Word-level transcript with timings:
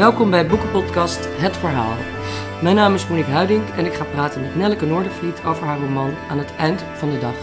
Welkom 0.00 0.30
bij 0.30 0.46
Boekenpodcast 0.46 1.18
Het 1.24 1.56
Verhaal. 1.56 1.96
Mijn 2.62 2.76
naam 2.76 2.94
is 2.94 3.08
Monique 3.08 3.30
Huiding 3.30 3.68
en 3.68 3.86
ik 3.86 3.92
ga 3.92 4.04
praten 4.04 4.40
met 4.42 4.56
Nelleke 4.56 4.86
Noordervliet 4.86 5.42
over 5.44 5.64
haar 5.64 5.80
roman 5.80 6.14
Aan 6.28 6.38
het 6.38 6.56
eind 6.56 6.82
van 6.82 7.10
de 7.10 7.18
dag. 7.18 7.34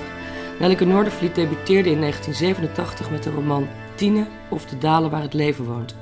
Nelleke 0.59 0.85
Noordervliet 0.85 1.35
debuteerde 1.35 1.89
in 1.89 1.99
1987 1.99 3.11
met 3.11 3.23
de 3.23 3.29
roman 3.29 3.67
Tine 3.95 4.27
of 4.49 4.65
de 4.65 4.77
dalen 4.77 5.09
waar 5.09 5.21
het 5.21 5.33
leven 5.33 5.65
woont. 5.65 5.95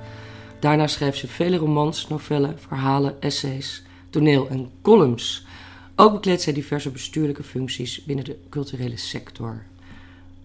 Daarna 0.60 0.88
schreef 0.88 1.16
ze 1.16 1.28
vele 1.28 1.58
romans, 1.58 2.08
novellen, 2.08 2.60
verhalen, 2.60 3.22
essays, 3.22 3.84
toneel 4.10 4.48
en 4.50 4.70
columns. 4.82 5.46
Ook 5.96 6.14
bekleedt 6.14 6.42
zij 6.42 6.54
diverse 6.54 6.92
bestuurlijke 6.92 7.44
functies 7.44 8.04
binnen 8.04 8.26
de 8.26 8.38
culturele 8.50 8.98
sector. 8.98 9.64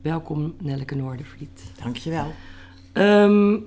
Welkom 0.02 0.54
Nelleke 0.58 0.94
Noordervliet. 0.94 1.72
Dankjewel. 1.82 2.32
Um, 2.92 3.66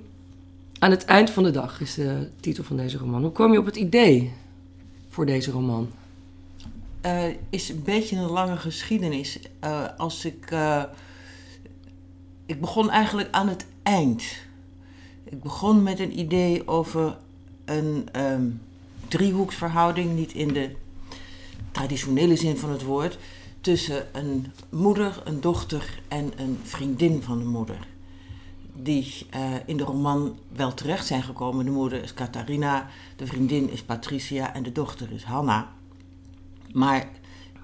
aan 0.84 0.90
het 0.90 1.04
eind 1.04 1.30
van 1.30 1.42
de 1.42 1.50
dag 1.50 1.80
is 1.80 1.94
de 1.94 2.28
titel 2.40 2.64
van 2.64 2.76
deze 2.76 2.98
roman. 2.98 3.22
Hoe 3.22 3.32
kwam 3.32 3.52
je 3.52 3.58
op 3.58 3.64
het 3.64 3.76
idee 3.76 4.32
voor 5.08 5.26
deze 5.26 5.50
roman? 5.50 5.90
Uh, 7.06 7.24
is 7.50 7.68
een 7.68 7.82
beetje 7.82 8.16
een 8.16 8.30
lange 8.30 8.56
geschiedenis. 8.56 9.38
Uh, 9.64 9.84
als 9.96 10.24
ik, 10.24 10.50
uh, 10.52 10.82
ik 12.46 12.60
begon 12.60 12.90
eigenlijk 12.90 13.28
aan 13.30 13.48
het 13.48 13.66
eind. 13.82 14.24
Ik 15.24 15.42
begon 15.42 15.82
met 15.82 15.98
een 15.98 16.18
idee 16.18 16.68
over 16.68 17.16
een 17.64 18.08
um, 18.16 18.60
driehoeksverhouding, 19.08 20.14
niet 20.14 20.32
in 20.32 20.52
de 20.52 20.70
traditionele 21.70 22.36
zin 22.36 22.56
van 22.56 22.70
het 22.70 22.82
woord, 22.82 23.18
tussen 23.60 24.06
een 24.12 24.52
moeder, 24.68 25.22
een 25.24 25.40
dochter 25.40 26.00
en 26.08 26.32
een 26.36 26.58
vriendin 26.62 27.22
van 27.22 27.38
de 27.38 27.44
moeder 27.44 27.92
die 28.76 29.26
uh, 29.36 29.54
in 29.66 29.76
de 29.76 29.84
roman 29.84 30.38
wel 30.52 30.74
terecht 30.74 31.06
zijn 31.06 31.22
gekomen. 31.22 31.64
De 31.64 31.70
moeder 31.70 32.02
is 32.02 32.14
Catharina, 32.14 32.88
de 33.16 33.26
vriendin 33.26 33.70
is 33.70 33.82
Patricia 33.82 34.54
en 34.54 34.62
de 34.62 34.72
dochter 34.72 35.12
is 35.12 35.22
Hanna. 35.22 35.72
Maar 36.72 37.08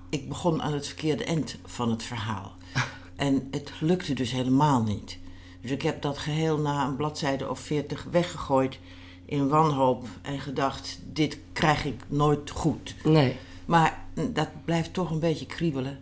ik 0.09 0.29
begon 0.29 0.63
aan 0.63 0.73
het 0.73 0.87
verkeerde 0.87 1.25
eind 1.25 1.57
van 1.65 1.91
het 1.91 2.03
verhaal. 2.03 2.53
En 3.17 3.49
het 3.51 3.73
lukte 3.81 4.15
dus 4.15 4.31
helemaal 4.31 4.83
niet. 4.83 5.19
Dus 5.61 5.71
ik 5.71 5.83
heb 5.83 6.03
dat 6.03 6.19
geheel 6.19 6.59
na 6.59 6.87
een 6.87 6.97
bladzijde 6.97 7.51
of 7.51 7.61
veertig 7.61 8.07
weggegooid 8.11 8.79
in 9.25 9.49
wanhoop 9.49 10.07
en 10.23 10.41
gedacht: 10.41 11.01
dit 11.13 11.39
krijg 11.53 11.85
ik 11.85 12.03
nooit 12.09 12.51
goed. 12.51 12.95
Nee. 13.05 13.37
Maar 13.65 14.05
dat 14.31 14.49
blijft 14.65 14.93
toch 14.95 15.11
een 15.11 15.21
beetje 15.21 15.47
kriebelen. 15.47 15.99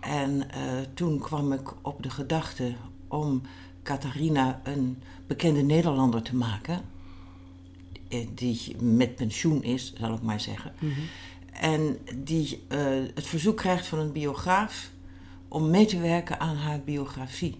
En 0.00 0.30
uh, 0.34 0.46
toen 0.94 1.18
kwam 1.18 1.52
ik 1.52 1.72
op 1.82 2.02
de 2.02 2.10
gedachte 2.10 2.74
om 3.08 3.42
Catharina 3.82 4.60
een 4.64 5.02
bekende 5.26 5.62
Nederlander 5.62 6.22
te 6.22 6.36
maken. 6.36 6.80
Eh, 8.08 8.26
die 8.34 8.76
met 8.80 9.16
pensioen 9.16 9.62
is, 9.62 9.92
zal 9.98 10.14
ik 10.14 10.22
maar 10.22 10.40
zeggen. 10.40 10.72
Mhm. 10.78 11.00
En 11.52 11.98
die 12.16 12.62
uh, 12.68 12.78
het 13.14 13.26
verzoek 13.26 13.56
krijgt 13.56 13.86
van 13.86 13.98
een 13.98 14.12
biograaf 14.12 14.90
om 15.48 15.70
mee 15.70 15.86
te 15.86 16.00
werken 16.00 16.40
aan 16.40 16.56
haar 16.56 16.80
biografie. 16.80 17.58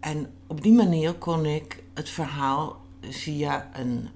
En 0.00 0.30
op 0.46 0.62
die 0.62 0.72
manier 0.72 1.14
kon 1.14 1.46
ik 1.46 1.82
het 1.94 2.08
verhaal 2.08 2.80
via 3.00 3.70
een 3.72 4.08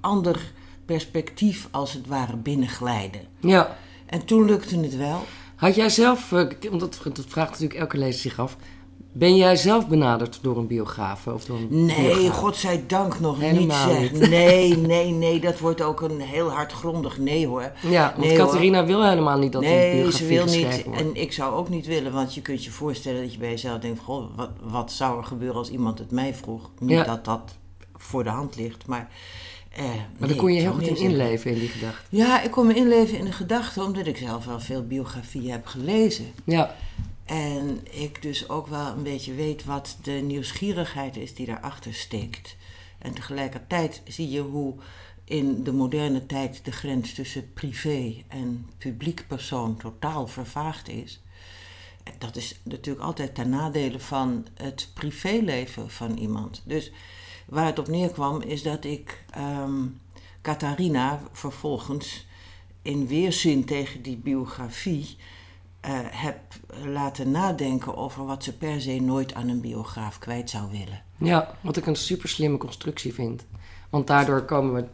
ander 0.00 0.52
perspectief 0.84 1.68
als 1.70 1.92
het 1.92 2.06
ware 2.06 2.36
binnenglijden. 2.36 3.20
Ja. 3.40 3.76
En 4.06 4.24
toen 4.24 4.44
lukte 4.44 4.78
het 4.78 4.96
wel. 4.96 5.24
Had 5.54 5.74
jij 5.74 5.88
zelf, 5.88 6.32
uh, 6.32 6.50
dat, 6.60 6.80
dat 7.02 7.24
vraagt 7.28 7.50
natuurlijk 7.50 7.80
elke 7.80 7.98
lezer 7.98 8.20
zich 8.20 8.38
af, 8.38 8.56
ben 9.18 9.36
jij 9.36 9.56
zelf 9.56 9.88
benaderd 9.88 10.38
door 10.42 10.56
een 10.56 10.66
biograaf? 10.66 11.26
Of 11.26 11.44
door 11.44 11.56
een 11.56 11.84
nee, 11.86 11.96
biograaf? 12.14 12.36
godzijdank 12.36 13.20
nog 13.20 13.40
Helemaal 13.40 14.00
niet. 14.00 14.28
Nee, 14.28 14.76
nee, 14.76 15.10
nee, 15.10 15.40
dat 15.40 15.58
wordt 15.58 15.82
ook 15.82 16.00
een 16.00 16.20
heel 16.20 16.50
hardgrondig 16.50 17.18
nee 17.18 17.46
hoor. 17.46 17.72
Ja, 17.88 18.12
want 18.16 18.26
Nee, 18.28 18.36
Catharina 18.36 18.84
wil 18.86 19.04
helemaal 19.08 19.38
niet 19.38 19.52
dat 19.52 19.62
die 19.62 19.70
Nee, 19.70 19.92
biografie 20.00 20.26
ze 20.26 20.32
wil 20.34 20.44
niet. 20.44 20.84
wordt. 20.84 21.00
En 21.00 21.14
ik 21.14 21.32
zou 21.32 21.54
ook 21.54 21.68
niet 21.68 21.86
willen, 21.86 22.12
want 22.12 22.34
je 22.34 22.40
kunt 22.42 22.64
je 22.64 22.70
voorstellen 22.70 23.20
dat 23.22 23.32
je 23.32 23.38
bij 23.38 23.50
jezelf 23.50 23.78
denkt: 23.78 24.00
Goh, 24.04 24.36
wat, 24.36 24.50
wat 24.62 24.92
zou 24.92 25.18
er 25.18 25.24
gebeuren 25.24 25.56
als 25.56 25.70
iemand 25.70 25.98
het 25.98 26.10
mij 26.10 26.34
vroeg? 26.34 26.70
Niet 26.78 26.90
Ja. 26.90 27.04
dat 27.04 27.24
dat 27.24 27.56
voor 27.94 28.24
de 28.24 28.30
hand 28.30 28.56
ligt, 28.56 28.86
maar. 28.86 29.08
Eh, 29.70 29.84
Maar 29.84 29.94
nee, 30.18 30.28
daar 30.28 30.36
kon 30.38 30.52
je 30.52 30.60
heel 30.60 30.72
goed 30.72 30.86
in 30.86 30.96
inleven 30.96 31.50
in 31.50 31.58
die 31.58 31.68
gedachte. 31.68 32.00
Ja, 32.08 32.42
ik 32.42 32.50
kon 32.50 32.66
me 32.66 32.74
inleven 32.74 33.18
in 33.18 33.24
de 33.24 33.32
gedachte, 33.32 33.82
omdat 33.82 34.06
ik 34.06 34.16
zelf 34.16 34.44
wel 34.44 34.60
veel 34.60 34.86
biografieën 34.86 35.50
heb 35.50 35.66
gelezen. 35.66 36.26
Ja, 36.44 36.74
En 37.26 37.80
ik 37.90 38.22
dus 38.22 38.48
ook 38.48 38.66
wel 38.66 38.86
een 38.86 39.02
beetje 39.02 39.34
weet 39.34 39.64
wat 39.64 39.96
de 40.02 40.12
nieuwsgierigheid 40.12 41.16
is 41.16 41.34
die 41.34 41.46
daarachter 41.46 41.94
steekt. 41.94 42.56
En 42.98 43.14
tegelijkertijd 43.14 44.02
zie 44.04 44.30
je 44.30 44.40
hoe 44.40 44.74
in 45.24 45.64
de 45.64 45.72
moderne 45.72 46.26
tijd 46.26 46.64
de 46.64 46.72
grens 46.72 47.14
tussen 47.14 47.52
privé 47.52 48.24
en 48.28 48.66
publiek 48.78 49.24
persoon 49.26 49.76
totaal 49.76 50.26
vervaagd 50.26 50.88
is. 50.88 51.20
En 52.02 52.12
dat 52.18 52.36
is 52.36 52.60
natuurlijk 52.62 53.04
altijd 53.04 53.34
ten 53.34 53.48
nadele 53.48 54.00
van 54.00 54.46
het 54.54 54.90
privéleven 54.94 55.90
van 55.90 56.16
iemand. 56.16 56.62
Dus 56.64 56.92
waar 57.46 57.66
het 57.66 57.78
op 57.78 57.88
neerkwam 57.88 58.40
is 58.40 58.62
dat 58.62 58.84
ik 58.84 59.24
ehm 59.30 59.84
Catharina 60.42 61.22
vervolgens 61.32 62.26
in 62.82 63.06
weerzin 63.06 63.64
tegen 63.64 64.02
die 64.02 64.16
biografie 64.16 65.16
heb 66.10 66.38
laten 66.84 67.30
nadenken 67.30 67.96
over 67.96 68.26
wat 68.26 68.44
ze 68.44 68.56
per 68.56 68.80
se 68.80 69.00
nooit 69.00 69.34
aan 69.34 69.48
een 69.48 69.60
biograaf 69.60 70.18
kwijt 70.18 70.50
zou 70.50 70.70
willen. 70.70 71.02
ja, 71.18 71.54
wat 71.60 71.76
ik 71.76 71.86
een 71.86 71.96
super 71.96 72.28
slimme 72.28 72.58
constructie 72.58 73.14
vind. 73.14 73.44
Want 73.90 74.06
daardoor 74.06 74.42
komen 74.44 74.74
we 74.74 74.84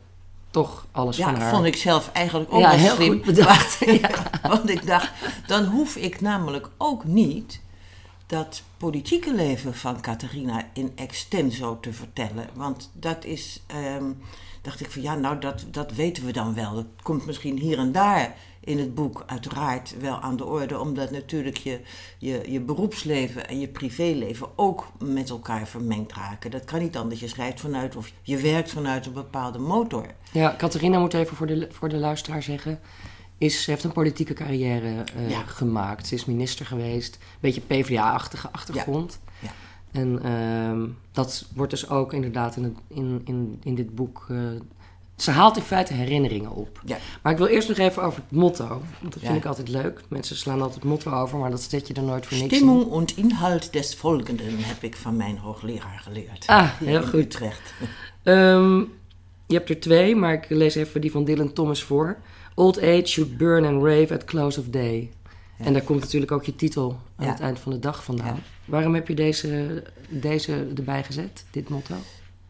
toch 0.51 0.87
alles 0.91 1.17
Ja, 1.17 1.25
van 1.25 1.41
haar. 1.41 1.51
vond 1.55 1.65
ik 1.67 1.77
zelf 1.77 2.11
eigenlijk 2.13 2.53
ook 2.53 2.61
Ja, 2.61 2.71
wel 2.71 2.79
heel 2.79 2.95
slim. 2.95 3.09
goed 3.13 3.25
bedacht. 3.25 3.79
Ja, 4.01 4.11
want 4.43 4.71
ik 4.71 4.87
dacht, 4.87 5.13
dan 5.47 5.65
hoef 5.65 5.97
ik 5.97 6.21
namelijk 6.21 6.69
ook 6.79 7.05
niet 7.05 7.61
dat 8.27 8.63
politieke 8.77 9.35
leven 9.35 9.75
van 9.75 10.01
Catharina 10.01 10.65
in 10.73 10.93
extenso 10.95 11.81
te 11.81 11.93
vertellen. 11.93 12.47
Want 12.55 12.91
dat 12.93 13.25
is, 13.25 13.63
ehm, 13.67 14.05
dacht 14.63 14.81
ik 14.81 14.91
van 14.91 15.03
ja, 15.03 15.15
nou 15.15 15.39
dat, 15.41 15.65
dat 15.71 15.93
weten 15.93 16.25
we 16.25 16.33
dan 16.33 16.55
wel. 16.55 16.75
Dat 16.75 16.87
komt 17.03 17.27
misschien 17.27 17.59
hier 17.59 17.79
en 17.79 17.93
daar 17.93 18.35
in 18.65 18.79
het 18.79 18.95
boek 18.95 19.23
uiteraard 19.27 19.95
wel 20.01 20.21
aan 20.21 20.37
de 20.37 20.45
orde. 20.45 20.79
Omdat 20.81 21.11
natuurlijk 21.11 21.57
je, 21.57 21.81
je, 22.19 22.43
je 22.53 22.61
beroepsleven 22.61 23.49
en 23.49 23.61
je 23.61 23.69
privéleven 23.69 24.49
ook 24.59 24.87
met 24.99 25.31
elkaar 25.31 25.67
vermengd 25.69 26.13
raken. 26.13 26.51
Dat 26.51 26.65
kan 26.65 26.81
niet 26.81 26.97
anders. 26.97 27.21
Je 27.21 27.29
schrijft 27.29 27.61
vanuit 27.61 27.97
of 27.97 28.13
je 28.23 28.37
werkt 28.37 28.71
vanuit 28.71 29.07
een 29.07 29.13
bepaalde 29.13 29.59
motor. 29.59 30.07
Ja, 30.33 30.55
Catharina 30.59 30.99
moet 30.99 31.15
even 31.15 31.37
voor 31.37 31.47
de, 31.47 31.69
voor 31.71 31.89
de 31.89 31.97
luisteraar 31.97 32.43
zeggen. 32.43 32.81
Is, 33.39 33.63
ze 33.63 33.71
heeft 33.71 33.85
een 33.85 33.93
politieke 33.93 34.33
carrière 34.35 35.05
eh, 35.17 35.31
Ja. 35.31 35.43
gemaakt. 35.47 36.07
Ze 36.07 36.15
is 36.15 36.25
minister 36.25 36.67
geweest. 36.67 37.15
Een 37.15 37.39
beetje 37.41 37.61
PvdA-achtige 37.61 38.49
achtergrond. 38.53 39.21
Ja. 39.39 39.49
En 39.93 40.23
ehm, 40.23 40.89
dat 41.13 41.47
wordt 41.55 41.71
dus 41.71 41.89
ook 41.89 42.13
inderdaad 42.13 42.57
in, 42.57 42.63
het, 42.65 42.75
in, 42.89 43.21
in, 43.25 43.61
in 43.65 43.75
dit 43.75 43.95
boek... 43.95 44.27
eh, 44.29 44.37
ze 45.23 45.31
haalt 45.31 45.57
in 45.57 45.63
feite 45.63 45.93
herinneringen 45.95 46.51
op. 46.51 46.81
Ja. 46.85 46.97
Maar 47.23 47.33
ik 47.33 47.39
wil 47.39 47.47
eerst 47.47 47.69
nog 47.69 47.79
even 47.79 48.03
over 48.03 48.23
het 48.29 48.39
motto. 48.39 48.69
Want 48.69 48.83
dat 49.13 49.19
vind 49.19 49.27
Ja. 49.33 49.35
ik 49.39 49.45
altijd 49.45 49.69
leuk. 49.69 50.01
Mensen 50.09 50.37
slaan 50.37 50.57
altijd 50.61 50.75
het 50.75 50.85
motto 50.85 51.11
over, 51.13 51.39
maar 51.39 51.51
dat 51.51 51.63
zet 51.63 51.87
je 51.89 51.95
er 51.95 52.03
nooit 52.03 52.27
voor 52.27 52.37
niks 52.39 52.51
in. 52.53 52.57
Stimmung 52.59 52.85
und 52.87 53.17
Inhalt 53.17 53.73
des 53.73 53.95
Folgenden 53.95 54.59
heb 54.59 54.83
ik 54.83 54.97
van 54.97 55.17
mijn 55.17 55.39
hoogleraar 55.39 56.01
geleerd. 56.03 56.47
Ah, 56.47 56.71
heel 56.73 57.03
goed. 57.03 57.15
Utrecht. 57.15 57.73
Ehm, 58.23 58.79
je 59.47 59.55
hebt 59.55 59.69
er 59.71 59.81
twee, 59.81 60.17
maar 60.17 60.33
ik 60.33 60.47
lees 60.49 60.75
even 60.75 61.01
die 61.01 61.11
van 61.11 61.25
Dylan 61.25 61.53
Thomas 61.53 61.83
voor. 61.83 62.17
Old 62.55 62.79
age 62.83 63.07
should 63.07 63.37
burn 63.37 63.65
and 63.65 63.83
rave 63.85 64.15
at 64.15 64.25
close 64.25 64.61
of 64.61 64.67
day. 64.67 65.11
En 65.59 65.73
daar 65.73 65.83
komt 65.83 66.01
natuurlijk 66.01 66.33
ook 66.33 66.45
je 66.45 66.57
titel 66.57 66.99
aan 67.17 67.29
het 67.29 67.41
eind 67.41 67.59
van 67.59 67.73
de 67.73 67.79
dag 67.79 68.05
vandaan. 68.05 68.39
Waarom 68.65 68.95
heb 68.95 69.09
je 69.09 69.15
deze, 69.15 69.83
deze 70.09 70.67
erbij 70.77 71.05
gezet, 71.05 71.45
dit 71.51 71.69
motto? 71.69 71.95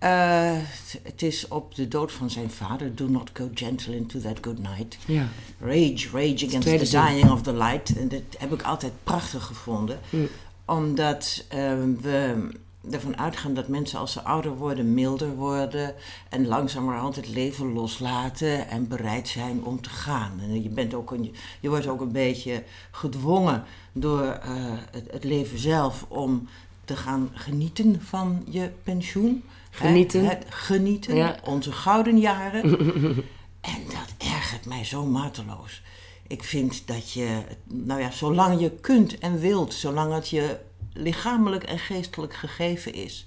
Eh, 0.02 0.56
het- 1.02 1.22
is 1.22 1.48
op 1.48 1.74
de 1.74 1.88
dood 1.88 2.12
van 2.12 2.30
zijn 2.30 2.50
vader. 2.50 2.94
Do 2.94 3.08
not 3.08 3.30
go 3.32 3.50
gentle 3.54 3.96
into 3.96 4.20
that 4.20 4.38
good 4.40 4.58
night. 4.58 4.98
Ja. 5.06 5.28
Rage, 5.60 6.08
rage 6.12 6.46
against 6.46 6.90
the 6.90 6.90
dying 6.90 7.30
of 7.30 7.42
the 7.42 7.52
light. 7.52 7.96
En 7.96 8.08
dat 8.08 8.20
heb 8.38 8.52
ik 8.52 8.62
altijd 8.62 8.92
prachtig 9.04 9.44
gevonden. 9.44 9.98
Mm. 10.10 10.28
Omdat 10.64 11.44
eh, 11.48 11.58
we 12.00 12.48
ervan 12.90 13.18
uitgaan 13.18 13.54
dat 13.54 13.68
mensen 13.68 13.98
als 13.98 14.12
ze 14.12 14.22
ouder 14.22 14.56
worden, 14.56 14.94
milder 14.94 15.34
worden. 15.34 15.94
En 16.28 16.46
langzamerhand 16.46 17.16
het 17.16 17.28
leven 17.28 17.72
loslaten 17.72 18.68
en 18.68 18.88
bereid 18.88 19.28
zijn 19.28 19.64
om 19.64 19.80
te 19.80 19.90
gaan. 19.90 20.32
En 20.40 20.62
je, 20.62 20.68
bent 20.68 20.94
ook 20.94 21.10
een, 21.10 21.34
je 21.60 21.68
wordt 21.68 21.86
ook 21.86 22.00
een 22.00 22.12
beetje 22.12 22.62
gedwongen 22.90 23.64
door 23.92 24.22
eh, 24.22 24.50
het, 24.90 25.04
het 25.10 25.24
leven 25.24 25.58
zelf 25.58 26.04
om 26.08 26.48
te 26.84 26.96
gaan 26.96 27.30
genieten 27.32 28.00
van 28.02 28.44
je 28.48 28.70
pensioen. 28.82 29.42
Hè, 29.72 29.86
Genieten. 29.86 30.28
Het 30.28 30.44
genieten, 30.48 31.16
Ja. 31.16 31.36
onze 31.44 31.72
gouden 31.72 32.18
jaren. 32.18 32.62
En 33.60 33.82
dat 33.86 34.28
ergert 34.28 34.66
mij 34.66 34.84
zo 34.84 35.04
mateloos. 35.06 35.82
Ik 36.26 36.44
vind 36.44 36.86
dat 36.86 37.12
je, 37.12 37.42
nou 37.64 38.00
ja, 38.00 38.10
zolang 38.10 38.60
je 38.60 38.70
kunt 38.70 39.18
en 39.18 39.38
wilt, 39.38 39.74
zolang 39.74 40.12
het 40.14 40.28
je 40.28 40.58
lichamelijk 40.92 41.62
en 41.64 41.78
geestelijk 41.78 42.34
gegeven 42.34 42.94
is, 42.94 43.26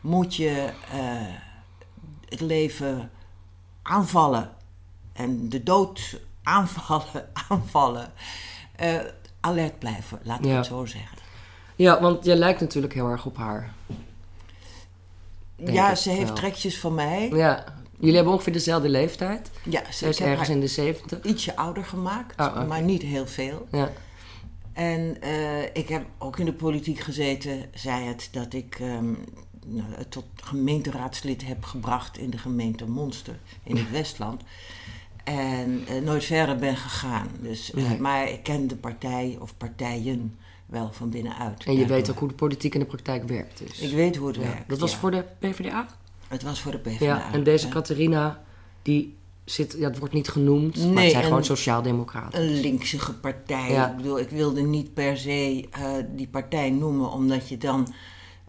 moet 0.00 0.36
je 0.36 0.70
eh, 0.92 0.98
het 2.28 2.40
leven 2.40 3.10
aanvallen 3.82 4.50
en 5.12 5.48
de 5.48 5.62
dood 5.62 6.20
aanvallen, 6.42 7.28
aanvallen. 7.48 8.12
Eh, 8.76 8.98
alert 9.40 9.78
blijven, 9.78 10.18
we 10.22 10.48
Ja. 10.48 10.56
het 10.56 10.66
zo 10.66 10.84
zeggen. 10.86 11.18
Ja, 11.76 12.00
want 12.00 12.24
jij 12.24 12.36
lijkt 12.36 12.60
natuurlijk 12.60 12.94
heel 12.94 13.08
erg 13.08 13.26
op 13.26 13.36
haar. 13.36 13.74
Ja, 15.64 15.94
ze 15.94 16.10
heeft 16.10 16.26
wel. 16.26 16.34
trekjes 16.34 16.78
van 16.78 16.94
mij. 16.94 17.28
Ja, 17.32 17.64
jullie 17.98 18.14
hebben 18.14 18.32
ongeveer 18.32 18.52
dezelfde 18.52 18.88
leeftijd. 18.88 19.50
Ja, 19.62 19.92
ze 19.92 20.08
is 20.08 20.20
ergens 20.20 20.48
in 20.48 20.60
de 20.60 20.66
zeventig. 20.66 21.22
ietsje 21.22 21.56
ouder 21.56 21.84
gemaakt, 21.84 22.40
Oh, 22.40 22.68
maar 22.68 22.82
niet 22.82 23.02
heel 23.02 23.26
veel. 23.26 23.66
Ja. 23.72 23.90
En 24.72 25.20
eh, 25.20 25.62
ik 25.62 25.88
heb 25.88 26.04
ook 26.18 26.38
in 26.38 26.44
de 26.44 26.52
politiek 26.52 27.00
gezeten, 27.00 27.64
zei 27.74 28.04
het, 28.04 28.28
dat 28.32 28.52
ik 28.54 28.80
het 29.80 30.10
tot 30.10 30.24
gemeenteraadslid 30.36 31.46
heb 31.46 31.64
gebracht 31.64 32.18
in 32.18 32.30
de 32.30 32.38
gemeente 32.38 32.86
Monster 32.86 33.38
in 33.62 33.76
het 33.76 33.90
Westland. 33.98 34.42
En 35.24 35.84
eh, 35.88 36.02
nooit 36.02 36.24
verder 36.24 36.56
ben 36.56 36.76
gegaan. 36.76 37.28
Dus, 37.40 37.72
Nee. 37.74 37.98
Maar 38.00 38.28
ik 38.28 38.42
ken 38.42 38.66
de 38.68 38.76
partij 38.76 39.36
of 39.40 39.56
partijen 39.56 40.38
wel 40.68 40.92
van 40.92 41.10
binnenuit. 41.10 41.64
En 41.64 41.72
je 41.72 41.78
daardoor. 41.78 41.96
weet 41.96 42.10
ook 42.10 42.18
hoe 42.18 42.28
de 42.28 42.34
politiek 42.34 42.74
in 42.74 42.80
de 42.80 42.86
praktijk 42.86 43.28
werkt. 43.28 43.58
Dus. 43.58 43.78
Ik 43.80 43.94
weet 43.94 44.16
hoe 44.16 44.26
het 44.26 44.36
Ja, 44.36 44.42
werkt. 44.42 44.68
Dat 44.68 44.78
was 44.78 44.92
ja. 44.92 44.98
voor 44.98 45.10
de 45.10 45.24
PvdA? 45.38 45.86
Het 46.28 46.42
was 46.42 46.60
voor 46.60 46.72
de 46.72 46.78
PvdA. 46.78 47.04
Ja, 47.04 47.32
en 47.32 47.42
deze. 47.44 47.68
Catharina, 47.68 48.42
die 48.82 49.16
zit, 49.44 49.74
ja, 49.78 49.88
het 49.88 49.98
wordt 49.98 50.14
niet 50.14 50.28
genoemd, 50.28 50.76
maar 50.92 51.02
het 51.02 51.10
zijn 51.10 51.22
en- 51.22 51.28
gewoon 51.28 51.44
sociaaldemocraten. 51.44 52.42
Een 52.42 52.60
linksige 52.60 53.14
partij. 53.14 53.70
Ja. 53.70 53.90
Ik 53.90 53.96
bedoel, 53.96 54.18
ik 54.18 54.28
wilde 54.30 54.60
niet 54.60 54.94
per 54.94 55.16
se 55.16 55.68
eh, 55.70 55.82
die 56.14 56.28
partij 56.28 56.70
noemen, 56.70 57.10
omdat 57.12 57.48
je 57.48 57.58
dan, 57.58 57.94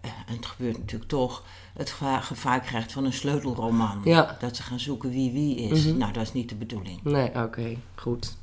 eh, 0.02 0.10
en 0.28 0.36
het 0.36 0.46
gebeurt 0.46 0.78
natuurlijk 0.78 1.10
toch, 1.10 1.44
het 1.74 1.90
gevaar, 1.90 2.22
gevaar 2.22 2.60
krijgt 2.60 2.92
van 2.92 3.06
een 3.06 3.14
sleutelroman. 3.14 4.02
Ja. 4.04 4.38
Dat 4.40 4.56
ze 4.56 4.64
gaan 4.64 4.80
zoeken 4.80 5.10
wie 5.10 5.32
wie 5.32 5.56
is. 5.56 5.86
Mhm. 5.86 5.98
Nou, 5.98 6.14
dat 6.14 6.24
is 6.24 6.34
niet 6.34 6.50
de 6.50 6.56
bedoeling. 6.56 7.04
Nee, 7.04 7.44
oké, 7.44 7.76
goed. 7.96 8.38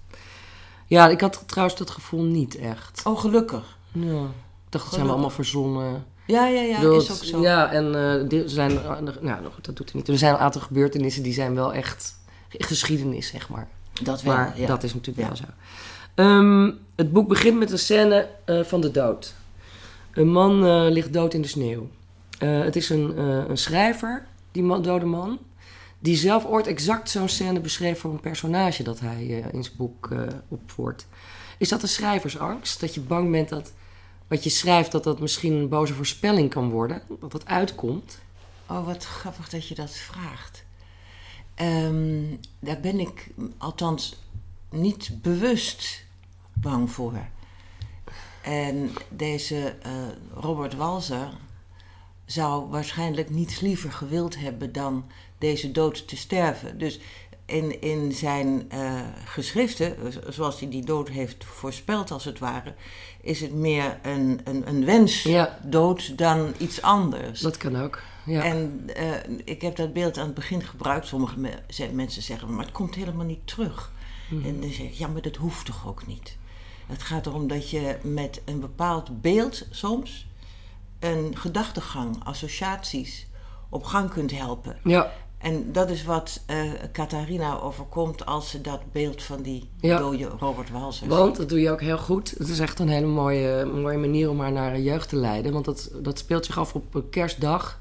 Ja, 0.87 1.09
ik 1.09 1.21
had 1.21 1.43
trouwens 1.47 1.79
dat 1.79 1.91
gevoel 1.91 2.23
niet 2.23 2.57
echt. 2.57 3.01
Oh, 3.05 3.19
gelukkig. 3.21 3.77
Ja. 3.93 4.23
Ik 4.23 4.73
dacht, 4.73 4.85
het 4.85 4.95
zijn 4.95 5.07
we 5.07 5.13
allemaal 5.13 5.31
verzonnen. 5.31 6.05
Ja, 6.27 6.47
ja, 6.47 6.61
ja, 6.61 6.77
bedoel, 6.81 7.01
is 7.01 7.11
ook 7.11 7.25
zo. 7.25 7.41
Ja, 7.41 7.71
en 7.73 7.95
eh, 7.95 8.41
er 8.43 8.51
zijn, 8.51 8.71
eh, 8.71 9.01
nou 9.01 9.21
nou 9.21 9.53
goed, 9.55 9.65
dat 9.65 9.77
doet 9.77 9.91
hij 9.93 10.01
niet. 10.01 10.09
Er 10.09 10.19
zijn 10.19 10.35
een 10.35 10.41
aantal 10.41 10.61
gebeurtenissen 10.61 11.23
die 11.23 11.33
zijn 11.33 11.55
wel 11.55 11.73
echt 11.73 12.19
geschiedenis, 12.49 13.27
zeg 13.29 13.49
maar. 13.49 13.69
Dat 14.03 14.23
wel, 14.23 14.35
Maar 14.35 14.61
ja. 14.61 14.67
dat 14.67 14.83
is 14.83 14.95
natuurlijk 14.95 15.29
Ja. 15.29 15.35
wel 15.35 15.37
zo. 15.37 15.53
Ehm, 16.15 16.71
het 16.95 17.13
boek 17.13 17.29
begint 17.29 17.59
met 17.59 17.71
een 17.71 17.79
scène 17.79 18.29
eh, 18.45 18.63
van 18.63 18.81
de 18.81 18.91
dood. 18.91 19.35
Een 20.13 20.33
man 20.33 20.89
ligt 20.89 21.13
dood 21.13 21.35
in 21.35 21.43
de 21.43 21.49
sneeuw. 21.49 21.89
Het 22.39 22.77
is 22.77 22.89
een, 22.91 23.19
een 23.51 23.59
schrijver, 23.59 24.27
die 24.53 24.63
man, 24.63 24.83
dode 24.83 25.05
man, 25.05 25.39
die 26.07 26.17
zelf 26.17 26.45
ooit 26.45 26.67
exact 26.67 27.11
zo'n 27.11 27.29
scène 27.29 27.61
beschreef 27.61 28.01
voor 28.01 28.11
een 28.11 28.21
personage 28.21 28.83
dat 28.83 29.01
hij 29.01 29.23
eh, 29.23 29.53
in 29.53 29.65
zijn 29.65 29.77
boek 29.77 30.11
eh, 30.11 30.27
opvoert. 30.49 31.07
Is 31.59 31.69
dat 31.69 31.83
een 31.83 31.89
schrijversangst? 31.89 32.81
Dat 32.81 32.95
je 32.95 33.01
bang 33.01 33.31
bent 33.31 33.49
dat 33.49 33.73
wat 34.29 34.45
je 34.45 34.51
schrijft, 34.51 34.93
dat 34.93 35.05
dat 35.05 35.21
misschien 35.21 35.53
een 35.53 35.69
boze 35.69 35.95
voorspelling 35.95 36.51
kan 36.51 36.71
worden? 36.71 37.03
Dat 37.21 37.33
dat 37.33 37.47
uitkomt? 37.47 38.19
Oh, 38.67 38.87
wat 38.87 39.05
grappig 39.05 39.49
dat 39.49 39.69
je 39.69 39.75
dat 39.75 39.91
vraagt. 39.91 40.65
Ehm, 41.55 42.25
daar 42.59 42.81
ben 42.81 43.01
ik 43.01 43.29
althans 43.59 44.23
niet 44.71 45.23
bewust 45.23 46.05
bang 46.53 46.91
voor. 46.91 47.27
En 48.43 48.91
deze 49.09 49.75
eh, 49.83 49.93
Robert 50.35 50.75
Walser 50.75 51.29
zou 52.27 52.69
waarschijnlijk 52.71 53.31
niets 53.31 53.61
liever 53.61 53.93
gewild 53.93 54.39
hebben 54.39 54.73
dan 54.73 55.05
deze 55.39 55.73
dood 55.73 56.09
te 56.09 56.17
sterven. 56.17 56.79
Dus 56.79 57.01
in, 57.47 57.81
in 57.81 58.13
zijn 58.13 58.65
eh, 58.71 59.01
geschriften, 59.25 59.97
zoals 60.29 60.61
hij 60.61 60.69
die 60.69 60.85
dood 60.85 61.09
heeft 61.09 61.45
voorspeld 61.45 62.11
als 62.11 62.25
het 62.25 62.39
ware, 62.39 62.75
is 63.21 63.41
het 63.41 63.53
meer 63.55 63.99
een, 64.03 64.41
een, 64.45 64.69
een 64.69 64.85
wens 64.85 65.23
Ja. 65.23 65.59
dood 65.63 66.19
dan 66.19 66.55
iets 66.59 66.83
anders. 66.83 67.41
Dat 67.41 67.57
kan 67.57 67.77
ook. 67.77 68.03
Ja. 68.27 68.43
En 68.45 68.83
eh, 68.95 69.07
ik 69.45 69.63
heb 69.63 69.77
dat 69.77 69.93
beeld 69.93 70.19
aan 70.19 70.27
het 70.27 70.35
begin 70.35 70.63
gebruikt. 70.63 71.07
Sommige 71.07 71.39
me- 71.39 71.89
mensen 71.93 72.23
zeggen, 72.23 72.55
maar 72.55 72.65
het 72.65 72.75
komt 72.75 72.95
helemaal 72.95 73.27
niet 73.27 73.47
terug. 73.47 73.93
Mhm. 74.31 74.47
En 74.47 74.61
dan 74.61 74.71
zeg 74.71 74.87
ik, 74.87 74.93
ja, 74.95 75.09
maar 75.09 75.23
dat 75.23 75.37
hoeft 75.37 75.67
toch 75.67 75.87
ook 75.89 76.07
niet. 76.07 76.37
Het 76.87 77.03
gaat 77.03 77.27
erom 77.27 77.49
dat 77.49 77.71
je 77.71 77.97
met 78.03 78.41
een 78.45 78.61
bepaald 78.61 79.21
beeld 79.21 79.67
soms 79.71 80.27
een 80.99 81.37
gedachtegang, 81.37 82.25
associaties 82.25 83.27
op 83.69 83.85
gang 83.85 84.11
kunt 84.11 84.31
helpen. 84.31 84.77
ja. 84.85 85.13
En 85.39 85.73
dat 85.73 85.91
is 85.91 86.05
wat 86.05 86.43
eh 86.47 86.59
Catharina 86.93 87.61
overkomt 87.61 88.27
als 88.27 88.51
ze 88.51 88.61
dat 88.61 88.81
beeld 88.93 89.23
van 89.23 89.43
die 89.43 89.69
Ja. 89.81 89.99
dode 89.99 90.25
Robert 90.39 90.71
Walser 90.71 91.09
Want, 91.09 91.37
dat 91.37 91.49
doe 91.49 91.61
je 91.61 91.71
ook 91.71 91.81
heel 91.81 91.99
goed. 91.99 92.35
Het 92.39 92.49
is 92.49 92.59
echt 92.59 92.79
een 92.79 92.89
hele 92.89 93.07
mooie, 93.07 93.65
mooie 93.65 93.99
manier 93.99 94.31
om 94.31 94.41
haar 94.41 94.53
naar 94.53 94.75
een 94.75 94.83
jeugd 94.83 95.09
te 95.09 95.17
leiden. 95.17 95.53
Want 95.53 95.65
dat, 95.65 95.91
dat 96.03 96.19
speelt 96.19 96.45
zich 96.47 96.59
af 96.59 96.75
op 96.75 96.95
een 96.95 97.09
kerstdag. 97.11 97.81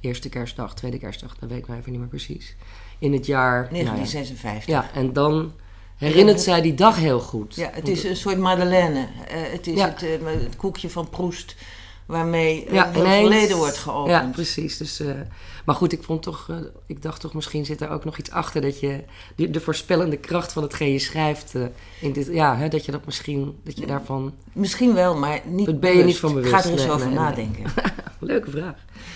Eerste 0.00 0.28
kerstdag, 0.28 0.74
tweede 0.74 0.98
kerstdag, 0.98 1.36
dat 1.38 1.48
weet 1.48 1.58
ik 1.58 1.66
nou 1.66 1.78
even 1.78 1.90
niet 1.90 2.00
meer 2.00 2.08
precies. 2.10 2.56
In 2.98 3.12
het 3.12 3.26
jaar... 3.26 3.62
nou 3.62 3.76
ja. 3.76 3.82
1956. 3.84 4.66
ja, 4.74 4.90
en 4.94 5.12
dan 5.12 5.52
herinnert 5.96 6.40
zij 6.40 6.60
die 6.60 6.74
dag 6.74 6.96
heel 6.96 7.20
goed. 7.20 7.54
Ja, 7.54 7.70
het 7.72 7.88
is 7.88 8.04
een 8.04 8.16
soort 8.16 8.38
Madeleine. 8.38 8.98
Eh, 9.28 9.40
het 9.52 9.66
is 9.66 9.76
Ja. 9.78 9.88
het, 9.88 10.02
eh, 10.02 10.10
het 10.24 10.56
koekje 10.56 10.90
van 10.90 11.08
Proest 11.08 11.56
waarmee 12.10 12.66
Ja, 12.72 12.86
het 12.86 12.96
ineens- 12.96 13.28
verleden 13.28 13.56
wordt 13.56 13.76
geopend. 13.78 14.10
Ja, 14.10 14.28
precies. 14.32 14.76
Dus, 14.76 15.00
eh, 15.00 15.06
maar 15.64 15.74
goed, 15.74 15.92
ik 15.92 16.02
vond 16.02 16.22
toch, 16.22 16.46
eh, 16.50 16.56
ik 16.86 17.02
dacht 17.02 17.20
toch 17.20 17.34
misschien 17.34 17.64
zit 17.64 17.80
er 17.80 17.88
ook 17.90 18.04
nog 18.04 18.18
iets 18.18 18.30
achter 18.30 18.60
dat 18.60 18.80
je 18.80 19.04
de, 19.36 19.50
de 19.50 19.60
voorspellende 19.60 20.16
kracht 20.16 20.52
van 20.52 20.62
hetgeen 20.62 20.92
je 20.92 20.98
schrijft, 20.98 21.54
eh, 21.54 21.62
in 22.00 22.12
dit, 22.12 22.28
ja, 22.32 22.56
hè, 22.56 22.68
dat 22.68 22.84
je 22.84 22.92
dat 22.92 23.04
misschien, 23.06 23.58
dat 23.64 23.78
je 23.78 23.86
daarvan, 23.86 24.32
Misschien 24.52 24.94
wel, 24.94 25.16
maar 25.16 25.40
niet 25.44 25.66
Dat 25.66 25.80
ben 25.80 25.96
je 25.96 26.04
niet 26.04 26.18
van 26.18 26.34
bewust. 26.34 26.54
ga 26.54 26.64
er 26.64 26.70
eens 26.70 26.82
Nee, 26.82 26.90
over 26.90 27.06
nee, 27.06 27.14
nee. 27.14 27.24
nadenken. 27.24 27.62
leuke 28.20 28.50
vraag. 28.50 28.74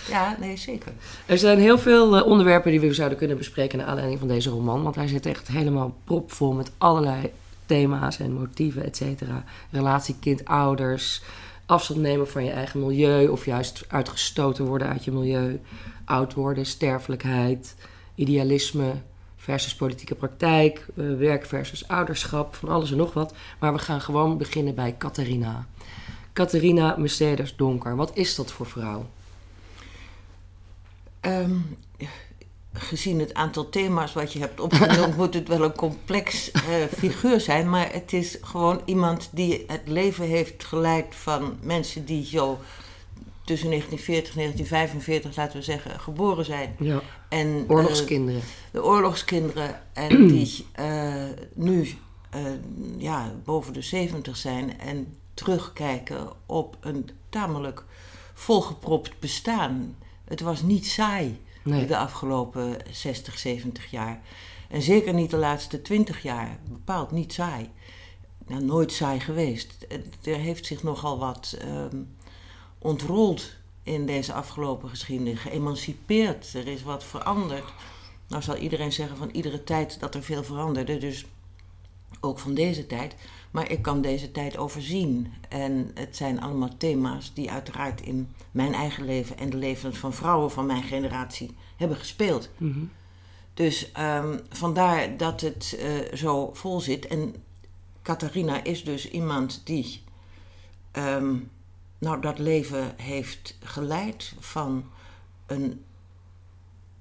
Ja, 0.09 0.37
nee, 0.41 0.57
zeker. 0.57 0.93
Er 1.27 1.39
zijn 1.39 1.59
heel 1.59 1.79
veel 1.79 2.23
onderwerpen 2.23 2.71
die 2.71 2.81
we 2.81 2.95
zouden 2.95 3.19
kunnen 3.19 3.37
bespreken 3.37 3.79
naar 3.79 3.87
aanleiding 3.87 4.19
van 4.19 4.29
deze 4.29 4.51
roman, 4.51 4.83
want 4.83 4.95
hij 4.95 5.07
zit 5.09 5.27
echt 5.27 5.49
helemaal 5.49 5.97
propvol 6.05 6.53
met 6.53 6.71
allerlei 6.79 7.31
thema's 7.67 8.19
en 8.19 8.33
motieven, 8.33 8.85
et 8.85 8.97
cetera. 8.97 9.45
Relatie 9.71 10.17
kind-ouders, 10.21 11.23
afstand 11.67 12.01
nemen 12.01 12.29
van 12.29 12.45
je 12.45 12.51
eigen 12.51 12.81
milieu 12.81 13.29
of 13.29 13.45
juist 13.45 13.85
uitgestoten 13.89 14.65
worden 14.65 14.89
uit 14.89 15.05
je 15.05 15.13
milieu, 15.13 15.61
oud 16.05 16.35
worden, 16.35 16.67
sterfelijkheid, 16.67 17.75
idealisme 18.15 18.93
versus 19.37 19.75
politieke 19.75 20.15
praktijk, 20.15 20.87
eh, 20.97 21.15
werk 21.17 21.47
versus 21.47 21.89
ouderschap, 21.89 22.55
van 22.55 22.69
alles 22.69 22.91
en 22.91 22.97
nog 22.97 23.13
wat. 23.13 23.35
Maar 23.59 23.73
we 23.73 23.79
gaan 23.79 24.01
gewoon 24.01 24.39
beginnen 24.39 24.75
bij 24.75 24.97
Catharina. 24.99 25.67
Catharina 26.33 26.97
Mercedes 26.99 27.57
Donker, 27.57 27.97
wat 27.97 28.11
is 28.15 28.35
dat 28.35 28.53
voor 28.53 28.67
vrouw? 28.67 29.07
Ehm, 31.21 31.57
gezien 32.75 33.21
het 33.21 33.35
aantal 33.35 33.69
thema's 33.69 34.13
wat 34.13 34.33
je 34.33 34.39
hebt 34.39 34.61
opgenoemd, 34.61 35.17
moet 35.23 35.35
het 35.35 35.49
wel 35.49 35.63
een 35.63 35.75
complex 35.75 36.51
eh, 36.51 36.61
figuur 36.99 37.41
zijn. 37.41 37.71
Maar 37.71 37.93
het 37.93 38.13
is 38.13 38.39
gewoon 38.41 38.81
iemand 38.85 39.29
die 39.33 39.65
het 39.67 39.83
leven 39.85 40.25
heeft 40.25 40.65
geleid 40.65 41.15
van 41.15 41.59
mensen 41.63 42.05
die 42.05 42.27
zo 42.27 42.59
tussen 43.45 43.69
1940 43.69 44.33
en 44.33 44.39
1945, 44.39 45.37
laten 45.37 45.59
we 45.59 45.65
zeggen, 45.65 46.01
geboren 46.01 46.45
zijn. 46.45 46.77
Ja, 46.79 47.01
En, 47.29 47.65
eh, 47.69 47.77
oorlogskinderen. 47.77 48.43
de 48.71 48.85
oorlogskinderen 48.85 49.81
en 49.93 50.27
die 50.33 50.67
eh, 50.73 51.15
nu 51.55 51.89
ja, 52.99 53.35
boven 53.45 53.73
de 53.73 53.83
70 53.83 54.37
zijn 54.37 54.81
en 54.81 55.17
terugkijken 55.35 56.29
op 56.47 56.77
een 56.81 57.11
tamelijk 57.29 57.85
volgepropt 58.35 59.19
bestaan. 59.19 59.97
Het 60.25 60.41
was 60.41 60.63
niet 60.63 60.87
saai 60.87 61.41
De 61.65 61.97
afgelopen 61.97 62.77
60, 62.91 63.39
70 63.39 63.91
jaar. 63.91 64.21
En 64.69 64.83
zeker 64.83 65.15
niet 65.15 65.31
de 65.31 65.37
laatste 65.37 65.83
20 65.83 66.23
jaar. 66.23 66.59
Bepaald 66.69 67.11
niet 67.11 67.33
saai. 67.33 67.71
Nou, 68.47 68.65
nooit 68.65 68.93
saai 68.93 69.21
geweest. 69.21 69.75
Het- 69.89 70.27
Er 70.27 70.37
heeft 70.37 70.67
zich 70.67 70.83
nogal 70.83 71.19
wat 71.19 71.57
ehm, 71.61 72.03
ontrold 72.79 73.51
in 73.83 74.07
deze 74.07 74.33
afgelopen 74.33 74.89
geschiedenis. 74.89 75.39
Geëmancipeerd. 75.41 76.55
Er 76.55 76.67
is 76.67 76.83
wat 76.83 77.05
veranderd. 77.05 77.73
Nou 78.29 78.43
zal 78.43 78.57
iedereen 78.57 78.93
zeggen 78.93 79.17
van 79.17 79.31
iedere 79.31 79.65
tijd 79.65 80.01
dat 80.01 80.15
er 80.15 80.23
veel 80.23 80.45
veranderde. 80.45 80.99
Dus 80.99 81.25
ook 82.21 82.39
van 82.39 82.55
deze 82.55 82.87
tijd. 82.87 83.15
Maar 83.55 83.71
ik 83.71 83.83
kan 83.83 84.01
deze 84.01 84.31
tijd 84.31 84.57
overzien. 84.57 85.33
En 85.49 85.91
het 85.95 86.17
zijn 86.17 86.41
allemaal 86.41 86.77
thema's 86.77 87.35
die 87.35 87.51
uiteraard 87.51 88.01
in 88.01 88.35
mijn 88.51 88.75
eigen 88.75 89.05
leven 89.05 89.39
en 89.39 89.51
de 89.51 89.57
levens 89.57 89.99
van 89.99 90.13
vrouwen 90.13 90.51
van 90.51 90.67
mijn 90.67 90.83
generatie 90.83 91.55
hebben 91.77 91.97
gespeeld. 91.97 92.51
Mhm. 92.57 92.85
Dus 93.55 93.93
ehm, 93.93 94.39
vandaar 94.49 95.17
dat 95.17 95.41
het 95.41 95.77
eh, 95.79 96.17
zo 96.17 96.51
vol 96.53 96.81
zit. 96.81 97.07
En 97.07 97.35
Catharina 98.03 98.65
is 98.65 98.85
dus 98.85 99.11
iemand 99.11 99.61
die 99.65 100.03
ehm, 100.91 101.37
nou, 101.99 102.21
dat 102.21 102.39
leven 102.39 102.95
heeft 102.97 103.59
geleid 103.63 104.35
van 104.39 104.85
een 105.47 105.85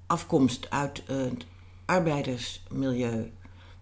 afkomst 0.06 0.70
uit 0.70 1.02
het 1.06 1.46
arbeidersmilieu. 1.84 3.32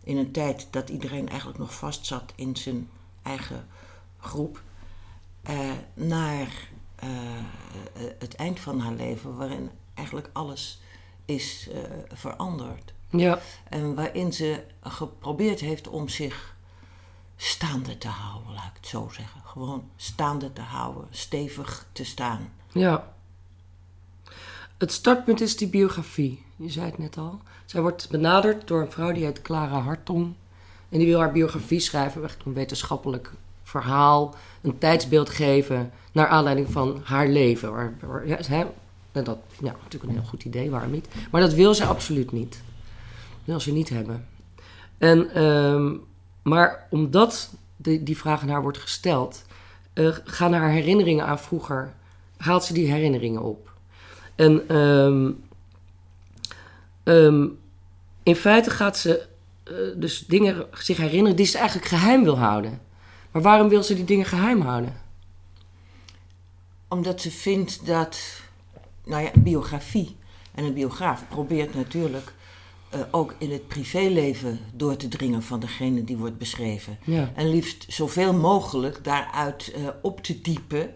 In 0.04 0.16
een 0.16 0.32
tijd 0.32 0.66
dat 0.70 0.88
iedereen 0.88 1.28
eigenlijk 1.28 1.58
nog 1.58 1.74
vastzat 1.74 2.32
in 2.34 2.56
zijn 2.56 2.88
eigen 3.22 3.66
groep. 4.18 4.62
eh, 5.42 5.70
naar 5.94 6.68
eh, 6.94 7.08
het 8.18 8.34
eind 8.34 8.60
van 8.60 8.80
haar 8.80 8.92
leven, 8.92 9.36
waarin 9.36 9.70
eigenlijk 9.94 10.30
alles 10.32 10.80
is 11.24 11.68
eh, 11.72 11.80
veranderd. 12.12 12.92
Ja, 13.10 13.38
En 13.68 13.94
waarin 13.94 14.32
ze 14.32 14.64
geprobeerd 14.82 15.60
heeft 15.60 15.88
om 15.88 16.08
zich 16.08 16.56
staande 17.36 17.98
te 17.98 18.08
houden, 18.08 18.52
laat 18.52 18.64
ik 18.66 18.76
het 18.76 18.86
zo 18.86 19.08
zeggen. 19.12 19.40
Gewoon 19.44 19.90
staande 19.96 20.52
te 20.52 20.60
houden, 20.60 21.06
stevig 21.10 21.86
te 21.92 22.04
staan. 22.04 22.52
ja. 22.72 23.14
Het 24.78 24.92
startpunt 24.92 25.40
is 25.40 25.56
die 25.56 25.68
biografie. 25.68 26.44
Je 26.56 26.70
zei 26.70 26.86
het 26.86 26.98
net 26.98 27.16
al. 27.16 27.40
Zij 27.72 27.80
wordt 27.80 28.08
benaderd 28.10 28.68
door 28.68 28.80
een 28.80 28.90
vrouw 28.90 29.12
die 29.12 29.24
heet 29.24 29.42
Clara 29.42 29.78
Hartong. 29.78 30.34
En 30.88 30.98
die 30.98 31.06
wil 31.06 31.18
haar 31.18 31.32
biografie 31.32 31.80
schrijven, 31.80 32.22
een 32.44 32.52
wetenschappelijk 32.52 33.32
verhaal, 33.62 34.34
een 34.60 34.78
tijdsbeeld 34.78 35.30
geven 35.30 35.92
naar 36.12 36.26
aanleiding 36.26 36.70
van 36.70 37.00
haar 37.04 37.28
leven. 37.28 37.98
Ja, 38.26 38.38
hè, 38.46 38.64
en 39.12 39.24
dat 39.24 39.38
ja, 39.60 39.72
natuurlijk 39.82 40.12
een 40.12 40.18
heel 40.18 40.28
goed 40.28 40.44
idee, 40.44 40.70
waarom 40.70 40.90
niet? 40.90 41.08
Maar 41.30 41.40
dat 41.40 41.52
wil 41.52 41.74
ze 41.74 41.84
absoluut 41.84 42.32
niet. 42.32 42.50
Dat 42.50 43.44
wil 43.44 43.60
ze 43.60 43.72
niet 43.72 43.88
hebben. 43.88 44.26
En, 44.98 45.34
ehm, 45.34 45.96
maar 46.42 46.86
omdat 46.90 47.54
die, 47.76 48.16
vraag 48.16 48.42
aan 48.42 48.48
haar 48.48 48.62
wordt 48.62 48.78
gesteld, 48.78 49.44
eh, 49.92 50.16
gaan 50.24 50.52
haar 50.52 50.70
herinneringen 50.70 51.26
aan 51.26 51.38
vroeger, 51.38 51.92
haalt 52.36 52.64
ze 52.64 52.72
die 52.72 52.92
herinneringen 52.92 53.42
op. 53.42 53.72
En 54.34 54.68
ehm, 54.68 55.30
ehm, 57.02 57.46
in 58.22 58.36
feite 58.36 58.70
gaat 58.70 58.98
ze 58.98 59.26
eh, 59.64 59.74
dus 59.96 60.24
dingen 60.26 60.66
zich 60.72 60.96
herinneren 60.96 61.36
die 61.36 61.46
ze 61.46 61.58
eigenlijk 61.58 61.88
geheim 61.88 62.22
wil 62.22 62.38
houden. 62.38 62.80
Maar 63.30 63.42
waarom 63.42 63.68
wil 63.68 63.82
ze 63.82 63.94
die 63.94 64.04
dingen 64.04 64.26
geheim 64.26 64.60
houden? 64.60 65.00
Omdat 66.88 67.20
ze 67.20 67.30
vindt 67.30 67.86
dat, 67.86 68.40
nou 69.04 69.22
ja, 69.22 69.30
een 69.34 69.42
biografie 69.42 70.16
en 70.54 70.64
een 70.64 70.74
biograaf 70.74 71.28
probeert 71.28 71.74
natuurlijk 71.74 72.32
eh, 72.92 73.00
ook 73.10 73.34
in 73.38 73.52
het 73.52 73.68
privéleven 73.68 74.60
door 74.74 74.96
te 74.96 75.08
dringen 75.08 75.42
van 75.42 75.60
degene 75.60 76.04
die 76.04 76.16
wordt 76.16 76.38
beschreven. 76.38 76.98
Ja. 77.04 77.32
En 77.34 77.50
liefst 77.50 77.84
zoveel 77.88 78.32
mogelijk 78.34 79.04
daaruit 79.04 79.72
eh, 79.72 79.88
op 80.02 80.22
te 80.22 80.40
diepen. 80.40 80.94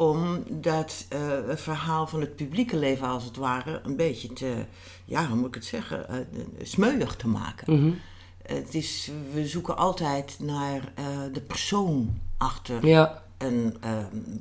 Om 0.00 0.44
dat 0.48 1.06
eh, 1.08 1.20
verhaal 1.54 2.06
van 2.06 2.20
het 2.20 2.36
publieke 2.36 2.76
leven, 2.76 3.06
als 3.06 3.24
het 3.24 3.36
ware, 3.36 3.80
een 3.84 3.96
beetje 3.96 4.32
te, 4.32 4.64
ja, 5.04 5.26
hoe 5.26 5.36
moet 5.36 5.48
ik 5.48 5.54
het 5.54 5.64
zeggen, 5.64 6.08
eh, 6.08 6.16
smeuig 6.62 7.16
te 7.16 7.28
maken. 7.28 7.80
Mhm. 7.80 7.92
Het 8.42 8.74
is, 8.74 9.10
we 9.32 9.46
zoeken 9.46 9.76
altijd 9.76 10.36
naar 10.38 10.92
eh, 10.94 11.04
de 11.32 11.40
persoon 11.40 12.20
achter 12.36 12.86
Ja, 12.86 13.22
een. 13.38 13.76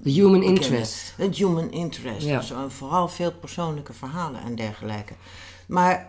de 0.04 0.12
human 0.12 0.44
interest. 0.44 1.14
Het 1.18 1.36
human 1.36 1.72
interest. 1.72 2.26
Ja. 2.26 2.40
Dus, 2.40 2.54
vooral 2.68 3.08
veel 3.08 3.32
persoonlijke 3.32 3.94
verhalen 3.94 4.42
en 4.42 4.56
dergelijke. 4.56 5.14
Maar 5.68 6.08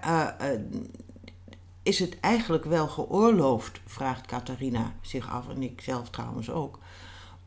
is 1.83 1.99
het 1.99 2.21
eigenlijk 2.21 2.65
wel 2.65 2.89
geoorloofd, 2.89 3.81
vraagt 3.87 4.27
Catharina 4.27 4.93
zich 5.01 5.31
af, 5.31 5.49
en 5.49 5.63
ik 5.63 5.81
zelf 5.81 6.11
trouwens 6.11 6.51
ook, 6.51 6.79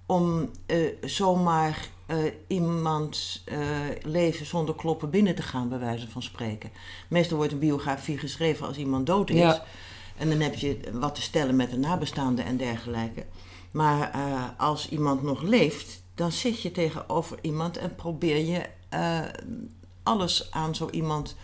om 0.05 0.49
eh, 0.65 0.77
zomaar 1.01 1.87
eh, 2.05 2.17
iemands 2.47 3.43
eh, 3.45 3.59
leven 4.01 4.45
zonder 4.45 4.75
kloppen 4.75 5.09
binnen 5.09 5.35
te 5.35 5.41
gaan, 5.41 5.69
bij 5.69 5.79
wijze 5.79 6.09
van 6.09 6.23
spreken. 6.23 6.69
Meestal 7.07 7.37
wordt 7.37 7.51
een 7.51 7.59
biografie 7.59 8.17
geschreven 8.17 8.67
als 8.67 8.77
iemand 8.77 9.05
dood 9.05 9.29
is. 9.29 9.37
Ja. 9.37 9.63
En 10.17 10.29
dan 10.29 10.39
heb 10.39 10.55
je 10.55 10.79
wat 10.93 11.15
te 11.15 11.21
stellen 11.21 11.55
met 11.55 11.69
de 11.69 11.77
nabestaanden 11.77 12.45
en 12.45 12.57
dergelijke. 12.57 13.25
Maar 13.71 14.11
als 14.57 14.89
iemand 14.89 15.23
nog 15.23 15.41
leeft, 15.41 16.03
dan 16.15 16.31
zit 16.31 16.61
je 16.61 16.71
tegenover 16.71 17.37
iemand 17.41 17.77
en 17.77 17.95
probeer 17.95 18.45
je 18.45 18.65
alles 20.03 20.51
aan 20.51 20.75
zo 20.75 20.89
iemand 20.89 21.35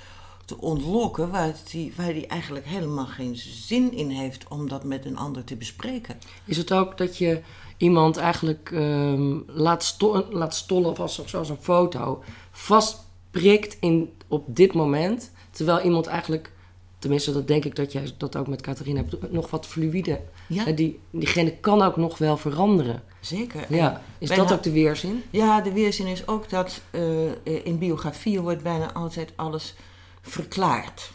te 0.45 0.61
ontlokken 0.61 1.31
waar 1.31 1.53
die, 1.71 1.93
waar 1.95 2.13
die 2.13 2.27
eigenlijk 2.27 2.65
helemaal 2.65 3.05
geen 3.05 3.35
zin 3.35 3.93
in 3.93 4.09
heeft 4.09 4.47
om 4.47 4.69
dat 4.69 4.83
met 4.83 5.05
een 5.05 5.17
ander 5.17 5.43
te 5.43 5.55
bespreken. 5.55 6.19
Is 6.45 6.57
het 6.57 6.71
ook 6.71 6.97
dat 6.97 7.17
je 7.17 7.41
iemand 7.79 8.17
eigenlijk 8.17 8.69
ehm, 8.73 9.37
laat, 9.47 9.83
sto 9.83 10.25
laat 10.29 10.55
stollen, 10.55 10.89
of 10.89 10.99
als, 10.99 11.25
zoals 11.25 11.49
een 11.49 11.57
foto, 11.61 12.23
vastprikt 12.51 13.77
in, 13.79 14.13
op 14.27 14.43
dit 14.47 14.73
moment, 14.73 15.31
terwijl 15.51 15.81
iemand 15.81 16.07
eigenlijk, 16.07 16.51
tenminste 16.99 17.33
dat 17.33 17.47
denk 17.47 17.65
ik 17.65 17.75
dat 17.75 17.91
jij 17.91 18.11
dat 18.17 18.35
ook 18.35 18.47
met 18.47 18.61
Catharina 18.61 18.99
hebt, 18.99 19.31
nog 19.31 19.49
wat 19.49 19.65
fluïde, 19.65 20.21
Ja, 20.47 20.63
hè, 20.63 20.73
die, 20.73 20.99
diegene 21.09 21.51
kan 21.51 21.81
ook 21.81 21.95
nog 21.97 22.17
wel 22.17 22.37
veranderen. 22.37 23.03
zeker. 23.19 23.65
Ja, 23.75 24.01
is 24.17 24.29
dat 24.29 24.53
ook 24.53 24.63
de 24.63 24.71
weerzin? 24.71 25.23
Ja, 25.29 25.61
de 25.61 25.71
weerzin 25.71 26.07
is 26.07 26.27
ook 26.27 26.49
dat 26.49 26.81
eh, 26.91 27.65
in 27.65 27.77
biografieën 27.77 28.41
wordt 28.41 28.63
bijna 28.63 28.93
altijd 28.93 29.31
alles 29.35 29.75
verklaard 30.21 31.11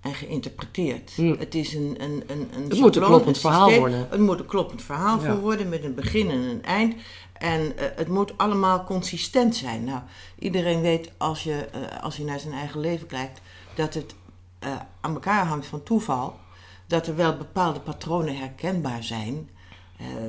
en 0.00 0.14
geïnterpreteerd. 0.14 1.12
Hmm. 1.14 1.36
Het 1.38 1.54
is 1.54 1.74
een, 1.74 1.96
een, 1.98 2.22
een, 2.26 2.48
een 2.54 2.68
Het 2.68 2.78
moet 2.78 2.96
een 2.96 3.02
kloppend 3.02 3.38
verhaal 3.38 3.74
worden. 3.74 4.06
Het 4.10 4.20
moet 4.20 4.38
een 4.38 4.46
kloppend 4.46 4.82
verhaal 4.82 5.20
Ja. 5.20 5.32
voor 5.32 5.40
worden 5.40 5.68
met 5.68 5.84
een 5.84 5.94
begin 5.94 6.30
en 6.30 6.38
een 6.38 6.64
eind. 6.64 6.94
En 7.32 7.76
eh, 7.76 7.86
het 7.96 8.08
moet 8.08 8.38
allemaal 8.38 8.84
consistent 8.84 9.56
zijn. 9.56 9.84
Nou, 9.84 10.00
iedereen 10.38 10.80
weet 10.80 11.10
als 11.16 11.42
je, 11.42 11.54
eh, 11.54 12.02
als 12.02 12.16
je 12.16 12.24
naar 12.24 12.40
zijn 12.40 12.52
eigen 12.52 12.80
leven 12.80 13.06
kijkt, 13.06 13.40
dat 13.74 13.94
het 13.94 14.14
eh, 14.58 14.76
aan 15.00 15.14
elkaar 15.14 15.46
hangt 15.46 15.66
van 15.66 15.82
toeval. 15.82 16.38
Dat 16.86 17.06
er 17.06 17.16
wel 17.16 17.36
bepaalde 17.36 17.80
patronen 17.80 18.36
herkenbaar 18.36 19.02
zijn. 19.02 19.50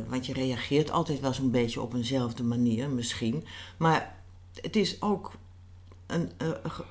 Want 0.07 0.25
je 0.25 0.33
reageert 0.33 0.91
altijd 0.91 1.19
wel 1.19 1.33
zo'n 1.33 1.51
beetje 1.51 1.81
op 1.81 1.93
eenzelfde 1.93 2.43
manier, 2.43 2.89
misschien. 2.89 3.45
Maar 3.77 4.15
het 4.61 4.75
is 4.75 5.01
ook 5.01 5.31
een, 6.07 6.31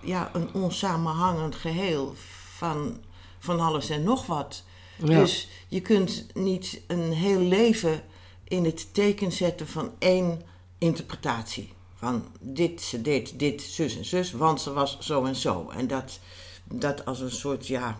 ja, 0.02 0.30
een 0.32 0.54
onsamenhangend 0.54 1.54
geheel 1.54 2.14
van, 2.60 3.00
van 3.38 3.60
alles 3.60 3.90
en 3.90 4.02
nog 4.02 4.26
wat. 4.26 4.62
Ja. 4.96 5.18
Dus 5.18 5.48
je 5.68 5.80
kunt 5.80 6.26
niet 6.34 6.80
een 6.86 7.12
heel 7.12 7.38
leven 7.40 8.02
in 8.44 8.64
het 8.64 8.94
teken 8.94 9.32
zetten 9.32 9.66
van 9.68 9.90
één 9.98 10.42
interpretatie. 10.78 11.72
Van 11.94 12.24
dit, 12.40 12.82
ze 12.82 13.02
deed 13.02 13.38
dit, 13.38 13.62
zus 13.62 13.96
en 13.96 14.04
zus, 14.04 14.32
want 14.32 14.60
ze 14.60 14.72
was 14.72 14.98
zo 14.98 15.24
en 15.24 15.36
zo. 15.36 15.70
En 15.76 15.86
dat, 15.86 16.18
dat 16.64 17.04
als 17.04 17.20
een 17.20 17.30
soort, 17.30 17.66
ja, 17.66 17.98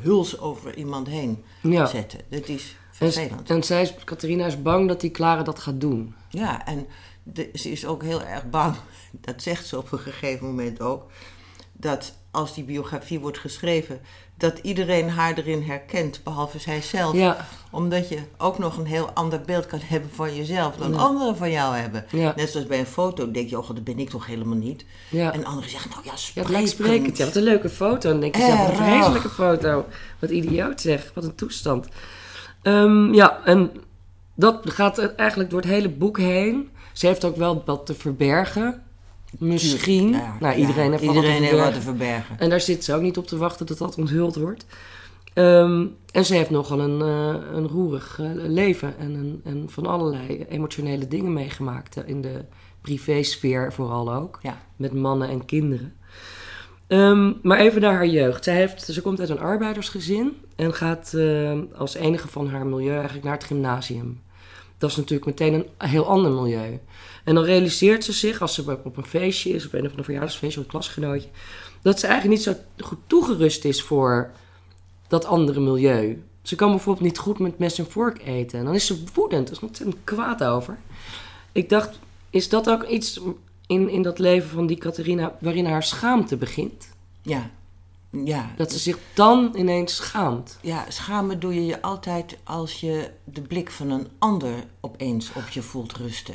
huls 0.00 0.38
over 0.38 0.76
iemand 0.76 1.06
heen 1.06 1.44
ja. 1.62 1.86
zetten. 1.86 2.20
Dat 2.28 2.48
is 2.48 2.76
En, 2.98 3.12
vervelend. 3.12 3.50
en 3.50 3.62
zij 3.62 3.82
is, 3.82 3.94
Catharina 4.04 4.46
is 4.46 4.62
bang 4.62 4.88
dat 4.88 5.00
die 5.00 5.10
Clara 5.10 5.42
dat 5.42 5.58
gaat 5.58 5.80
doen. 5.80 6.14
Ja, 6.28 6.66
en 6.66 6.86
de- 7.22 7.50
ze 7.54 7.70
is 7.70 7.86
ook 7.86 8.02
heel 8.02 8.22
erg 8.22 8.50
bang, 8.50 8.76
dat 9.26 9.42
zegt 9.42 9.66
ze 9.66 9.78
op 9.78 9.92
een 9.92 9.98
gegeven 9.98 10.46
moment 10.46 10.80
ook, 10.80 11.10
dat 11.72 12.12
als 12.32 12.54
die 12.54 12.64
biografie 12.64 13.20
wordt 13.20 13.38
geschreven, 13.38 14.00
dat 14.36 14.58
iedereen 14.62 15.10
haar 15.10 15.34
erin 15.38 15.62
herkent, 15.62 16.20
behalve 16.24 16.58
zijzelf. 16.58 17.14
Ja, 17.14 17.46
Omdat 17.70 18.08
je 18.08 18.18
ook 18.38 18.58
nog 18.58 18.76
een 18.76 18.86
heel 18.86 19.10
ander 19.10 19.40
beeld 19.40 19.66
kan 19.66 19.78
hebben 19.82 20.10
van 20.14 20.34
jezelf 20.34 20.76
dan 20.76 20.90
Ja. 20.92 20.96
anderen 20.98 21.36
van 21.36 21.50
jou 21.50 21.76
hebben. 21.76 22.04
ja, 22.10 22.32
Net 22.36 22.50
zoals 22.50 22.66
bij 22.66 22.78
een 22.78 22.86
foto 22.86 23.30
denk 23.30 23.48
je, 23.50 23.58
oh 23.58 23.66
dat 23.68 23.84
ben 23.84 23.98
ik 23.98 24.08
toch 24.10 24.26
helemaal 24.26 24.56
niet. 24.56 24.84
En 25.10 25.44
anderen 25.44 25.70
zeggen, 25.70 25.90
nou 25.90 26.02
ja, 26.04 26.10
Ja, 26.10 26.16
het 26.16 26.20
sprekend. 26.20 26.68
sprekend. 26.68 27.16
Ja, 27.16 27.24
wat 27.24 27.36
een 27.36 27.42
leuke 27.42 27.68
foto. 27.68 28.08
En 28.08 28.10
dan 28.12 28.20
denk 28.20 28.36
je, 28.36 28.42
ja, 28.42 28.56
wat 28.58 28.68
een 28.68 28.76
vreselijke 28.76 29.28
foto. 29.28 29.84
Wat 30.18 30.30
idioot 30.30 30.80
zeg. 30.80 31.10
Wat 31.14 31.24
een 31.24 31.34
toestand. 31.34 31.88
Ehm, 32.62 33.14
ja, 33.14 33.40
en 33.44 33.70
dat 34.34 34.60
gaat 34.64 34.98
eigenlijk 34.98 35.50
door 35.50 35.60
het 35.60 35.68
hele 35.70 35.88
boek 35.88 36.18
heen. 36.18 36.70
Ze 36.92 37.06
heeft 37.06 37.24
ook 37.24 37.36
wel 37.36 37.62
wat 37.66 37.86
te 37.86 37.94
verbergen. 37.94 38.82
Misschien. 39.38 40.08
Ja, 40.08 40.36
nou, 40.40 40.54
ja, 40.54 40.60
iedereen 40.60 40.90
heeft 40.90 41.04
wat 41.04 41.14
te 41.14 41.20
iedereen 41.20 41.40
wat 41.40 41.48
verbergen. 41.48 41.72
te 41.74 41.80
verbergen. 41.80 42.38
En 42.38 42.50
daar 42.50 42.60
zit 42.60 42.84
ze 42.84 42.94
ook 42.94 43.02
niet 43.02 43.18
op 43.18 43.26
te 43.26 43.36
wachten 43.36 43.66
dat 43.66 43.78
dat 43.78 43.98
onthuld 43.98 44.36
wordt. 44.36 44.64
Ehm, 45.34 45.86
en 46.12 46.24
ze 46.24 46.34
heeft 46.34 46.50
nogal 46.50 46.80
een, 46.80 47.00
eh, 47.02 47.52
een 47.52 47.68
roerig 47.68 48.18
eh, 48.20 48.30
leven 48.34 48.98
en, 48.98 49.14
een, 49.14 49.40
en 49.44 49.64
van 49.70 49.86
allerlei 49.86 50.46
emotionele 50.48 51.08
dingen 51.08 51.32
meegemaakt. 51.32 51.96
eh, 51.96 52.08
in 52.08 52.20
de 52.20 52.44
privésfeer 52.80 53.72
vooral 53.72 54.14
ook. 54.14 54.38
Ja. 54.42 54.58
Met 54.76 54.92
mannen 54.92 55.28
en 55.28 55.44
kinderen. 55.44 55.94
Ehm, 56.86 57.32
maar 57.42 57.58
even 57.58 57.80
naar 57.80 57.92
haar 57.92 58.06
jeugd. 58.06 58.44
Zij 58.44 58.54
heeft, 58.54 58.82
ze 58.84 59.02
komt 59.02 59.20
uit 59.20 59.28
een 59.28 59.38
arbeidersgezin 59.40 60.36
en 60.56 60.74
gaat 60.74 61.16
als 61.76 61.94
enige 61.94 62.28
van 62.28 62.48
haar 62.48 62.66
milieu 62.66 62.94
eigenlijk 62.94 63.24
naar 63.24 63.34
het 63.34 63.44
gymnasium. 63.44 64.20
Dat 64.82 64.90
is 64.90 64.96
natuurlijk 64.96 65.26
meteen 65.26 65.54
een 65.54 65.88
heel 65.88 66.06
ander 66.06 66.32
milieu. 66.32 66.80
En 67.24 67.34
dan 67.34 67.44
realiseert 67.44 68.04
ze 68.04 68.12
zich, 68.12 68.40
als 68.40 68.54
ze 68.54 68.78
op 68.84 68.96
een 68.96 69.06
feestje 69.06 69.50
is, 69.50 69.66
of 69.66 69.72
een 69.72 69.84
of 69.84 69.90
ander 69.90 70.04
verjaardagsfeestje 70.04 70.58
of 70.58 70.64
een 70.64 70.70
klasgenootje, 70.70 71.28
dat 71.82 72.00
ze 72.00 72.06
eigenlijk 72.06 72.36
niet 72.36 72.44
zo 72.44 72.84
goed 72.86 72.98
toegerust 73.06 73.64
is 73.64 73.82
voor 73.82 74.30
dat 75.08 75.24
andere 75.24 75.60
milieu. 75.60 76.22
Ze 76.42 76.56
kan 76.56 76.70
bijvoorbeeld 76.70 77.04
niet 77.04 77.18
goed 77.18 77.38
met 77.38 77.58
mes 77.58 77.78
en 77.78 77.90
vork 77.90 78.22
eten. 78.24 78.58
En 78.58 78.64
dan 78.64 78.74
is 78.74 78.86
ze 78.86 79.04
woedend, 79.14 79.48
er 79.48 79.54
is 79.54 79.60
ontzettend 79.60 80.00
kwaad 80.04 80.44
over. 80.44 80.78
Ik 81.52 81.68
dacht, 81.68 81.98
is 82.30 82.48
dat 82.48 82.70
ook 82.70 82.84
iets 82.84 83.20
in, 83.66 83.88
in 83.88 84.02
dat 84.02 84.18
leven 84.18 84.50
van 84.50 84.66
die 84.66 84.78
Catharina 84.78 85.36
waarin 85.40 85.66
haar 85.66 85.82
schaamte 85.82 86.36
begint? 86.36 86.88
Ja. 87.22 87.50
Ja. 88.12 88.52
Dat 88.56 88.72
ze 88.72 88.78
zich 88.78 88.98
dan 89.14 89.52
ineens 89.56 89.96
schaamt. 89.96 90.58
Ja, 90.60 90.84
schamen 90.88 91.40
doe 91.40 91.54
je 91.54 91.66
je 91.66 91.82
altijd 91.82 92.38
als 92.44 92.80
je 92.80 93.10
de 93.24 93.42
blik 93.42 93.70
van 93.70 93.90
een 93.90 94.08
ander 94.18 94.54
opeens 94.80 95.32
op 95.32 95.48
je 95.48 95.62
voelt 95.62 95.92
rusten. 95.92 96.34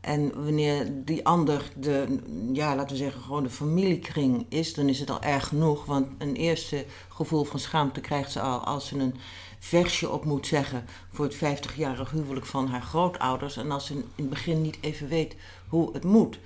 En 0.00 0.44
wanneer 0.44 0.92
die 1.04 1.26
ander 1.26 1.70
de, 1.76 2.18
ja, 2.52 2.76
laten 2.76 2.90
we 2.90 3.02
zeggen, 3.02 3.22
gewoon 3.22 3.42
de 3.42 3.50
familiekring 3.50 4.46
is, 4.48 4.74
dan 4.74 4.88
is 4.88 5.00
het 5.00 5.10
al 5.10 5.22
erg 5.22 5.48
genoeg. 5.48 5.84
Want 5.84 6.06
een 6.18 6.34
eerste 6.34 6.84
gevoel 7.08 7.44
van 7.44 7.58
schaamte 7.58 8.00
krijgt 8.00 8.32
ze 8.32 8.40
al 8.40 8.58
als 8.58 8.86
ze 8.86 8.98
een 8.98 9.14
versje 9.58 10.10
op 10.10 10.24
moet 10.24 10.46
zeggen 10.46 10.84
voor 11.12 11.24
het 11.24 11.36
50-jarig 11.36 12.10
huwelijk 12.10 12.46
van 12.46 12.68
haar 12.68 12.82
grootouders. 12.82 13.56
En 13.56 13.70
als 13.70 13.86
ze 13.86 13.92
in 13.92 14.04
het 14.16 14.28
begin 14.28 14.62
niet 14.62 14.78
even 14.80 15.08
weet 15.08 15.36
hoe 15.68 15.92
het 15.92 16.04
moet. 16.04 16.38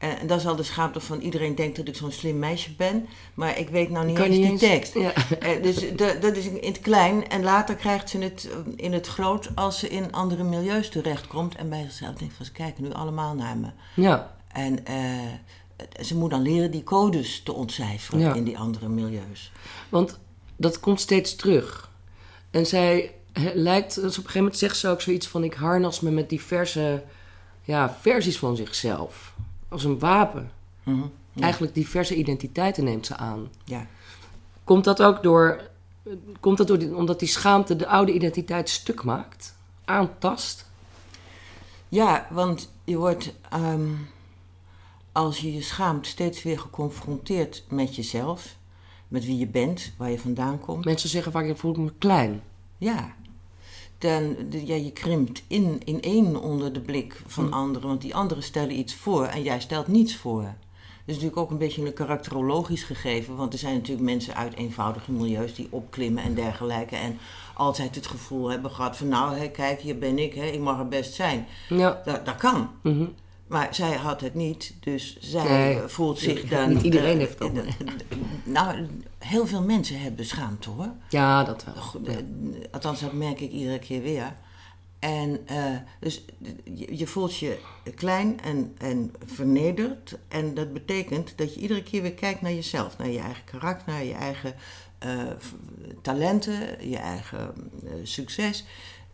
En, 0.00 0.26
dat 0.26 0.38
is 0.40 0.46
al 0.46 0.56
de 0.56 0.62
schaamte 0.62 1.00
van 1.00 1.20
iedereen 1.20 1.54
denkt 1.54 1.76
dat 1.76 1.88
ik 1.88 1.96
zo'n 1.96 2.12
slim 2.12 2.38
meisje 2.38 2.72
ben. 2.74 3.06
Maar 3.34 3.58
ik 3.58 3.68
weet 3.68 3.90
nou 3.90 4.06
niet 4.06 4.18
eens 4.18 4.34
die 4.36 4.44
eens- 4.44 4.60
tekst. 4.60 4.94
Ja. 4.94 5.12
Eh, 5.40 5.62
dus 5.62 5.84
dat 6.20 6.36
is 6.36 6.46
in 6.46 6.66
het 6.66 6.80
klein. 6.80 7.28
En 7.28 7.42
later 7.42 7.74
krijgt 7.74 8.10
ze 8.10 8.18
het 8.18 8.48
eh, 8.50 8.72
in 8.76 8.92
het 8.92 9.06
groot 9.06 9.48
als 9.54 9.78
ze 9.78 9.88
in 9.88 10.12
andere 10.12 10.42
milieus 10.42 10.88
terechtkomt. 10.88 11.54
En 11.56 11.68
bij 11.68 11.82
zichzelf 11.82 12.14
denkt 12.14 12.34
van 12.34 12.44
ze 12.44 12.52
kijken 12.52 12.82
nu 12.82 12.92
allemaal 12.92 13.34
naar 13.34 13.56
me. 13.56 13.68
Ja, 13.94 14.36
En 14.48 14.86
eh, 14.86 14.96
ze 16.04 16.16
moet 16.16 16.30
dan 16.30 16.42
leren 16.42 16.70
die 16.70 16.84
codes 16.84 17.42
te 17.42 17.52
ontcijferen 17.52 18.20
Ja. 18.20 18.34
in 18.34 18.44
die 18.44 18.58
andere 18.58 18.88
milieus. 18.88 19.52
want 19.88 20.18
dat 20.56 20.80
komt 20.80 21.00
steeds 21.00 21.36
terug. 21.36 21.90
En 22.50 22.66
zij 22.66 23.14
lijkt, 23.54 23.94
dus 23.94 24.02
op 24.04 24.04
een 24.04 24.14
gegeven 24.14 24.40
moment 24.40 24.58
zegt 24.58 24.76
ze 24.76 24.88
ook 24.88 25.00
zoiets 25.00 25.26
van: 25.26 25.44
ik 25.44 25.54
harnas 25.54 26.00
me 26.00 26.10
met 26.10 26.28
diverse 26.28 27.02
ja, 27.62 27.96
versies 28.00 28.38
van 28.38 28.56
zichzelf. 28.56 29.34
Als 29.70 29.84
een 29.84 29.98
wapen. 29.98 30.50
Mhm. 30.82 31.00
Ja. 31.32 31.42
Eigenlijk 31.42 31.74
diverse 31.74 32.14
identiteiten 32.14 32.84
neemt 32.84 33.06
ze 33.06 33.16
aan. 33.16 33.48
Ja. 33.64 33.86
Komt 34.64 34.84
dat 34.84 35.02
ook 35.02 35.22
door, 35.22 35.68
komt 36.40 36.58
dat 36.58 36.66
door 36.66 36.78
die- 36.78 36.96
omdat 36.96 37.18
die 37.18 37.28
schaamte 37.28 37.76
de 37.76 37.86
oude 37.86 38.12
identiteit 38.12 38.68
stuk 38.68 39.02
maakt? 39.04 39.54
Aantast? 39.84 40.68
ja, 41.88 42.26
want 42.30 42.70
je 42.84 42.96
wordt, 42.96 43.34
ehm, 43.50 43.88
als 45.12 45.38
je 45.38 45.52
je 45.54 45.62
schaamt, 45.62 46.06
steeds 46.06 46.42
weer 46.42 46.58
geconfronteerd 46.58 47.64
met 47.68 47.96
jezelf. 47.96 48.56
Met 49.08 49.24
wie 49.24 49.38
je 49.38 49.46
bent, 49.46 49.92
waar 49.96 50.10
je 50.10 50.18
vandaan 50.18 50.60
komt. 50.60 50.84
Mensen 50.84 51.08
zeggen 51.08 51.32
vaak: 51.32 51.44
ik 51.44 51.56
voel 51.56 51.74
me 51.74 51.92
klein. 51.98 52.42
Ja. 52.78 53.14
Dan, 54.00 54.36
ja, 54.50 54.74
je 54.74 54.92
krimpt 54.92 55.42
in, 55.46 55.80
in 55.84 56.00
één 56.02 56.42
onder 56.42 56.72
de 56.72 56.80
blik 56.80 57.22
van 57.26 57.46
Hm. 57.46 57.52
anderen. 57.52 57.88
Want 57.88 58.00
die 58.00 58.14
anderen 58.14 58.42
stellen 58.42 58.78
iets 58.78 58.94
voor 58.94 59.24
en 59.24 59.42
jij 59.42 59.60
stelt 59.60 59.88
niets 59.88 60.16
voor. 60.16 60.42
Dat 60.42 61.18
is 61.18 61.22
natuurlijk 61.24 61.36
ook 61.36 61.50
een 61.50 61.66
beetje 61.66 61.86
een 61.86 61.92
karakterologisch 61.92 62.82
gegeven. 62.82 63.36
Want 63.36 63.52
er 63.52 63.58
zijn 63.58 63.74
natuurlijk 63.74 64.06
mensen 64.06 64.34
uit 64.34 64.54
eenvoudige 64.54 65.12
milieus 65.12 65.54
die 65.54 65.66
opklimmen 65.70 66.22
en 66.22 66.34
dergelijke. 66.34 66.96
En 66.96 67.18
altijd 67.54 67.94
het 67.94 68.06
gevoel 68.06 68.50
hebben 68.50 68.70
gehad 68.70 68.96
van 68.96 69.08
nou, 69.08 69.36
hè, 69.36 69.48
kijk, 69.48 69.80
hier 69.80 69.98
ben 69.98 70.18
ik, 70.18 70.34
hè, 70.34 70.44
ik 70.44 70.60
mag 70.60 70.78
er 70.78 70.88
best 70.88 71.14
zijn. 71.14 71.46
Ja. 71.68 72.00
Dat, 72.04 72.26
dat 72.26 72.36
kan. 72.36 72.70
mhm. 72.82 73.04
Maar 73.50 73.74
zij 73.74 73.92
had 73.96 74.20
het 74.20 74.34
niet, 74.34 74.74
dus 74.80 75.16
zij 75.20 75.44
Nee, 75.48 75.80
eh, 75.80 75.86
voelt 75.88 76.18
zich 76.18 76.48
dan... 76.48 76.68
niet 76.72 76.82
iedereen 76.82 77.12
eh, 77.12 77.18
heeft 77.18 77.38
dat. 77.38 77.52
eh, 77.52 77.64
nou, 78.44 78.86
heel 79.18 79.46
veel 79.46 79.62
mensen 79.62 80.00
hebben 80.00 80.26
schaamte 80.26 80.70
hoor. 80.70 80.92
ja, 81.08 81.44
dat 81.44 81.64
wel. 81.64 82.02
Eh, 82.04 82.16
Althans, 82.70 83.00
dat 83.00 83.12
merk 83.12 83.40
ik 83.40 83.50
iedere 83.50 83.78
keer 83.78 84.02
weer. 84.02 84.34
En 84.98 85.40
eh, 85.46 85.76
dus 86.00 86.24
je, 86.74 86.96
je 86.98 87.06
voelt 87.06 87.36
je 87.38 87.58
klein 87.94 88.40
en, 88.40 88.74
en 88.78 89.12
vernederd. 89.24 90.18
En 90.28 90.54
dat 90.54 90.72
betekent 90.72 91.32
dat 91.38 91.54
je 91.54 91.60
iedere 91.60 91.82
keer 91.82 92.02
weer 92.02 92.14
kijkt 92.14 92.40
naar 92.40 92.52
jezelf. 92.52 92.98
Naar 92.98 93.08
je 93.08 93.18
eigen 93.18 93.44
karakter, 93.44 93.92
naar 93.92 94.04
je 94.04 94.14
eigen 94.14 94.54
eh, 94.98 95.10
talenten, 96.02 96.88
je 96.88 96.96
eigen 96.98 97.54
eh, 97.84 97.90
succes. 98.02 98.64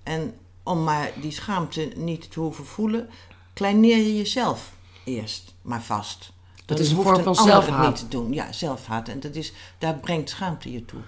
En 0.02 0.34
om 0.62 0.84
maar 0.84 1.12
die 1.20 1.30
schaamte 1.32 1.92
niet 1.96 2.30
te 2.30 2.40
hoeven 2.40 2.64
voelen, 2.66 3.08
kleineer 3.56 3.96
je 3.96 4.16
jezelf 4.16 4.72
eerst 5.04 5.54
maar 5.62 5.82
vast. 5.82 6.32
Dat 6.64 6.78
is 6.78 6.90
een 6.90 7.02
vorm 7.02 7.22
van 7.22 7.34
zelfhaat. 7.34 7.86
niet 7.86 7.96
te 7.98 8.08
doen. 8.08 8.32
Ja, 8.32 8.52
zelfhaat. 8.52 9.08
En 9.08 9.20
dat 9.20 9.34
is, 9.34 9.52
daar 9.78 9.94
brengt 9.94 10.30
schaamte 10.30 10.72
je 10.72 10.84
toe. 10.84 11.00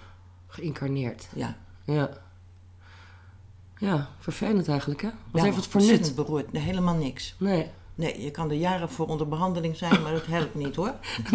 Geïncarneerd. 0.46 1.28
Ja. 1.34 1.56
Ja. 1.84 2.10
Ja, 3.78 4.08
vervelend 4.18 4.68
eigenlijk, 4.68 5.02
hè? 5.02 5.08
Wat 5.30 5.40
Ja, 5.40 5.42
heeft 5.42 5.56
het 5.56 5.66
voor 5.66 5.80
nut? 5.82 6.14
beroerd. 6.14 6.52
Nee, 6.52 6.62
helemaal 6.62 6.94
niks. 6.94 7.34
Nee. 7.38 7.66
Nee, 7.94 8.22
je 8.22 8.30
kan 8.30 8.50
er 8.50 8.56
jaren 8.56 8.88
voor 8.90 9.06
onder 9.06 9.28
behandeling 9.28 9.76
zijn, 9.76 10.02
maar 10.02 10.12
dat 10.12 10.26
helpt 10.26 10.54
niet 10.54 10.76
hoor. 10.76 10.94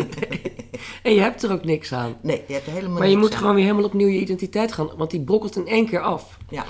En 1.04 1.14
je 1.14 1.20
hebt 1.20 1.44
er 1.44 1.52
ook 1.52 1.64
niks 1.64 1.94
aan. 1.94 2.16
Nee, 2.22 2.44
je 2.48 2.54
hebt 2.54 2.66
er 2.68 2.72
helemaal 2.74 2.98
Maar 2.98 3.08
je 3.08 3.16
niks 3.16 3.22
moet 3.22 3.32
aan. 3.34 3.40
gewoon 3.40 3.56
weer 3.56 3.64
helemaal 3.64 3.86
opnieuw 3.86 4.08
je 4.08 4.20
identiteit 4.20 4.72
gaan. 4.74 4.96
Want 4.98 5.12
die 5.12 5.22
brokkelt 5.22 5.56
in 5.56 5.68
één 5.68 5.86
keer 5.88 6.02
af. 6.02 6.38
Ja, 6.50 6.66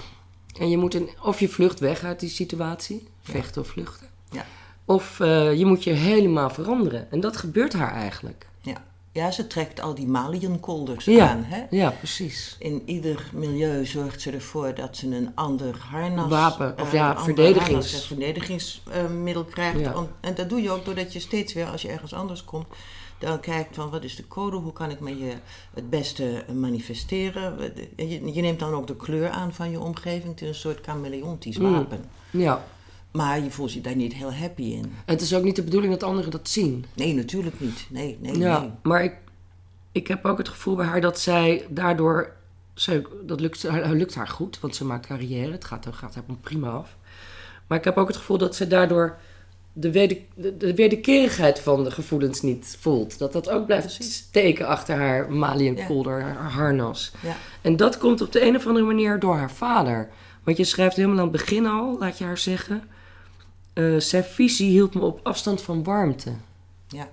En 0.59 0.69
je 0.69 0.77
moet 0.77 0.93
een, 0.93 1.09
of 1.23 1.39
je 1.39 1.49
vlucht 1.49 1.79
weg 1.79 2.03
uit 2.03 2.19
die 2.19 2.29
situatie. 2.29 3.07
Vechten 3.21 3.61
of 3.61 3.67
vluchten. 3.67 4.07
Ja, 4.33 4.45
Of 4.85 5.19
eh, 5.19 5.53
je 5.53 5.65
moet 5.65 5.83
je 5.83 5.91
helemaal 5.91 6.49
veranderen. 6.49 7.11
En 7.11 7.19
dat 7.19 7.37
gebeurt 7.37 7.73
haar 7.73 7.91
eigenlijk. 7.93 8.47
ja. 8.61 8.83
Ja, 9.11 9.31
ze 9.31 9.47
trekt 9.47 9.81
al 9.81 9.95
die 9.95 10.07
maliënkolders 10.07 11.05
Ja. 11.05 11.29
aan. 11.29 11.43
Hè? 11.43 11.63
Ja, 11.69 11.89
precies. 11.89 12.55
In 12.59 12.81
ieder 12.85 13.29
milieu 13.33 13.85
zorgt 13.85 14.21
ze 14.21 14.31
ervoor 14.31 14.73
dat 14.75 14.97
ze 14.97 15.15
een 15.15 15.31
ander 15.35 15.77
harnas... 15.89 16.29
Wapen, 16.29 16.73
of 16.81 16.87
eh, 16.87 16.93
ja, 16.93 17.17
verdedigings- 17.23 17.91
harnas 17.91 18.07
verdedigingsmiddel 18.07 19.43
krijgt. 19.43 19.79
Ja. 19.79 19.97
Om- 19.97 20.07
en 20.19 20.35
dat 20.35 20.49
doe 20.49 20.61
je 20.61 20.71
ook 20.71 20.85
doordat 20.85 21.13
je 21.13 21.19
steeds 21.19 21.53
weer, 21.53 21.65
als 21.65 21.81
je 21.81 21.87
ergens 21.89 22.13
anders 22.13 22.43
komt... 22.45 22.67
dan 23.19 23.39
kijkt 23.39 23.75
van, 23.75 23.89
wat 23.89 24.03
is 24.03 24.15
de 24.15 24.27
code? 24.27 24.55
Hoe 24.57 24.73
kan 24.73 24.89
ik 24.89 24.99
me 24.99 25.17
je 25.17 25.33
het 25.73 25.89
beste 25.89 26.45
manifesteren? 26.53 27.59
En 27.95 28.09
Je, 28.09 28.33
je 28.33 28.41
neemt 28.41 28.59
dan 28.59 28.73
ook 28.73 28.87
de 28.87 28.95
kleur 28.95 29.29
aan 29.29 29.53
van 29.53 29.71
je 29.71 29.79
omgeving. 29.79 30.27
Het 30.31 30.41
is 30.41 30.47
een 30.47 30.55
soort 30.55 30.85
chameleontisch 30.85 31.57
Mm. 31.57 31.71
wapen. 31.71 32.05
Ja. 32.31 32.63
Maar 33.13 33.43
je 33.43 33.51
voelt 33.51 33.73
je 33.73 33.81
daar 33.81 33.95
niet 33.95 34.13
heel 34.13 34.33
happy 34.33 34.61
in. 34.63 34.83
En 34.83 34.91
het 35.13 35.21
is 35.21 35.33
ook 35.35 35.43
niet 35.43 35.55
de 35.55 35.63
bedoeling 35.63 35.93
dat 35.93 36.03
anderen 36.03 36.31
dat 36.31 36.49
zien. 36.49 36.85
Nee, 36.93 37.13
natuurlijk 37.13 37.59
niet. 37.59 37.85
Nee, 37.89 38.17
nee, 38.21 38.37
Ja, 38.37 38.59
nee. 38.59 38.71
maar 38.83 39.03
ik, 39.03 39.13
ik 39.91 40.07
heb 40.07 40.25
ook 40.25 40.37
het 40.37 40.49
gevoel 40.49 40.75
bij 40.75 40.85
haar 40.85 41.01
dat 41.01 41.19
zij 41.19 41.65
daardoor... 41.69 42.33
Dat 43.25 43.39
lukt, 43.39 43.67
haar, 43.67 43.91
lukt 43.93 44.15
haar 44.15 44.27
goed, 44.27 44.59
want 44.59 44.75
ze 44.75 44.85
maakt 44.85 45.05
carrière. 45.05 45.51
Het 45.51 45.65
gaat, 45.65 45.85
het 45.85 45.95
gaat 45.95 46.15
haar 46.15 46.23
prima 46.41 46.69
af. 46.69 46.97
Maar 47.67 47.77
ik 47.77 47.83
heb 47.83 47.97
ook 47.97 48.07
het 48.07 48.17
gevoel 48.17 48.37
dat 48.37 48.55
ze 48.55 48.67
daardoor 48.67 49.17
de, 49.73 49.91
weder, 49.91 50.17
de, 50.35 50.57
de 50.57 50.75
wederkerigheid 50.75 51.59
van 51.59 51.83
de 51.83 51.91
gevoelens 51.91 52.41
niet 52.41 52.77
voelt. 52.79 53.17
Dat 53.17 53.33
dat 53.33 53.49
ook 53.49 53.65
blijft 53.65 53.85
Precies. 53.95 54.15
steken 54.15 54.67
achter 54.67 54.95
haar 54.97 55.31
Malian 55.31 55.75
Ja. 55.75 55.85
kolder, 55.85 56.21
haar 56.21 56.51
harnas. 56.51 57.11
Ja. 57.21 57.35
En 57.61 57.75
dat 57.77 57.97
komt 57.97 58.21
op 58.21 58.31
de 58.31 58.45
een 58.45 58.55
of 58.55 58.67
andere 58.67 58.85
manier 58.85 59.19
door 59.19 59.35
haar 59.35 59.51
vader. 59.51 60.09
Want 60.43 60.57
je 60.57 60.63
schrijft 60.63 60.95
helemaal 60.95 61.17
aan 61.17 61.23
het 61.23 61.31
begin 61.31 61.65
al, 61.65 61.95
laat 61.99 62.17
je 62.17 62.23
haar 62.23 62.37
zeggen... 62.37 62.83
eh, 63.73 63.95
zijn 63.97 64.23
visie 64.23 64.69
hield 64.69 64.93
me 64.93 65.01
op 65.01 65.19
afstand 65.23 65.61
van 65.61 65.83
warmte. 65.83 66.33
Ja. 66.87 67.09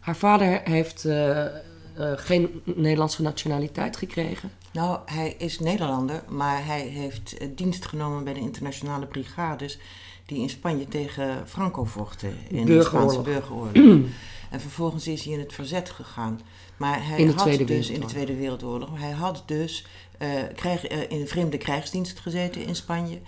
Haar 0.00 0.16
vader 0.16 0.60
heeft 0.64 1.04
eh, 1.04 1.46
eh, 1.46 1.52
geen 1.96 2.62
Nederlandse 2.64 3.22
nationaliteit 3.22 3.96
gekregen. 3.96 4.50
Nou, 4.72 4.98
hij 5.04 5.34
is 5.38 5.58
Nederlander, 5.58 6.22
maar 6.28 6.66
hij 6.66 6.80
heeft 6.80 7.36
dienst 7.56 7.86
genomen 7.86 8.24
bij 8.24 8.32
de 8.32 8.40
internationale 8.40 9.06
brigades 9.06 9.78
die 10.26 10.38
in 10.38 10.50
Spanje 10.50 10.88
tegen 10.88 11.48
Franco 11.48 11.84
vochten 11.84 12.34
in 12.48 12.64
de. 12.64 12.82
Spaanse 12.82 13.20
burgeroorlog. 13.20 13.72
en 14.50 14.60
vervolgens 14.60 15.06
is 15.06 15.24
hij 15.24 15.32
in 15.32 15.38
het 15.38 15.52
verzet 15.52 15.90
gegaan. 15.90 16.40
Maar 16.76 17.06
hij 17.06 17.18
In 17.18 17.26
de 17.26 17.32
had 17.32 17.42
Tweede 17.42 17.64
dus 17.64 17.90
in 17.90 18.00
de. 18.00 18.06
Tweede 18.06 18.36
Wereldoorlog, 18.36 18.98
hij 18.98 19.10
had 19.10 19.42
dus 19.46 19.86
eh, 20.18 20.28
krijg, 20.54 20.86
in 20.86 21.26
vreemde 21.26 21.56
krijgsdienst 21.56 22.20
gezeten 22.20 22.66
in 22.66 22.76
Spanje. 22.76 23.18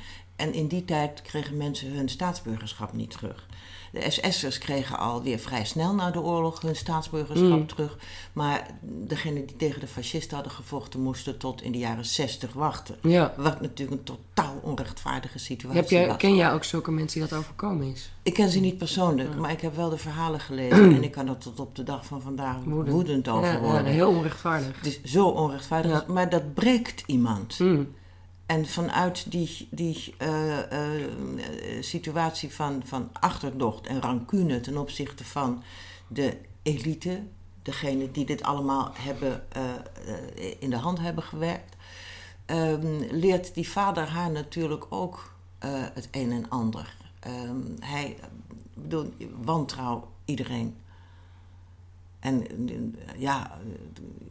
En 0.42 0.54
in 0.54 0.66
die 0.66 0.84
tijd 0.84 1.22
kregen 1.22 1.56
mensen 1.56 1.92
hun 1.92 2.08
staatsburgerschap 2.08 2.92
niet 2.92 3.10
terug. 3.10 3.46
De 3.92 4.10
SS'ers 4.10 4.58
kregen 4.58 4.98
alweer 4.98 5.38
vrij 5.38 5.64
snel 5.64 5.94
na 5.94 6.10
de 6.10 6.20
oorlog 6.20 6.60
hun 6.60 6.76
staatsburgerschap 6.76 7.48
Mm. 7.58 7.66
terug. 7.66 7.98
Maar 8.32 8.66
degenen 8.82 9.46
die 9.46 9.56
tegen 9.56 9.80
de 9.80 9.86
fascisten 9.86 10.34
hadden 10.34 10.52
gevochten, 10.54 11.00
moesten 11.00 11.38
tot 11.38 11.62
in 11.62 11.72
de 11.72 11.78
jaren 11.78 12.04
60 12.06 12.52
wachten. 12.52 12.96
Ja. 13.02 13.34
Wat 13.36 13.60
natuurlijk 13.60 13.98
een 13.98 14.16
totaal 14.34 14.54
onrechtvaardige 14.62 15.38
situatie 15.38 15.80
Heb 15.80 15.90
jij, 15.90 16.06
was. 16.06 16.16
ken 16.16 16.34
jij 16.36 16.52
ook 16.52 16.64
zulke 16.64 16.90
mensen 16.90 17.20
die 17.20 17.28
dat 17.28 17.38
overkomen 17.38 17.86
is? 17.92 18.12
Ik 18.22 18.34
ken 18.34 18.48
ze 18.48 18.60
niet 18.60 18.78
persoonlijk, 18.78 19.36
maar 19.36 19.50
ik 19.50 19.60
heb 19.60 19.76
wel 19.76 19.90
de 19.90 19.98
verhalen 19.98 20.40
gelezen. 20.40 20.94
en 20.94 21.02
ik 21.04 21.10
kan 21.12 21.28
er 21.28 21.38
tot 21.38 21.60
op 21.60 21.76
de 21.76 21.82
dag 21.82 22.06
van 22.06 22.22
vandaag 22.22 22.56
Woedend. 22.64 22.88
woedend, 22.94 23.28
over 23.28 23.60
worden. 23.60 23.84
ja, 23.84 23.90
heel 23.90 24.08
onrechtvaardig. 24.10 24.76
Het 24.76 24.86
is 24.86 25.12
zo 25.12 25.26
onrechtvaardig, 25.28 26.06
maar 26.06 26.28
dat 26.30 26.54
breekt 26.54 27.02
iemand. 27.06 27.58
Mm. 27.58 27.88
En 28.52 28.66
vanuit 28.66 29.30
die, 29.30 29.68
die 29.70 30.14
eh, 30.18 30.58
eh, 30.58 31.10
situatie 31.80 32.54
van, 32.54 32.82
van 32.84 33.08
achterdocht 33.12 33.86
en 33.86 34.00
rancune 34.00 34.60
ten 34.60 34.76
opzichte 34.76 35.24
van 35.24 35.62
de 36.06 36.36
elite, 36.62 37.22
degene 37.62 38.10
die 38.10 38.24
dit 38.24 38.42
allemaal 38.42 38.92
hebben, 38.94 39.44
eh, 39.52 39.64
in 40.58 40.70
de 40.70 40.76
hand 40.76 40.98
hebben 40.98 41.24
gewerkt, 41.24 41.76
ehm, 42.46 43.02
leert 43.10 43.54
die 43.54 43.68
vader 43.68 44.08
haar 44.08 44.30
natuurlijk 44.30 44.86
ook 44.88 45.34
het 45.94 46.08
een 46.10 46.32
en 46.32 46.48
ander. 46.48 46.96
Ehm, 47.20 47.60
hij, 47.80 48.16
bedoel, 48.74 49.12
wantrouw 49.40 50.08
iedereen. 50.24 50.76
En 52.22 52.46
ja, 53.16 53.58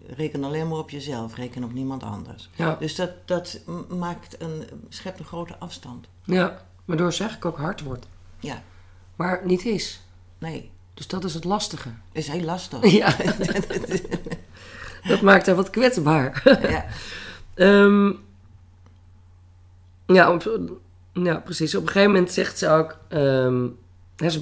reken 0.08 0.44
alleen 0.44 0.68
maar 0.68 0.78
op 0.78 0.90
jezelf, 0.90 1.36
reken 1.36 1.64
op 1.64 1.74
niemand 1.74 2.04
anders. 2.04 2.50
Ja. 2.56 2.76
Dus 2.80 2.96
dat, 2.96 3.12
dat 3.26 3.60
maakt 3.90 4.42
een, 4.42 4.64
schept 4.90 5.20
een 5.20 5.26
grote 5.26 5.58
afstand. 5.58 6.08
ja, 6.24 6.66
waardoor 6.86 7.14
ze 7.14 7.24
eigenlijk 7.24 7.56
ook 7.56 7.62
hard 7.66 7.82
wordt. 7.82 8.08
Ja, 8.40 8.64
Maar 9.16 9.42
niet 9.46 9.66
is. 9.66 10.02
nee, 10.38 10.72
Dus 10.94 11.08
dat 11.08 11.24
is 11.24 11.34
het 11.34 11.44
lastige. 11.44 11.90
is 12.12 12.28
heel 12.28 12.42
lastig. 12.44 12.80
Ja, 13.02 13.16
dat 15.08 15.22
maakt 15.22 15.46
haar 15.46 15.56
wat 15.56 15.70
kwetsbaar. 15.70 16.42
ja. 16.70 16.86
Ehm, 17.54 18.12
ja, 20.06 20.34
op, 20.34 20.60
ja, 21.14 21.36
precies. 21.40 21.76
Op 21.76 21.82
een 21.82 21.88
gegeven 21.88 22.12
moment 22.12 22.32
zegt 22.32 22.58
ze 22.58 22.70
ook... 22.70 22.98
ehm, 23.08 23.68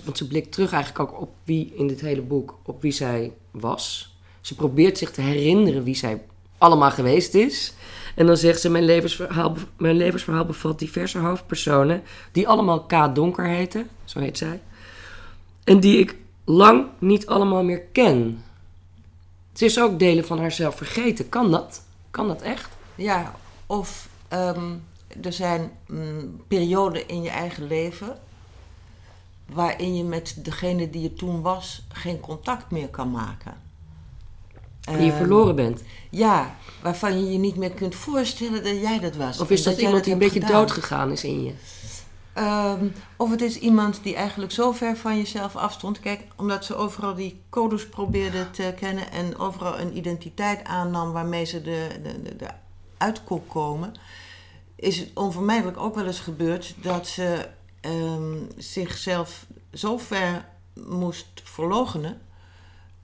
want 0.04 0.18
ze 0.18 0.28
blikt 0.28 0.52
terug 0.52 0.72
eigenlijk 0.72 1.12
ook 1.12 1.22
op 1.22 1.34
wie 1.44 1.74
in 1.76 1.88
dit 1.88 2.02
hele 2.02 2.22
boek... 2.22 2.58
op 2.64 2.82
wie 2.82 2.92
zij 2.92 3.34
was. 3.52 4.16
Ze 4.42 4.56
probeert 4.56 4.98
zich 4.98 5.12
te 5.12 5.22
herinneren 5.22 5.84
wie 5.84 5.96
zij 5.96 6.22
allemaal 6.58 6.92
geweest 6.92 7.34
is. 7.34 7.74
En 8.16 8.26
dan 8.26 8.38
zegt 8.38 8.62
ze... 8.62 8.70
Mijn 8.70 8.86
levensverhaal, 8.86 9.56
mijn 9.78 9.96
levensverhaal 9.96 10.46
bevat 10.46 10.80
diverse 10.80 11.18
hoofdpersonen... 11.18 12.04
die 12.32 12.48
allemaal 12.48 12.84
K. 12.84 13.16
Donker 13.16 13.46
heten. 13.46 13.90
Zo 14.04 14.20
heet 14.20 14.38
zij. 14.38 14.62
En 15.64 15.80
die 15.80 15.98
ik 15.98 16.16
lang 16.46 16.86
niet 17.00 17.28
allemaal 17.28 17.64
meer 17.64 17.82
ken. 17.82 18.44
Ze 19.54 19.66
is 19.66 19.80
ook 19.80 20.00
delen 20.00 20.26
van 20.26 20.40
haarzelf 20.40 20.76
vergeten. 20.76 21.30
Kan 21.30 21.52
dat? 21.52 21.84
Kan 22.12 22.28
dat 22.28 22.42
echt? 22.42 22.70
Ja, 22.96 23.36
of 23.66 24.10
ehm, 24.28 24.74
er 25.22 25.34
zijn 25.34 25.72
mm, 25.88 26.42
perioden 26.48 27.08
in 27.08 27.22
je 27.22 27.30
eigen 27.30 27.68
leven 27.68 28.18
waarin 29.54 29.96
je 29.96 30.04
met 30.04 30.36
degene 30.38 30.90
die 30.90 31.02
je 31.02 31.14
toen 31.14 31.42
was 31.42 31.86
geen 31.94 32.20
contact 32.20 32.72
meer 32.72 32.88
kan 32.88 33.12
maken. 33.12 33.54
Die 34.80 34.98
je 34.98 35.12
Ehm, 35.12 35.18
verloren 35.18 35.56
bent. 35.56 35.84
Ja, 36.10 36.56
waarvan 36.82 37.20
je 37.20 37.32
je 37.32 37.38
niet 37.38 37.56
meer 37.56 37.72
kunt 37.72 37.96
voorstellen 37.96 38.64
dat 38.64 38.82
jij 38.82 39.00
dat 39.00 39.16
was. 39.16 39.40
Of 39.40 39.50
is 39.50 39.64
dat, 39.64 39.78
iemand 39.78 40.04
die 40.04 40.14
een 40.14 40.20
beetje 40.20 40.40
gedaan. 40.40 40.60
dood 40.60 40.72
gegaan 40.72 41.12
is 41.12 41.24
in 41.24 41.44
je? 41.44 41.54
Ehm, 42.34 42.88
of 43.16 43.30
het 43.30 43.42
is 43.42 43.60
iemand 43.60 44.00
die 44.04 44.16
eigenlijk 44.16 44.52
zo 44.52 44.72
ver 44.72 44.98
van 44.98 45.18
jezelf 45.18 45.56
afstond. 45.56 46.00
Kijk, 46.00 46.22
omdat 46.36 46.66
ze 46.66 46.76
overal 46.76 47.16
die 47.16 47.42
codes 47.50 47.90
probeerde 47.90 48.52
te 48.52 48.74
kennen 48.80 49.12
en 49.12 49.38
overal 49.38 49.80
een 49.80 49.98
identiteit 49.98 50.64
aannam 50.64 51.12
waarmee 51.12 51.46
ze 51.46 51.62
de, 51.62 51.88
de, 52.04 52.22
de, 52.22 52.36
de 52.36 52.48
uit 52.98 53.24
kon 53.24 53.48
komen, 53.48 53.94
is 54.76 54.98
het 55.00 55.10
onvermijdelijk 55.14 55.78
ook 55.78 55.96
wel 55.96 56.06
eens 56.06 56.20
gebeurd 56.20 56.76
dat 56.82 57.08
ze 57.08 57.48
ehm, 57.82 58.38
zichzelf 58.58 59.46
zo 59.74 59.98
ver 59.98 60.46
moest 60.88 61.28
verloochenen 61.44 62.22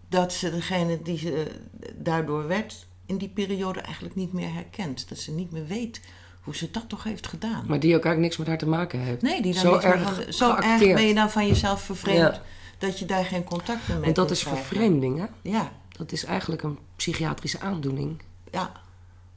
dat 0.10 0.34
ze 0.34 0.52
degene 0.52 1.02
die 1.02 1.18
ze 1.18 1.48
daardoor 1.96 2.48
werd 2.48 2.86
in 3.06 3.18
die 3.18 3.30
periode 3.30 3.80
eigenlijk 3.80 4.16
niet 4.16 4.34
meer 4.34 4.54
herkent. 4.54 5.10
Dat 5.10 5.18
ze 5.18 5.32
niet 5.32 5.52
meer 5.52 5.66
weet 5.68 6.02
hoe 6.42 6.56
ze 6.56 6.72
dat 6.72 6.90
toch 6.90 7.04
heeft 7.04 7.28
gedaan. 7.28 7.64
Maar 7.68 7.80
die 7.80 7.96
ook 7.96 8.04
eigenlijk 8.06 8.20
niks 8.22 8.38
met 8.38 8.48
haar 8.48 8.58
te 8.58 8.68
maken 8.68 9.00
heeft. 9.00 9.22
Nee, 9.22 9.42
die 9.42 9.54
dan 9.54 9.62
Zo 9.62 9.72
niks 9.72 9.84
erg 9.84 10.02
van- 10.24 10.34
zo 10.34 10.56
erg 10.56 10.80
ben 10.80 11.08
je 11.08 11.14
dan 11.14 11.30
van 11.32 11.48
jezelf 11.48 11.82
vervreemd 11.82 12.18
Ja. 12.36 12.42
dat 12.78 13.00
je 13.00 13.06
daar 13.06 13.26
geen 13.26 13.44
contact 13.44 13.88
meer 13.88 13.96
mee 13.98 14.04
Want 14.06 14.16
dat 14.16 14.26
kunt 14.26 14.38
is 14.38 14.44
krijgen. 14.44 14.66
vervreemding, 14.66 15.18
hè? 15.20 15.26
Ja, 15.42 15.72
Dat 15.98 16.12
is 16.12 16.24
eigenlijk 16.26 16.64
een 16.64 16.78
psychiatrische 16.96 17.60
aandoening. 17.60 18.22
ja, 18.52 18.72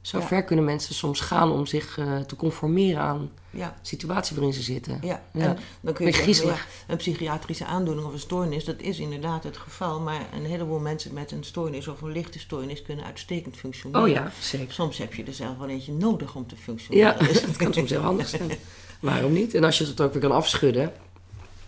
Zo 0.09 0.17
Ja. 0.19 0.27
ver 0.27 0.43
kunnen 0.43 0.65
mensen 0.65 0.95
soms 0.95 1.19
gaan 1.19 1.51
om 1.51 1.65
zich 1.65 1.97
eh, 1.97 2.19
te 2.19 2.35
conformeren 2.35 3.01
aan 3.01 3.31
ja, 3.49 3.75
de 3.81 3.87
situatie 3.87 4.35
waarin 4.35 4.53
ze 4.53 4.61
zitten. 4.61 4.99
ja. 5.01 5.21
Ja. 5.33 5.45
En 5.45 5.57
dan 5.81 5.93
kun 5.93 6.05
je 6.05 6.11
zeggen, 6.13 6.45
ja, 6.47 6.55
een 6.87 6.97
psychiatrische 6.97 7.65
aandoening 7.65 8.07
of 8.07 8.13
een 8.13 8.19
stoornis, 8.19 8.65
dat 8.65 8.81
is 8.81 8.99
inderdaad 8.99 9.43
het 9.43 9.57
geval. 9.57 9.99
Maar 9.99 10.21
een 10.33 10.45
heleboel 10.45 10.79
mensen 10.79 11.13
met 11.13 11.31
een 11.31 11.43
stoornis 11.43 11.87
of 11.87 12.01
een 12.01 12.11
lichte 12.11 12.39
stoornis 12.39 12.81
kunnen 12.81 13.05
uitstekend 13.05 13.57
functioneren. 13.57 14.03
Oh 14.07 14.11
ja, 14.13 14.31
zeker. 14.41 14.73
Soms 14.73 14.97
heb 14.97 15.13
je 15.13 15.23
er 15.23 15.33
zelf 15.33 15.57
wel 15.57 15.67
eentje 15.69 15.93
nodig 15.93 16.35
om 16.35 16.47
te 16.47 16.55
Ja, 16.55 16.61
functioneren. 16.61 17.17
Dus 17.27 17.41
het 17.41 17.55
kan 17.57 17.73
soms 17.73 17.89
heel 17.89 18.01
handig 18.01 18.27
zijn. 18.27 18.51
Waarom 18.99 19.33
niet? 19.33 19.53
En 19.53 19.63
als 19.63 19.77
je 19.77 19.85
het 19.85 20.01
ook 20.01 20.11
weer 20.13 20.21
kan 20.21 20.31
afschudden, 20.31 20.91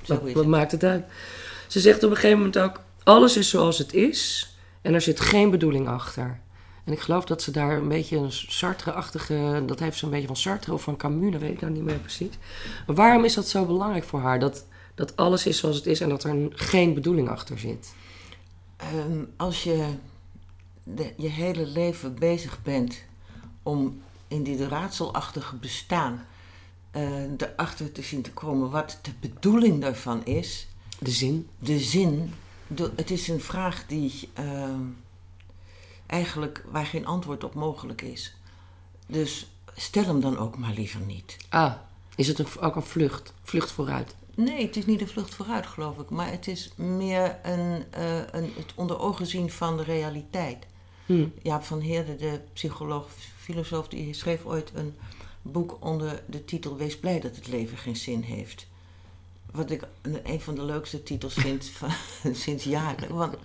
wat, 0.05 0.21
is 0.25 0.33
wat 0.33 0.43
het. 0.43 0.51
maakt 0.51 0.71
het 0.71 0.83
uit? 0.83 1.05
Ze 1.67 1.79
zegt 1.79 2.03
op 2.03 2.09
een 2.09 2.15
gegeven 2.15 2.37
moment 2.37 2.57
ook: 2.59 2.81
alles 3.03 3.37
is 3.37 3.49
zoals 3.49 3.77
het 3.77 3.93
is 3.93 4.49
en 4.81 4.93
er 4.93 5.01
zit 5.01 5.19
geen 5.19 5.49
bedoeling 5.51 5.87
achter. 5.87 6.39
En 6.83 6.93
ik 6.93 6.99
geloof 6.99 7.25
dat 7.25 7.41
ze 7.41 7.51
daar 7.51 7.77
een 7.77 7.87
beetje 7.87 8.17
een 8.17 8.31
Sartre-achtige, 8.31 9.63
dat 9.65 9.79
heeft 9.79 9.97
ze 9.97 10.05
een 10.05 10.11
beetje 10.11 10.27
van 10.27 10.35
Sartre 10.35 10.73
of 10.73 10.81
van 10.81 10.97
Camus, 10.97 11.31
dat 11.31 11.41
weet 11.41 11.51
ik 11.51 11.61
nou 11.61 11.73
niet 11.73 11.83
meer 11.83 11.99
precies. 11.99 12.37
Maar 12.87 12.95
waarom 12.95 13.25
is 13.25 13.33
dat 13.33 13.47
zo 13.47 13.65
belangrijk 13.65 14.03
voor 14.03 14.19
haar? 14.19 14.39
Dat, 14.39 14.65
dat 14.95 15.15
alles 15.15 15.45
is 15.45 15.57
zoals 15.57 15.75
het 15.75 15.85
is 15.85 16.01
en 16.01 16.09
dat 16.09 16.23
er 16.23 16.47
geen 16.51 16.93
bedoeling 16.93 17.29
achter 17.29 17.59
zit. 17.59 17.93
Ehm, 18.77 19.23
als 19.37 19.63
je 19.63 19.87
de, 20.83 21.13
je 21.17 21.27
hele 21.29 21.65
leven 21.65 22.15
bezig 22.15 22.61
bent 22.63 23.03
om 23.63 24.01
in 24.27 24.43
dit 24.43 24.59
raadselachtige 24.61 25.55
bestaan 25.55 26.25
eh, 26.91 27.23
erachter 27.37 27.91
te 27.91 28.01
zien 28.01 28.21
te 28.21 28.31
komen 28.31 28.69
wat 28.69 28.99
de 29.01 29.11
bedoeling 29.19 29.81
daarvan 29.81 30.25
is, 30.25 30.67
De 30.99 31.11
zin. 31.11 31.47
de 31.59 31.79
zin, 31.79 32.33
de- 32.67 32.91
het 32.95 33.11
is 33.11 33.27
een 33.27 33.39
vraag 33.41 33.85
die 33.87 34.29
ehm, 34.33 34.79
eigenlijk 36.11 36.63
waar 36.71 36.85
geen 36.85 37.05
antwoord 37.05 37.43
op 37.43 37.53
mogelijk 37.53 38.01
is. 38.01 38.35
Dus 39.07 39.51
stel 39.75 40.03
hem 40.03 40.21
dan 40.21 40.37
ook 40.37 40.57
maar 40.57 40.73
liever 40.73 40.99
niet. 40.99 41.37
Ah, 41.49 41.73
is 42.15 42.27
het 42.27 42.39
een, 42.39 42.59
ook 42.59 42.75
een 42.75 42.83
vlucht? 42.83 43.33
Vlucht 43.43 43.71
vooruit. 43.71 44.15
Nee, 44.35 44.65
het 44.65 44.77
is 44.77 44.85
niet 44.85 45.01
een 45.01 45.07
vlucht 45.07 45.35
vooruit, 45.35 45.65
geloof 45.65 45.97
ik. 45.97 46.09
Maar 46.09 46.31
het 46.31 46.47
is 46.47 46.71
meer 46.75 47.39
een, 47.43 47.83
eh, 47.91 48.17
een, 48.17 48.53
het 48.55 48.73
onder 48.75 48.99
ogen 48.99 49.25
zien 49.25 49.51
van 49.51 49.77
de 49.77 49.83
realiteit. 49.83 50.65
Hm. 51.05 51.27
Jaap 51.41 51.63
van 51.63 51.79
Heerde, 51.79 52.15
de 52.15 52.39
psycholoog, 52.53 53.07
filosoof, 53.37 53.87
die 53.87 54.13
schreef 54.13 54.45
ooit 54.45 54.71
een 54.73 54.95
boek 55.41 55.77
onder 55.79 56.23
de 56.27 56.45
titel 56.45 56.77
Wees 56.77 56.97
blij 56.99 57.19
dat 57.19 57.35
het 57.35 57.47
leven 57.47 57.77
geen 57.77 57.95
zin 57.95 58.21
heeft. 58.21 58.67
Wat 59.51 59.71
ik 59.71 59.83
een 60.23 60.41
van 60.41 60.55
de 60.55 60.63
leukste 60.63 61.03
titels 61.03 61.33
vind 61.33 61.65
van, 61.77 61.89
sinds 62.33 62.63
jaren. 62.63 63.15
Want, 63.15 63.35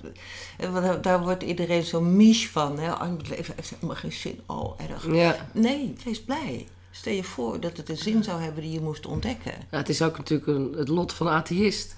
eh, 0.59 0.73
want 0.73 1.03
daar 1.05 1.23
wordt 1.23 1.43
iedereen 1.43 1.83
zo 1.83 2.01
misch 2.01 2.49
van. 2.49 2.79
Hè? 2.79 2.93
Oh, 2.93 3.01
het 3.01 3.29
leven 3.29 3.55
heeft 3.57 3.71
helemaal 3.71 3.97
geen 3.97 4.13
zin. 4.13 4.41
Oh, 4.47 4.81
erg. 4.91 5.13
Ja. 5.13 5.49
Nee, 5.53 5.95
wees 6.05 6.23
blij. 6.23 6.67
Stel 6.91 7.13
je 7.13 7.25
voor 7.25 7.61
dat 7.61 7.77
het 7.77 7.89
een 7.89 7.97
zin 7.97 8.25
zou 8.25 8.41
hebben 8.41 8.63
die 8.63 8.73
je 8.73 8.81
moest 8.81 9.07
ontdekken. 9.07 9.53
Ja, 9.71 9.77
het 9.77 9.89
is 9.89 10.03
ook 10.03 10.19
natuurlijk 10.19 10.49
een, 10.49 10.75
het 10.77 10.89
lot 10.89 11.13
van 11.13 11.27
een 11.27 11.33
atheïst. 11.33 11.97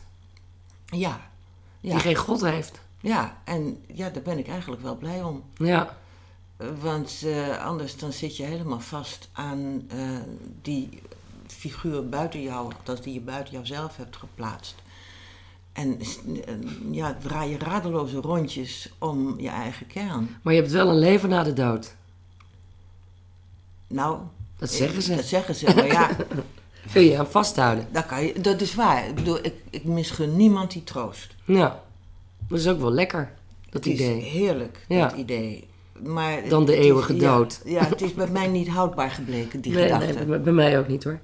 Ja. 0.86 1.30
Die 1.80 1.98
geen 1.98 2.14
God 2.16 2.40
heeft. 2.40 2.80
ja, 3.00 3.42
en 3.44 3.84
ja, 3.94 4.10
daar 4.10 4.22
ben 4.22 4.38
ik 4.38 4.48
eigenlijk 4.48 4.82
wel 4.82 4.96
blij 4.96 5.22
om. 5.22 5.44
Ja. 5.54 5.96
Eh, 6.56 6.66
Want 6.80 7.22
eh, 7.24 7.64
anders 7.64 7.96
dan 7.96 8.12
zit 8.12 8.36
je 8.36 8.42
helemaal 8.42 8.80
vast 8.80 9.28
aan 9.32 9.84
eh, 9.88 9.98
die 10.62 11.02
figuur 11.58 12.08
buiten 12.08 12.42
jou, 12.42 12.72
dat 12.82 13.02
die 13.04 13.14
je 13.14 13.20
buiten 13.20 13.52
jouzelf 13.54 13.96
hebt 13.96 14.16
geplaatst. 14.16 14.74
En 15.72 15.98
ja, 16.90 17.16
draai 17.22 17.50
je 17.50 17.58
radeloze 17.58 18.16
rondjes 18.20 18.92
om 18.98 19.40
je 19.40 19.48
eigen 19.48 19.86
kern. 19.86 20.36
Maar 20.42 20.54
je 20.54 20.60
hebt 20.60 20.72
wel 20.72 20.88
een 20.88 20.98
leven 20.98 21.28
na 21.28 21.42
de 21.42 21.52
dood. 21.52 21.94
Nou, 23.86 24.18
Dat 24.58 24.70
zeggen 24.70 25.02
ze. 25.02 25.14
Dat 25.16 25.24
zeggen 25.24 25.54
ze, 25.54 25.74
maar 25.74 25.86
ja, 25.86 26.10
Kun 26.92 27.02
je 27.02 27.18
aan 27.18 27.30
vasthouden. 27.30 27.86
dat, 27.92 28.06
kan 28.06 28.24
je, 28.24 28.40
dat 28.40 28.60
is 28.60 28.74
waar. 28.74 29.08
Ik 29.08 29.14
bedoel, 29.14 29.38
ik, 29.44 29.54
ik 29.70 29.84
misgun 29.84 30.36
niemand 30.36 30.70
die 30.72 30.84
troost. 30.84 31.34
Ja. 31.44 31.82
Dat 32.48 32.58
is 32.58 32.68
ook 32.68 32.80
wel 32.80 32.90
lekker, 32.92 33.32
dat 33.70 33.84
Het 33.84 33.86
is 33.86 33.92
idee. 34.00 34.20
heerlijk, 34.20 34.84
Ja. 34.88 35.08
dat 35.08 35.18
idee. 35.18 35.68
Maar 36.04 36.48
Dan 36.48 36.64
de 36.64 36.76
is- 36.76 36.84
eeuwige 36.84 37.16
ja, 37.16 37.36
dood. 37.36 37.60
Ja, 37.64 37.84
het 37.84 38.02
is 38.02 38.14
bij 38.14 38.28
mij 38.28 38.46
niet 38.46 38.68
houdbaar 38.68 39.10
gebleken, 39.10 39.60
die 39.60 39.72
Nee, 39.72 39.82
gedachte. 39.82 40.12
nee, 40.14 40.24
bij- 40.24 40.40
bij 40.40 40.52
mij 40.52 40.78
ook 40.78 40.88
niet 40.88 41.04
hoor. 41.04 41.18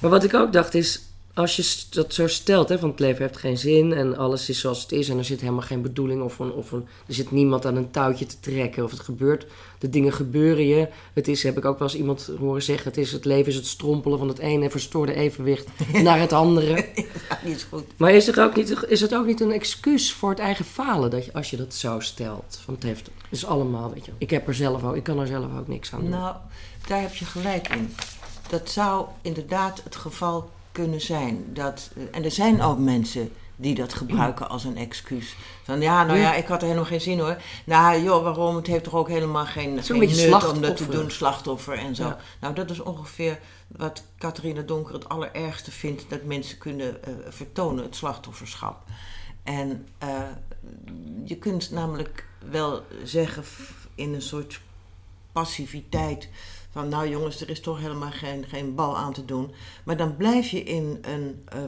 Maar 0.00 0.10
wat 0.10 0.24
ik 0.24 0.34
ook 0.34 0.52
dacht 0.52 0.74
is, 0.74 1.02
als 1.36 1.56
je 1.56 1.84
dat 1.90 2.14
zo 2.14 2.26
stelt, 2.26 2.68
hè, 2.68 2.78
van 2.78 2.88
het 2.88 2.98
leven 2.98 3.22
heeft 3.22 3.36
geen 3.36 3.58
zin 3.58 3.92
en 3.92 4.16
alles 4.16 4.48
is 4.48 4.60
zoals 4.60 4.82
het 4.82 4.92
is 4.92 5.08
en 5.08 5.18
er 5.18 5.24
zit 5.24 5.40
helemaal 5.40 5.62
geen 5.62 5.82
bedoeling 5.82 6.22
of, 6.22 6.38
een, 6.38 6.52
of 6.52 6.72
een, 6.72 6.86
er 7.06 7.14
zit 7.14 7.30
niemand 7.30 7.66
aan 7.66 7.76
een 7.76 7.90
touwtje 7.90 8.26
te 8.26 8.40
trekken 8.40 8.84
of 8.84 8.90
het 8.90 9.00
gebeurt, 9.00 9.46
de 9.78 9.88
dingen 9.88 10.12
gebeuren 10.12 10.66
je. 10.66 10.88
Het 11.12 11.28
is, 11.28 11.42
heb 11.42 11.56
ik 11.56 11.64
ook 11.64 11.78
wel 11.78 11.88
eens 11.88 11.96
iemand 11.96 12.30
horen 12.38 12.62
zeggen, 12.62 12.88
het, 12.88 12.96
is, 12.96 13.12
het 13.12 13.24
leven 13.24 13.46
is 13.46 13.54
het 13.54 13.66
strompelen 13.66 14.18
van 14.18 14.28
het 14.28 14.38
ene 14.38 14.70
verstoorde 14.70 15.14
evenwicht 15.14 15.68
naar 16.02 16.20
het 16.20 16.32
andere. 16.32 16.86
Ja, 16.94 17.40
is 17.44 17.62
goed. 17.62 17.84
Maar 17.96 18.12
is, 18.12 18.28
er 18.28 18.42
ook 18.42 18.56
niet, 18.56 18.84
is 18.88 19.00
het 19.00 19.14
ook 19.14 19.26
niet 19.26 19.40
een 19.40 19.52
excuus 19.52 20.12
voor 20.12 20.30
het 20.30 20.38
eigen 20.38 20.64
falen 20.64 21.10
dat 21.10 21.24
je, 21.24 21.32
als 21.32 21.50
je 21.50 21.56
dat 21.56 21.74
zo 21.74 22.00
stelt? 22.00 22.60
Van 22.64 22.74
het 22.74 22.82
heeft, 22.82 23.06
het 23.06 23.14
is 23.30 23.46
allemaal, 23.46 23.92
weet 23.92 24.04
je, 24.04 24.12
ik 24.18 24.30
heb 24.30 24.48
er 24.48 24.54
zelf 24.54 24.84
ook, 24.84 24.96
ik 24.96 25.02
kan 25.02 25.20
er 25.20 25.26
zelf 25.26 25.58
ook 25.58 25.68
niks 25.68 25.92
aan 25.92 26.00
doen. 26.00 26.10
Nou, 26.10 26.36
daar 26.86 27.00
heb 27.00 27.14
je 27.14 27.24
gelijk 27.24 27.68
in. 27.68 27.94
Dat 28.48 28.70
zou 28.70 29.06
inderdaad 29.22 29.80
het 29.84 29.96
geval 29.96 30.50
kunnen 30.76 31.00
zijn. 31.00 31.44
Dat, 31.52 31.90
eh, 31.96 32.02
en 32.10 32.24
er 32.24 32.30
zijn 32.30 32.62
ook 32.62 32.78
mensen 32.78 33.32
die 33.56 33.74
dat 33.74 33.94
gebruiken 33.94 34.48
als 34.48 34.64
een 34.64 34.76
excuus. 34.76 35.36
Van 35.62 35.80
ja, 35.80 36.04
nou 36.04 36.18
ja, 36.18 36.34
ik 36.34 36.46
had 36.46 36.60
er 36.60 36.66
helemaal 36.66 36.88
geen 36.88 37.00
zin 37.00 37.18
hoor. 37.18 37.36
Nou 37.64 38.02
joh, 38.02 38.22
waarom? 38.22 38.56
Het 38.56 38.66
heeft 38.66 38.84
toch 38.84 38.94
ook 38.94 39.08
helemaal 39.08 39.46
geen, 39.46 39.82
geen 39.82 39.98
nut 39.98 40.50
om 40.50 40.60
dat 40.60 40.76
te 40.76 40.88
doen, 40.88 41.10
slachtoffer 41.10 41.78
en 41.78 41.94
zo. 41.94 42.04
Ja. 42.04 42.18
Nou, 42.40 42.54
dat 42.54 42.70
is 42.70 42.80
ongeveer 42.80 43.38
wat 43.66 44.02
Catharina 44.18 44.62
Donker 44.62 44.94
het 44.94 45.08
allerergste 45.08 45.70
vindt 45.70 46.04
dat 46.08 46.24
mensen 46.24 46.58
kunnen 46.58 47.04
eh, 47.04 47.12
vertonen, 47.28 47.84
het 47.84 47.96
slachtofferschap. 47.96 48.82
En 49.42 49.88
uh, 50.02 50.08
je 51.24 51.36
kunt 51.36 51.70
namelijk 51.70 52.26
wel 52.50 52.82
zeggen 53.04 53.44
in 53.94 54.14
een 54.14 54.22
soort 54.22 54.60
passiviteit 55.32 56.28
van 56.76 56.88
nou 56.88 57.08
jongens, 57.08 57.40
er 57.40 57.50
is 57.50 57.60
toch 57.60 57.78
helemaal 57.80 58.10
geen, 58.10 58.44
geen 58.44 58.74
bal 58.74 58.96
aan 58.96 59.12
te 59.12 59.24
doen. 59.24 59.50
Maar 59.84 59.96
dan 59.96 60.16
blijf 60.16 60.48
je 60.48 60.62
in 60.62 60.98
een 61.00 61.44
uh, 61.54 61.62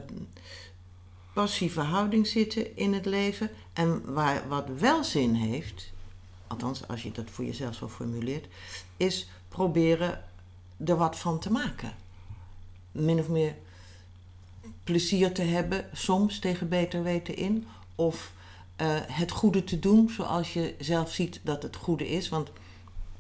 passieve 1.33 1.81
houding 1.81 2.27
zitten 2.27 2.77
in 2.77 2.93
het 2.93 3.07
leven. 3.07 3.51
En 3.73 4.13
waar, 4.13 4.49
wat 4.49 4.69
wel 4.79 5.05
zin 5.05 5.35
heeft, 5.35 5.93
althans 6.47 6.89
als 6.89 7.03
je 7.03 7.13
dat 7.13 7.31
voor 7.31 7.45
jezelf 7.45 7.75
zo 7.75 7.89
formuleert, 7.89 8.47
is 8.97 9.29
proberen 9.49 10.25
er 10.85 10.97
wat 10.97 11.19
van 11.19 11.39
te 11.39 11.53
maken. 11.53 11.93
Min 12.93 13.19
of 13.19 13.29
meer 13.29 13.55
plezier 14.85 15.33
te 15.33 15.43
hebben, 15.43 15.89
soms 15.93 16.39
tegen 16.39 16.69
beter 16.69 17.03
weten 17.03 17.37
in. 17.37 17.67
Of 17.95 18.33
uh, 18.81 18.87
het 19.07 19.31
goede 19.31 19.65
te 19.65 19.79
doen 19.79 20.11
zoals 20.11 20.53
je 20.53 20.75
zelf 20.79 21.13
ziet 21.13 21.41
dat 21.43 21.63
het 21.63 21.77
goede 21.77 22.09
is. 22.09 22.29
Want 22.29 22.51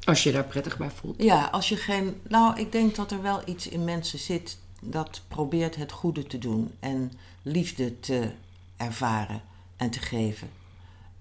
als 0.08 0.22
je 0.22 0.32
daar 0.32 0.44
prettig 0.44 0.78
bij 0.78 0.90
voelt. 0.90 1.22
Ja, 1.22 1.44
als 1.44 1.68
je 1.68 1.76
geen. 1.76 2.20
Nou, 2.28 2.60
ik 2.60 2.72
denk 2.72 2.94
dat 2.94 3.10
er 3.10 3.22
wel 3.22 3.42
iets 3.44 3.68
in 3.68 3.84
mensen 3.84 4.18
zit 4.18 4.58
dat 4.80 5.22
probeert 5.28 5.76
het 5.76 5.92
goede 5.92 6.26
te 6.26 6.38
doen 6.38 6.72
en 6.80 7.12
liefde 7.42 8.00
te 8.00 8.30
ervaren 8.76 9.42
en 9.76 9.90
te 9.90 9.98
geven 9.98 10.50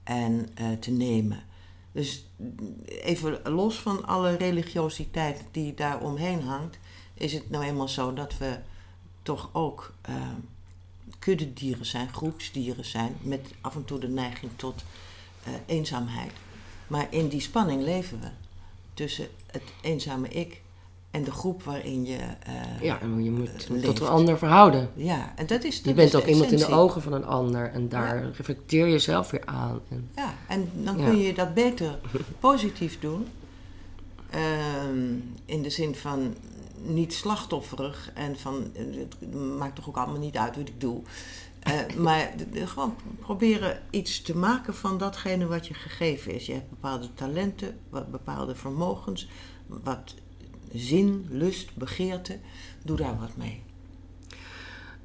en 0.03 0.49
uh, 0.61 0.71
te 0.79 0.91
nemen. 0.91 1.43
Dus 1.91 2.25
even 2.87 3.39
los 3.43 3.75
van 3.75 4.05
alle 4.05 4.35
religiositeit 4.35 5.43
die 5.51 5.73
daar 5.73 6.01
omheen 6.01 6.41
hangt, 6.41 6.77
is 7.13 7.33
het 7.33 7.49
nou 7.49 7.63
eenmaal 7.63 7.87
zo 7.87 8.13
dat 8.13 8.37
we 8.37 8.57
toch 9.21 9.49
ook 9.53 9.93
uh, 10.09 10.15
kuddedieren 11.19 11.85
zijn, 11.85 12.13
groepsdieren 12.13 12.85
zijn, 12.85 13.17
met 13.21 13.47
af 13.61 13.75
en 13.75 13.85
toe 13.85 13.99
de 13.99 14.09
neiging 14.09 14.51
tot 14.55 14.83
uh, 15.47 15.53
eenzaamheid. 15.65 16.31
Maar 16.87 17.07
in 17.09 17.27
die 17.27 17.41
spanning 17.41 17.83
leven 17.83 18.19
we 18.19 18.27
tussen 18.97 19.27
het 19.51 19.63
eenzame 19.81 20.27
ik 20.27 20.61
en 21.11 21.23
de 21.23 21.31
groep 21.31 21.63
waarin 21.63 22.05
je. 22.05 22.17
Uh, 22.17 22.81
ja, 22.81 23.01
en 23.01 23.23
je 23.23 23.31
moet 23.31 23.69
uh, 23.71 23.83
tot 23.83 23.99
een 23.99 24.07
ander 24.07 24.37
verhouden. 24.37 24.89
Ja, 24.93 25.33
en 25.35 25.47
dat 25.47 25.63
is. 25.63 25.75
Dat 25.75 25.85
je 25.85 25.93
bent 25.93 26.13
is 26.13 26.15
ook 26.15 26.25
iemand 26.25 26.51
in 26.51 26.57
de 26.57 26.67
ogen 26.67 27.01
van 27.01 27.13
een 27.13 27.25
ander 27.25 27.71
en 27.71 27.89
daar 27.89 28.23
ja. 28.23 28.29
reflecteer 28.33 28.87
je 28.87 28.99
zelf 28.99 29.31
weer 29.31 29.45
aan. 29.45 29.79
En, 29.89 30.09
ja, 30.15 30.33
en 30.47 30.69
dan 30.73 30.97
ja. 30.97 31.05
kun 31.05 31.17
je 31.17 31.33
dat 31.33 31.53
beter 31.53 31.99
positief 32.39 32.99
doen. 32.99 33.27
Uh, 34.35 34.41
in 35.45 35.61
de 35.61 35.69
zin 35.69 35.95
van 35.95 36.35
niet 36.81 37.13
slachtofferig 37.13 38.11
en 38.13 38.37
van 38.37 38.71
het 38.75 39.33
maakt 39.57 39.75
toch 39.75 39.89
ook 39.89 39.97
allemaal 39.97 40.19
niet 40.19 40.37
uit 40.37 40.55
wat 40.55 40.67
ik 40.67 40.81
doe. 40.81 41.01
Uh, 41.67 41.95
maar 41.97 42.33
gewoon 42.53 42.95
proberen 43.19 43.81
iets 43.89 44.21
te 44.21 44.37
maken 44.37 44.75
van 44.75 44.97
datgene 44.97 45.47
wat 45.47 45.67
je 45.67 45.73
gegeven 45.73 46.33
is. 46.33 46.45
Je 46.45 46.53
hebt 46.53 46.69
bepaalde 46.69 47.13
talenten, 47.13 47.79
wat, 47.89 48.11
bepaalde 48.11 48.55
vermogens, 48.55 49.29
wat 49.67 50.15
zin, 50.73 51.25
lust, 51.29 51.75
begeerte. 51.75 52.39
Doe 52.83 52.97
daar 52.97 53.19
wat 53.19 53.37
mee. 53.37 53.63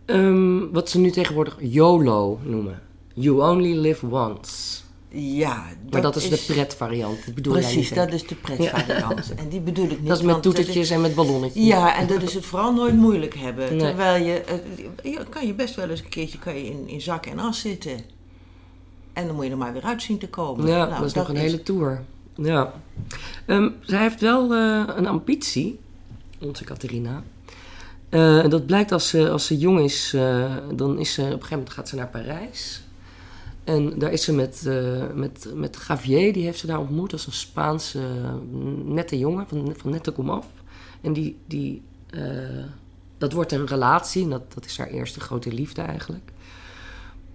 Um, 0.07 0.73
wat 0.73 0.91
ze 0.91 0.99
nu 0.99 1.11
tegenwoordig 1.11 1.57
YOLO 1.61 2.41
noemen. 2.43 2.83
You 3.15 3.41
only 3.51 3.77
live 3.77 4.07
once. 4.07 4.83
Ja, 5.15 5.67
dat 5.83 5.93
maar 5.93 6.03
dat 6.03 6.17
is, 6.17 6.29
is 6.29 6.47
de 6.47 6.53
pretvariant. 6.53 7.35
Bedoel 7.35 7.53
precies, 7.53 7.89
jij 7.89 8.05
dat 8.05 8.15
is 8.15 8.27
de 8.27 8.35
pretvariant. 8.35 9.27
Ja. 9.27 9.35
En 9.37 9.49
die 9.49 9.61
bedoel 9.61 9.85
ik 9.85 9.99
niet. 10.01 10.09
Dat 10.09 10.19
is 10.19 10.25
met 10.25 10.43
toetertjes 10.43 10.91
en 10.91 11.01
met 11.01 11.15
ballonnetjes. 11.15 11.65
Ja, 11.65 11.97
en 11.97 12.07
dat 12.07 12.23
is 12.23 12.35
het 12.35 12.45
vooral 12.45 12.73
nooit 12.73 12.95
moeilijk 12.95 13.35
hebben. 13.35 13.77
Nee. 13.77 13.79
Terwijl 13.79 14.25
je, 14.25 14.43
uh, 15.05 15.19
kan 15.29 15.47
je 15.47 15.55
best 15.55 15.75
wel 15.75 15.89
eens 15.89 16.01
een 16.01 16.09
keertje 16.09 16.39
kan 16.39 16.55
je 16.55 16.65
in, 16.65 16.89
in 16.89 17.01
zak 17.01 17.27
en 17.27 17.39
as 17.39 17.61
zitten. 17.61 18.01
En 19.13 19.27
dan 19.27 19.35
moet 19.35 19.45
je 19.45 19.51
er 19.51 19.57
maar 19.57 19.73
weer 19.73 19.83
uit 19.83 20.03
zien 20.03 20.19
te 20.19 20.29
komen. 20.29 20.67
Ja, 20.67 20.87
nou, 20.87 20.99
dat 20.99 21.05
is 21.05 21.13
nog 21.13 21.29
een 21.29 21.37
is... 21.37 21.41
hele 21.41 21.63
tour. 21.63 22.03
Ja. 22.37 22.73
Um, 23.47 23.75
zij 23.81 24.01
heeft 24.01 24.21
wel 24.21 24.55
uh, 24.55 24.85
een 24.87 25.07
ambitie, 25.07 25.81
onze 26.41 26.65
Catharina. 26.65 27.23
Uh, 28.11 28.45
en 28.45 28.51
dat 28.51 28.67
blijkt 28.67 28.93
als 28.93 29.09
ze, 29.09 29.31
als 29.31 29.47
ze 29.47 29.59
jong 29.59 29.81
is, 29.81 30.13
uh, 30.15 30.57
dan 30.75 30.99
is 30.99 31.13
ze 31.13 31.21
op 31.21 31.27
een 31.27 31.33
gegeven 31.33 31.57
moment 31.57 31.75
gaat 31.75 31.89
ze 31.89 31.97
naar 31.97 32.09
Parijs. 32.09 32.83
En 33.65 33.99
daar 33.99 34.13
is 34.13 34.25
ze 34.25 34.33
met, 34.33 34.63
uh, 34.67 35.05
met, 35.15 35.47
met 35.55 35.79
Javier, 35.89 36.33
die 36.33 36.45
heeft 36.45 36.59
ze 36.59 36.67
daar 36.67 36.81
ontmoet. 36.81 37.13
Is 37.13 37.27
een 37.27 37.33
Spaanse 37.33 38.01
nette 38.85 39.19
jongen, 39.19 39.47
van, 39.49 39.75
van 39.77 39.91
nette 39.91 40.11
komaf. 40.11 40.47
En 41.01 41.13
die, 41.13 41.37
die, 41.47 41.83
dat 43.19 43.33
wordt 43.33 43.53
een 43.53 43.67
relatie, 43.67 44.29
dat, 44.29 44.53
dat 44.55 44.65
is 44.65 44.79
haar 44.79 44.87
eerste 44.87 45.21
grote 45.21 45.53
liefde 45.53 45.83
eigenlijk. 45.83 46.33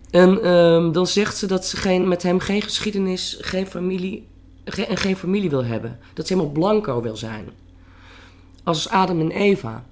En 0.10 0.52
um, 0.52 0.92
dan 0.92 1.08
zegt 1.08 1.38
ze 1.38 1.48
dat 1.48 1.66
ze 1.66 1.78
geen, 1.78 2.08
met 2.08 2.24
hem 2.24 2.40
geen 2.40 2.62
geschiedenis, 2.62 3.38
geen 3.42 3.68
familie 3.68 4.28
en 4.64 4.98
geen 4.98 5.18
familie 5.18 5.50
wil 5.50 5.66
hebben. 5.66 6.00
Dat 6.14 6.28
ze 6.28 6.34
helemaal 6.34 6.54
blanco 6.54 7.02
wil 7.02 7.18
zijn. 7.18 7.50
Als 8.64 8.90
Adam 8.90 9.20
en 9.20 9.32
Eva. 9.32 9.86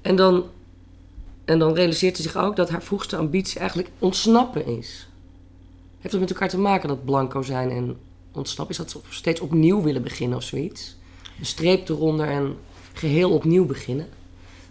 En 0.00 0.16
dan, 0.16 0.44
en 1.44 1.58
dan 1.58 1.74
realiseert 1.74 2.16
ze 2.16 2.22
zich 2.22 2.36
ook 2.36 2.56
dat 2.56 2.70
haar 2.70 2.82
vroegste 2.82 3.16
ambitie 3.16 3.58
eigenlijk 3.58 3.90
ontsnappen 3.98 4.66
is. 4.66 5.05
Heeft 6.06 6.18
dat 6.18 6.28
met 6.28 6.38
elkaar 6.38 6.56
te 6.56 6.68
maken, 6.68 6.88
dat 6.88 7.04
blanco 7.04 7.42
zijn 7.42 7.70
en 7.70 7.96
ontsnappen? 8.32 8.74
Is 8.74 8.80
dat 8.80 8.90
ze 8.90 9.14
steeds 9.14 9.40
opnieuw 9.40 9.82
willen 9.82 10.02
beginnen 10.02 10.38
of 10.38 10.44
zoiets? 10.44 10.96
Een 11.38 11.46
streep 11.46 11.88
eronder 11.88 12.28
en 12.28 12.56
geheel 12.92 13.32
opnieuw 13.32 13.66
beginnen? 13.66 14.08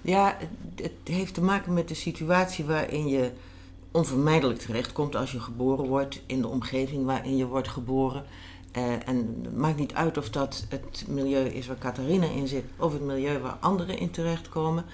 Ja, 0.02 0.38
het 0.76 0.91
heeft 1.04 1.34
te 1.34 1.41
maken 1.41 1.74
met 1.74 1.88
de 1.88 1.93
situatie 1.93 2.65
waarin 2.65 3.08
je 3.08 3.32
onvermijdelijk 3.91 4.60
terechtkomt 4.60 5.15
als 5.15 5.32
je 5.32 5.39
geboren 5.39 5.86
wordt 5.86 6.21
in 6.26 6.41
de 6.41 6.48
omgeving 6.48 7.06
waarin 7.06 7.38
je 7.38 7.45
wordt 7.45 7.67
geboren. 7.67 8.24
Uh, 8.78 9.08
en 9.08 9.39
het 9.43 9.58
maakt 9.58 9.78
niet 9.78 9.93
uit 9.93 10.17
of 10.17 10.30
dat 10.30 10.65
het 10.69 11.06
milieu 11.08 11.45
is 11.45 11.67
waar 11.67 11.78
Catharina 11.78 12.28
in 12.28 12.48
zit 12.48 12.63
of 12.78 12.93
het 12.93 13.02
milieu 13.02 13.39
waar 13.39 13.58
anderen 13.60 13.98
in 13.98 14.12
terechtkomen. 14.12 14.86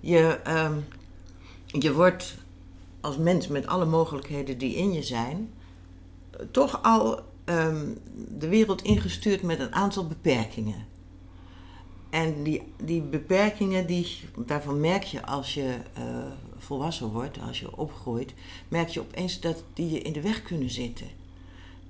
Je, 0.00 0.40
um, 0.48 0.84
je 1.66 1.92
wordt 1.92 2.36
als 3.00 3.16
mens 3.16 3.48
met 3.48 3.66
alle 3.66 3.84
mogelijkheden 3.84 4.58
die 4.58 4.74
in 4.74 4.92
je 4.92 5.02
zijn, 5.02 5.50
toch 6.50 6.82
al 6.82 7.20
um, 7.44 7.98
de 8.38 8.48
wereld 8.48 8.82
ingestuurd 8.82 9.42
met 9.42 9.60
een 9.60 9.74
aantal 9.74 10.06
beperkingen. 10.06 10.86
En 12.10 12.42
die, 12.42 12.62
die 12.84 13.02
beperkingen, 13.02 13.86
die, 13.86 14.20
daarvan 14.36 14.80
merk 14.80 15.02
je 15.02 15.26
als 15.26 15.54
je 15.54 15.76
uh, 15.98 16.04
volwassen 16.58 17.08
wordt, 17.08 17.38
als 17.46 17.60
je 17.60 17.76
opgroeit, 17.76 18.34
merk 18.68 18.88
je 18.88 19.00
opeens 19.00 19.40
dat 19.40 19.64
die 19.72 19.90
je 19.90 19.98
in 19.98 20.12
de 20.12 20.20
weg 20.20 20.42
kunnen 20.42 20.70
zitten. 20.70 21.06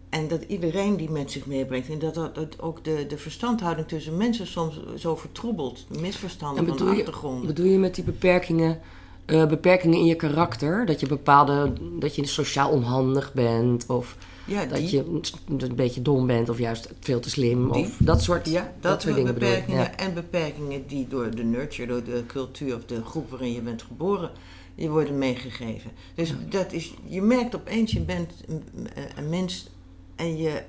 En 0.08 0.28
dat 0.28 0.42
iedereen 0.42 0.96
die 0.96 1.10
met 1.10 1.30
zich 1.30 1.46
meebrengt. 1.46 1.88
En 1.88 1.98
dat, 1.98 2.14
dat, 2.14 2.34
dat 2.34 2.60
ook 2.60 2.84
de, 2.84 3.06
de 3.08 3.18
verstandhouding 3.18 3.88
tussen 3.88 4.16
mensen 4.16 4.46
soms 4.46 4.80
zo 4.96 5.16
vertroebelt. 5.16 5.86
Misverstanden 6.00 6.66
van 6.66 6.76
de 6.76 6.84
achtergrond. 6.84 7.40
Je, 7.40 7.46
bedoel 7.46 7.66
je 7.66 7.78
met 7.78 7.94
die 7.94 8.04
beperkingen, 8.04 8.80
uh, 9.26 9.46
beperkingen 9.46 9.98
in 9.98 10.04
je 10.04 10.14
karakter? 10.14 10.86
Dat 10.86 11.00
je 11.00 11.06
bepaalde, 11.06 11.72
dat 11.98 12.14
je 12.14 12.26
sociaal 12.26 12.70
onhandig 12.70 13.32
bent 13.32 13.86
of 13.86 14.16
ja, 14.46 14.64
dat 14.64 14.90
je 14.90 15.22
een 15.46 15.74
beetje 15.74 16.02
dom 16.02 16.26
bent 16.26 16.48
of 16.48 16.58
juist 16.58 16.92
veel 17.00 17.20
te 17.20 17.30
slim 17.30 17.72
die, 17.72 17.84
of 17.84 17.96
dat 17.98 18.22
soort, 18.22 18.48
ja, 18.48 18.62
dat, 18.62 18.92
dat 18.92 19.02
soort 19.02 19.14
dingen 19.14 19.34
beperkingen 19.34 19.80
ja. 19.80 19.96
En 19.96 20.14
beperkingen 20.14 20.86
die 20.86 21.08
door 21.08 21.34
de 21.34 21.44
nurture, 21.44 21.86
door 21.86 22.04
de 22.04 22.24
cultuur 22.26 22.76
of 22.76 22.84
de 22.84 23.04
groep 23.04 23.30
waarin 23.30 23.52
je 23.52 23.60
bent 23.60 23.82
geboren, 23.82 24.30
je 24.74 24.90
worden 24.90 25.18
meegegeven. 25.18 25.90
Dus 26.14 26.28
ja. 26.28 26.36
dat 26.48 26.72
is, 26.72 26.94
je 27.04 27.22
merkt 27.22 27.54
opeens, 27.54 27.92
je 27.92 28.00
bent 28.00 28.32
een, 28.46 28.88
een 29.16 29.28
mens 29.28 29.70
en 30.16 30.36
je, 30.36 30.62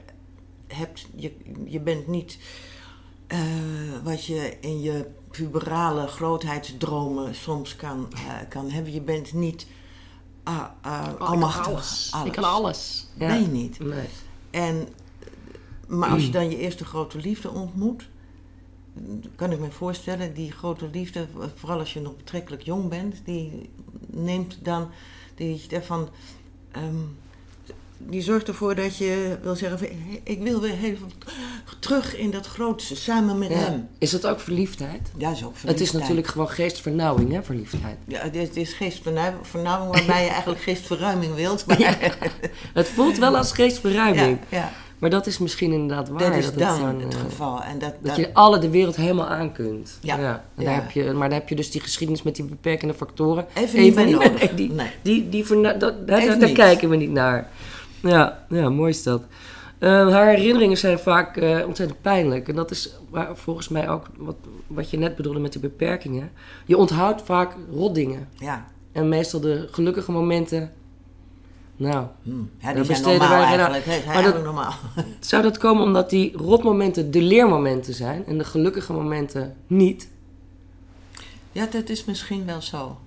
hebt, 0.68 1.08
je, 1.16 1.32
je 1.66 1.80
bent 1.80 2.08
niet 2.08 2.38
uh, 3.28 3.40
wat 4.04 4.26
je 4.26 4.58
in 4.60 4.82
je 4.82 5.06
puberale 5.32 6.08
grootheidsdromen 6.08 7.36
soms 7.36 7.76
kan, 7.76 8.08
uh, 8.14 8.50
kan 8.50 8.70
hebben. 8.70 8.94
Je 8.94 9.02
bent 9.02 9.34
niet 9.34 9.68
uh, 10.48 10.66
uh, 10.86 11.08
oh, 11.20 11.30
almachtig. 11.30 11.68
Alles. 11.68 12.10
alles. 12.12 12.28
Ik 12.28 12.34
kan 12.34 12.44
alles. 12.44 13.08
Ja. 13.18 13.28
Nee, 13.28 13.48
niet. 13.48 13.80
Nee. 13.80 14.08
En, 14.52 14.88
maar 15.88 16.10
als 16.10 16.26
je 16.26 16.32
dan 16.32 16.50
je 16.50 16.58
eerste 16.58 16.86
grote 16.86 17.18
liefde 17.18 17.52
ontmoet, 17.52 18.10
kan 19.36 19.52
ik 19.52 19.60
me 19.60 19.72
voorstellen, 19.72 20.34
die 20.34 20.52
grote 20.52 20.90
liefde, 20.90 21.28
vooral 21.56 21.80
als 21.80 21.94
je 21.94 22.02
nog 22.02 22.18
betrekkelijk 22.18 22.62
jong 22.62 22.90
bent, 22.90 23.22
die 23.26 23.70
neemt 24.08 24.66
dan 24.66 24.90
die 25.36 25.68
van. 25.82 26.10
Um, 26.78 27.18
die 28.10 28.22
zorgt 28.22 28.48
ervoor 28.48 28.76
dat 28.76 28.98
je 28.98 29.38
wil 29.42 29.56
zeggen: 29.56 29.88
ik 30.24 30.42
wil 30.42 30.62
weer 30.62 30.74
terug 31.80 32.16
in 32.18 32.32
dat 32.32 32.48
grootste, 32.48 32.96
samen 32.96 33.38
met 33.38 33.50
ja. 33.50 33.56
hem. 33.56 33.88
Is 33.98 34.12
dat 34.12 34.28
ook 34.28 34.40
verliefdheid? 34.40 35.12
Ja, 35.18 35.32
is 35.32 35.36
ook 35.36 35.56
verliefdheid. 35.58 35.80
Het 35.80 35.82
is 35.88 35.92
natuurlijk 35.92 36.28
gewoon 36.28 36.50
geestvernauwing, 36.50 37.32
hè, 37.32 37.44
verliefdheid. 37.44 37.98
Ja, 38.08 38.20
het 38.32 38.56
is 38.56 38.74
geestvernauwing 38.74 39.92
waarbij 39.96 40.24
je 40.24 40.30
eigenlijk 40.30 40.62
geestverruiming 40.70 41.36
wilt. 41.36 41.66
Maar... 41.66 41.80
Ja, 41.80 41.98
het 42.74 42.88
voelt 42.88 43.18
wel 43.18 43.38
als 43.38 43.52
geestverruiming. 43.52 44.38
Ja. 44.50 44.72
Maar 45.00 45.10
dat 45.10 45.28
is 45.28 45.38
misschien 45.38 45.72
inderdaad 45.72 46.10
waar. 46.10 46.20
dat 46.20 46.34
is 46.36 46.46
het 46.46 46.58
dan 46.60 46.78
zo'n, 46.78 47.00
het 47.02 47.14
eh, 47.14 47.20
geval. 47.20 47.64
En 47.64 47.80
dat, 47.80 47.94
Dat 48.00 48.08
dat- 48.16 48.16
je 48.16 48.34
alle 48.34 48.60
de 48.60 48.70
wereld 48.70 48.96
helemaal 48.96 49.28
aan 49.28 49.52
kunt. 49.52 49.98
Ja. 50.02 50.44
Daar 50.56 50.74
heb 50.74 50.92
je, 50.92 51.04
maar 51.12 51.30
daar 51.30 51.40
heb 51.40 51.50
je 51.50 51.56
dus 51.56 51.72
die 51.72 51.82
geschiedenis 51.82 52.24
met 52.24 52.36
die 52.36 52.46
beperkende 52.46 52.94
factoren. 52.94 53.46
Even 53.54 53.82
niet 53.82 53.96
meer- 53.96 54.10
nodig. 54.10 54.40
nee, 54.40 54.54
die, 54.68 54.72
Nee. 54.72 54.88
die, 55.02 55.30
die 55.30 55.46
verna- 55.46 55.74
dat, 55.74 56.08
daar, 56.08 56.40
daar 56.40 56.50
kijken 56.50 56.90
we 56.90 56.96
niet 56.96 57.12
naar. 57.12 57.50
Ja, 58.10 58.46
ja 58.50 58.70
mooi 58.70 58.90
is 58.90 59.04
dat. 59.04 59.24
Eh, 59.78 59.90
haar 60.12 60.28
herinneringen 60.28 60.78
zijn 60.78 61.00
vaak 61.00 61.38
eh, 61.38 61.68
ontzettend 61.68 62.02
pijnlijk. 62.02 62.48
En 62.48 62.56
dat 62.56 62.72
is 62.72 62.94
waar- 63.10 63.38
volgens 63.38 63.68
mij 63.70 63.90
ook 63.90 64.06
wat, 64.18 64.36
wat 64.68 64.90
je 64.90 64.98
net 64.98 65.16
bedoelde 65.16 65.40
met 65.40 65.52
die 65.52 65.62
beperkingen. 65.62 66.32
Je 66.66 66.78
onthoudt 66.78 67.22
vaak 67.22 67.56
rotdingen. 67.72 68.28
ja. 68.40 68.66
En 68.92 69.10
meestal 69.10 69.40
de 69.40 69.68
gelukkige 69.72 70.12
momenten. 70.12 70.72
Nou, 71.76 72.06
Hm. 72.24 72.32
ja, 72.58 72.74
die 72.74 72.84
zijn 72.84 73.02
normaal 73.04 73.30
wij 73.30 73.48
geen- 73.48 73.60
eigenlijk. 73.60 73.86
hè, 73.86 74.06
maar 74.06 74.14
eigenlijk 74.16 74.46
normaal. 74.46 74.74
zou 75.20 75.44
dat 75.44 75.58
komen 75.58 75.84
omdat 75.84 76.10
die 76.10 76.38
rotmomenten 76.38 77.12
de 77.12 77.22
leermomenten 77.22 77.94
zijn 77.94 78.26
en 78.26 78.38
de 78.38 78.44
gelukkige 78.44 78.94
momenten 78.94 79.56
niet? 79.68 80.10
Ja, 81.52 81.66
dat 81.66 81.90
is 81.90 82.06
misschien 82.06 82.46
wel 82.46 82.62
zo. 82.62 82.98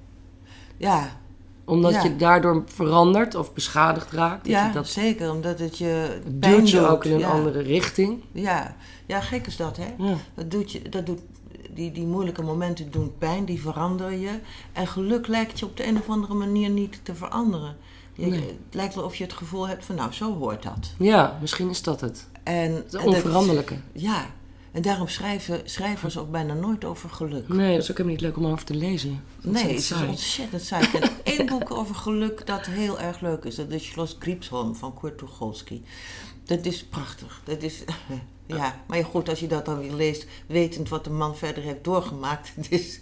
Ja, 0.76 1.16
Omdat 1.68 1.92
Ja. 1.92 2.02
je 2.02 2.16
daardoor 2.16 2.62
verandert 2.66 3.34
of 3.34 3.52
beschadigd 3.52 4.12
raakt. 4.12 4.44
Dat 4.44 4.52
ja 4.52 4.66
je 4.66 4.72
dat 4.72 4.88
zeker. 4.88 5.30
Omdat 5.32 5.58
het 5.58 5.78
je 5.78 6.20
duwt 6.26 6.70
je 6.70 6.86
ook 6.86 7.04
in 7.04 7.12
een 7.12 7.18
ja. 7.18 7.30
andere 7.30 7.60
richting. 7.60 8.22
Ja. 8.32 8.76
ja, 9.06 9.20
gek 9.20 9.46
is 9.46 9.56
dat, 9.56 9.76
hè? 9.76 10.14
Dat 10.34 10.50
doet 10.50 10.72
je, 10.72 10.88
dat 10.88 11.06
doet, 11.06 11.20
die, 11.74 11.92
die 11.92 12.06
moeilijke 12.06 12.42
momenten 12.42 12.90
doen 12.90 13.12
pijn, 13.18 13.44
die 13.44 13.60
veranderen 13.60 14.20
je. 14.20 14.30
En 14.72 14.86
geluk 14.86 15.26
lijkt 15.26 15.58
je 15.58 15.66
op 15.66 15.76
de 15.76 15.86
een 15.86 15.98
of 15.98 16.08
andere 16.08 16.34
manier 16.34 16.70
niet 16.70 17.00
te 17.02 17.14
veranderen. 17.14 17.76
Je, 18.12 18.26
Nee. 18.26 18.40
Het 18.40 18.74
lijkt 18.74 18.94
wel 18.94 19.04
of 19.04 19.14
je 19.14 19.24
het 19.24 19.32
gevoel 19.32 19.68
hebt 19.68 19.84
van, 19.84 19.94
nou, 19.94 20.12
zo 20.12 20.34
hoort 20.38 20.62
dat. 20.62 20.92
ja, 20.98 21.38
misschien 21.40 21.70
is 21.70 21.82
dat 21.82 22.00
het. 22.00 22.26
En, 22.42 22.72
Het 22.72 23.04
onveranderlijke. 23.04 23.74
ja, 23.92 24.26
en 24.78 24.84
daarom 24.84 25.08
schrijven 25.08 25.60
schrijvers 25.64 26.18
ook 26.18 26.30
bijna 26.30 26.54
nooit 26.54 26.84
over 26.84 27.10
geluk. 27.10 27.48
Nee, 27.48 27.72
dat 27.72 27.82
is 27.82 27.90
ook 27.90 27.96
helemaal 27.96 28.18
niet 28.18 28.20
leuk 28.20 28.36
om 28.36 28.46
over 28.46 28.64
te 28.64 28.74
lezen. 28.74 29.24
Nee, 29.40 29.62
het 29.62 29.72
is 29.72 29.86
saai. 29.86 30.08
ontzettend 30.08 30.62
saai. 30.62 30.84
Ik 30.84 30.90
ken 30.90 31.10
één 31.38 31.46
boek 31.46 31.70
over 31.70 31.94
geluk 31.94 32.46
dat 32.46 32.66
heel 32.66 33.00
erg 33.00 33.20
leuk 33.20 33.44
is. 33.44 33.54
Dat 33.54 33.70
is 33.70 33.86
Schloss 33.86 34.16
Griepsholm 34.18 34.74
van 34.74 34.94
Kurt 35.00 35.18
Tucholsky. 35.18 35.82
Dat 36.44 36.64
is 36.66 36.84
prachtig. 36.84 37.40
Dat 37.44 37.62
is, 37.62 37.84
ja, 38.46 38.80
maar 38.86 39.04
goed, 39.04 39.28
als 39.28 39.40
je 39.40 39.46
dat 39.46 39.64
dan 39.64 39.78
weer 39.78 39.92
leest, 39.92 40.26
wetend 40.46 40.88
wat 40.88 41.04
de 41.04 41.10
man 41.10 41.36
verder 41.36 41.62
heeft 41.62 41.84
doorgemaakt. 41.84 42.52
Het 42.56 42.70
is, 42.70 43.00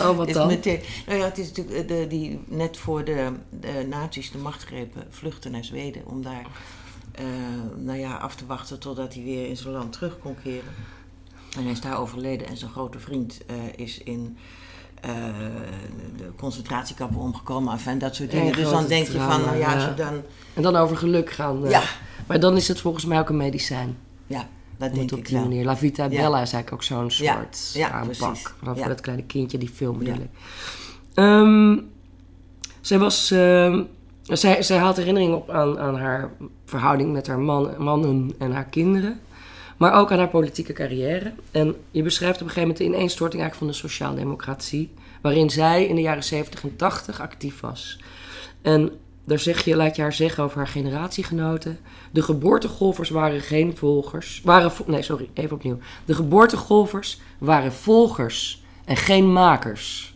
Oh, 0.00 0.16
wat 0.16 0.28
is 0.28 0.34
dan? 0.34 0.46
meteen, 0.46 0.80
nou 1.06 1.18
ja, 1.18 1.24
het 1.24 1.38
is 1.38 1.48
natuurlijk 1.48 1.76
eh, 1.76 1.88
de, 1.88 2.06
die 2.06 2.40
net 2.46 2.76
voor 2.76 3.04
de, 3.04 3.32
de 3.60 3.86
nazi's 3.88 4.30
de 4.30 4.38
macht 4.38 4.64
grepen, 4.64 5.06
vluchten 5.10 5.50
naar 5.50 5.64
Zweden 5.64 6.06
om 6.06 6.22
daar 6.22 6.46
eh, 7.12 7.24
nou 7.76 7.98
ja, 7.98 8.16
af 8.16 8.34
te 8.34 8.46
wachten 8.46 8.78
totdat 8.78 9.14
hij 9.14 9.22
weer 9.22 9.46
in 9.48 9.56
zijn 9.56 9.74
land 9.74 9.92
terug 9.92 10.18
kon 10.18 10.36
keren. 10.42 10.74
En 11.56 11.62
hij 11.62 11.72
is 11.72 11.80
daar 11.80 11.98
overleden 11.98 12.46
en 12.46 12.56
zijn 12.56 12.70
grote 12.70 12.98
vriend 12.98 13.40
eh, 13.46 13.56
is 13.76 13.98
in 14.02 14.36
eh, 15.00 15.10
de 16.16 16.30
concentratiekampen 16.36 17.20
omgekomen. 17.20 17.72
Enfin, 17.72 17.98
dat 17.98 18.14
soort 18.14 18.30
dingen. 18.30 18.52
Dus 18.52 18.70
dan 18.70 18.86
denk 18.86 19.06
je 19.06 19.18
van, 19.18 19.40
nou 19.40 19.56
ja, 19.56 19.90
dan... 19.96 20.22
En 20.54 20.62
dan 20.62 20.76
over 20.76 20.96
geluk 20.96 21.30
gaan. 21.30 21.64
eh. 21.64 21.70
Ja. 21.70 21.82
Maar 22.26 22.40
dan 22.40 22.56
is 22.56 22.68
het 22.68 22.80
volgens 22.80 23.04
mij 23.04 23.18
ook 23.18 23.28
een 23.28 23.36
medicijn. 23.36 23.96
Ja, 24.26 24.48
dat 24.76 24.94
denk 24.94 25.12
op 25.12 25.18
ik 25.18 25.26
die 25.26 25.36
wel. 25.36 25.44
manier. 25.46 25.64
La 25.64 25.76
Vita 25.76 26.02
Ja. 26.04 26.08
Bella 26.08 26.42
is 26.42 26.52
eigenlijk 26.52 26.72
ook 26.72 26.82
zo'n 26.82 27.10
soort 27.10 27.70
ja, 27.74 27.90
aanpak. 27.90 28.36
Vooral 28.58 28.76
voor 28.76 28.88
dat 28.88 29.00
kleine 29.00 29.24
kindje, 29.24 29.58
die 29.58 29.68
film 29.68 29.98
bedoel 29.98 30.14
ik. 30.14 30.28
Ehm, 31.14 31.78
zij 32.80 32.98
was... 32.98 33.30
ehm, 33.30 33.82
zij, 34.22 34.62
zij 34.62 34.78
haalt 34.78 34.96
herinneringen 34.96 35.36
op 35.36 35.50
aan, 35.50 35.78
aan 35.78 35.96
haar 35.98 36.30
verhouding 36.64 37.12
met 37.12 37.26
haar 37.26 37.38
man, 37.38 37.70
mannen 37.78 38.32
en 38.38 38.52
haar 38.52 38.64
kinderen. 38.64 39.20
Maar 39.80 39.92
ook 39.92 40.12
aan 40.12 40.18
haar 40.18 40.28
politieke 40.28 40.72
carrière. 40.72 41.32
En 41.50 41.76
je 41.90 42.02
beschrijft 42.02 42.40
op 42.40 42.46
een 42.46 42.52
gegeven 42.52 42.68
moment 42.68 42.78
de 42.78 42.96
ineenstorting 42.96 43.42
eigenlijk 43.42 43.72
van 43.72 43.82
de 43.82 43.88
sociaaldemocratie. 43.88 44.90
Waarin 45.20 45.50
zij 45.50 45.86
in 45.86 45.94
de 45.94 46.00
jaren 46.00 46.24
70 46.24 46.62
en 46.62 46.76
80 46.76 47.20
actief 47.20 47.60
was. 47.60 48.00
En 48.62 48.90
daar 49.24 49.38
zeg 49.38 49.64
je, 49.64 49.76
laat 49.76 49.96
je 49.96 50.02
haar 50.02 50.12
zeggen 50.12 50.44
over 50.44 50.56
haar 50.56 50.66
generatiegenoten. 50.66 51.78
De 52.10 52.22
geboortegolvers 52.22 53.10
waren 53.10 53.40
geen 53.40 53.76
volgers. 53.76 54.40
Waren, 54.44 54.72
nee, 54.86 55.02
sorry, 55.02 55.30
even 55.34 55.56
opnieuw. 55.56 55.78
De 56.04 56.14
geboortegolvers 56.14 57.20
waren 57.38 57.72
volgers 57.72 58.62
en 58.84 58.96
geen 58.96 59.32
makers. 59.32 60.14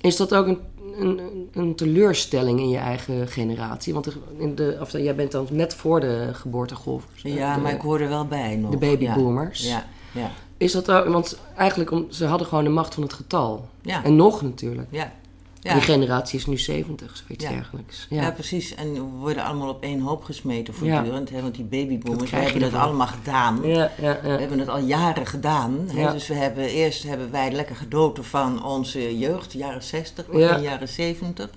Is 0.00 0.16
dat 0.16 0.34
ook 0.34 0.46
een, 0.46 0.60
een, 0.98 1.48
een 1.52 1.74
teleurstelling 1.74 2.60
in 2.60 2.68
je 2.68 2.76
eigen 2.76 3.28
generatie? 3.28 3.94
Want 3.94 4.16
in 4.38 4.54
de, 4.54 4.78
of, 4.80 4.92
jij 4.92 5.14
bent 5.14 5.32
dan 5.32 5.46
net 5.50 5.74
voor 5.74 6.00
de 6.00 6.30
geboortegolvers. 6.32 7.22
Ja, 7.22 7.54
de, 7.54 7.60
maar 7.60 7.72
ik 7.72 7.80
hoor 7.80 8.00
er 8.00 8.08
wel 8.08 8.26
bij 8.26 8.56
nog. 8.56 8.70
de 8.70 8.76
babyboomers. 8.76 9.68
Ja, 9.68 9.86
ja, 10.12 10.30
Is 10.56 10.72
dat 10.72 10.90
ook, 10.90 11.06
want 11.06 11.38
eigenlijk, 11.56 11.90
om, 11.90 12.06
ze 12.10 12.24
hadden 12.24 12.46
gewoon 12.46 12.64
de 12.64 12.70
macht 12.70 12.94
van 12.94 13.02
het 13.02 13.12
getal. 13.12 13.68
ja. 13.82 14.04
En 14.04 14.16
nog 14.16 14.42
natuurlijk. 14.42 14.88
ja. 14.90 15.12
Ja. 15.60 15.72
Die 15.72 15.82
generatie 15.82 16.38
is 16.38 16.46
nu 16.46 16.58
70, 16.58 17.16
zoiets 17.26 17.44
Ja. 17.44 17.50
dergelijks. 17.50 18.06
Ja. 18.10 18.22
Ja. 18.22 18.30
precies. 18.30 18.74
En 18.74 18.92
we 18.92 19.00
worden 19.00 19.44
allemaal 19.44 19.68
op 19.68 19.82
één 19.82 20.00
hoop 20.00 20.24
gesmeten 20.24 20.74
voortdurend. 20.74 21.30
Hè? 21.30 21.42
Want 21.42 21.54
die 21.54 21.64
babyboomers, 21.64 22.30
we 22.30 22.36
hebben 22.36 22.62
het 22.62 22.74
allemaal 22.74 23.06
gedaan. 23.06 23.60
Ja, 23.62 23.90
ja, 24.00 24.18
We 24.22 24.28
hebben 24.28 24.58
het 24.58 24.68
al 24.68 24.78
jaren 24.80 25.26
gedaan. 25.26 25.88
Hè? 25.94 26.12
Dus 26.12 26.28
we 26.28 26.34
hebben, 26.34 26.64
eerst 26.68 27.02
hebben 27.02 27.30
wij 27.30 27.52
lekker 27.52 27.76
gedoten 27.76 28.24
van 28.24 28.64
onze 28.64 29.18
jeugd, 29.18 29.52
jaren 29.52 29.82
60, 29.82 30.26
Ja. 30.32 30.32
begin 30.48 30.62
jaren 30.62 30.88
70. 30.88 31.50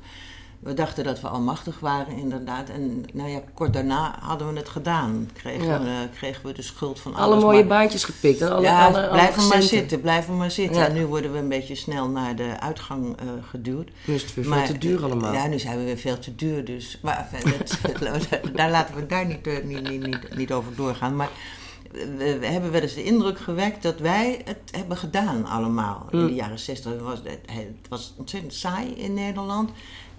We 0.62 0.74
dachten 0.74 1.04
dat 1.04 1.22
we 1.22 1.28
almachtig 1.28 1.80
waren, 1.80 2.18
inderdaad. 2.18 2.70
En 2.70 3.06
nou 3.14 3.30
ja, 3.30 3.42
kort 3.54 3.74
daarna 3.74 4.16
hadden 4.20 4.54
we 4.54 4.60
het 4.60 4.70
gedaan. 4.70 5.30
Kregen, 5.34 5.66
Ja. 5.66 5.80
we, 5.82 6.08
kregen 6.16 6.46
we 6.46 6.54
de 6.54 6.62
schuld 6.62 7.00
van 7.00 7.16
alles. 7.16 7.26
Alle 7.36 7.42
mooie 7.46 7.58
maar- 7.60 7.68
baantjes 7.68 8.04
gepikt. 8.04 8.42
Alle, 8.42 8.62
ja, 8.62 8.86
alle, 8.88 8.98
alle 9.02 9.10
blijf 9.12 9.36
er 9.38 9.44
maar 9.48 9.62
zitten, 9.62 10.02
blijf 10.02 10.28
er 10.28 10.34
maar 10.34 10.52
zitten. 10.52 10.82
Ja. 10.82 10.88
En 10.88 10.94
nu 10.94 11.06
worden 11.06 11.32
we 11.32 11.38
een 11.38 11.50
beetje 11.50 11.76
snel 11.76 12.08
naar 12.10 12.36
de 12.36 12.60
uitgang 12.60 13.18
eh, 13.20 13.26
geduwd. 13.50 13.90
Nu 14.06 14.14
is 14.14 14.22
het 14.22 14.34
weer 14.34 14.46
veel 14.46 14.64
te 14.66 14.78
duur 14.78 15.04
allemaal. 15.04 15.34
Ja, 15.34 15.48
nu 15.48 15.60
zijn 15.60 15.78
we 15.78 15.84
weer 15.84 15.98
veel 15.98 16.20
te 16.20 16.36
duur. 16.36 16.66
Dus, 16.66 17.00
maar 17.02 17.30
dat- 18.00 18.56
daar 18.56 18.70
laten 18.72 18.96
we 18.96 19.06
daar 19.06 19.26
niet, 19.26 19.48
eh, 19.48 19.64
niet, 19.64 19.90
niet, 19.90 20.06
niet, 20.06 20.36
niet 20.36 20.52
over 20.54 20.76
doorgaan. 20.76 21.16
Maar 21.16 21.30
we, 22.18 22.40
hebben 22.42 22.72
wel 22.72 22.82
eens 22.82 22.94
de 22.94 23.04
indruk 23.04 23.40
gewekt 23.40 23.84
dat 23.84 24.00
wij 24.00 24.42
het 24.46 24.58
hebben 24.72 24.98
gedaan 24.98 25.46
allemaal. 25.46 26.06
In 26.12 26.20
Mm. 26.20 26.28
de 26.28 26.34
jaren 26.34 26.60
zestig 26.60 27.00
was 27.02 27.20
het, 27.24 27.40
het 27.46 27.88
was 27.90 28.14
ontzettend 28.18 28.54
saai 28.54 28.88
in 28.94 29.14
Nederland. 29.14 29.70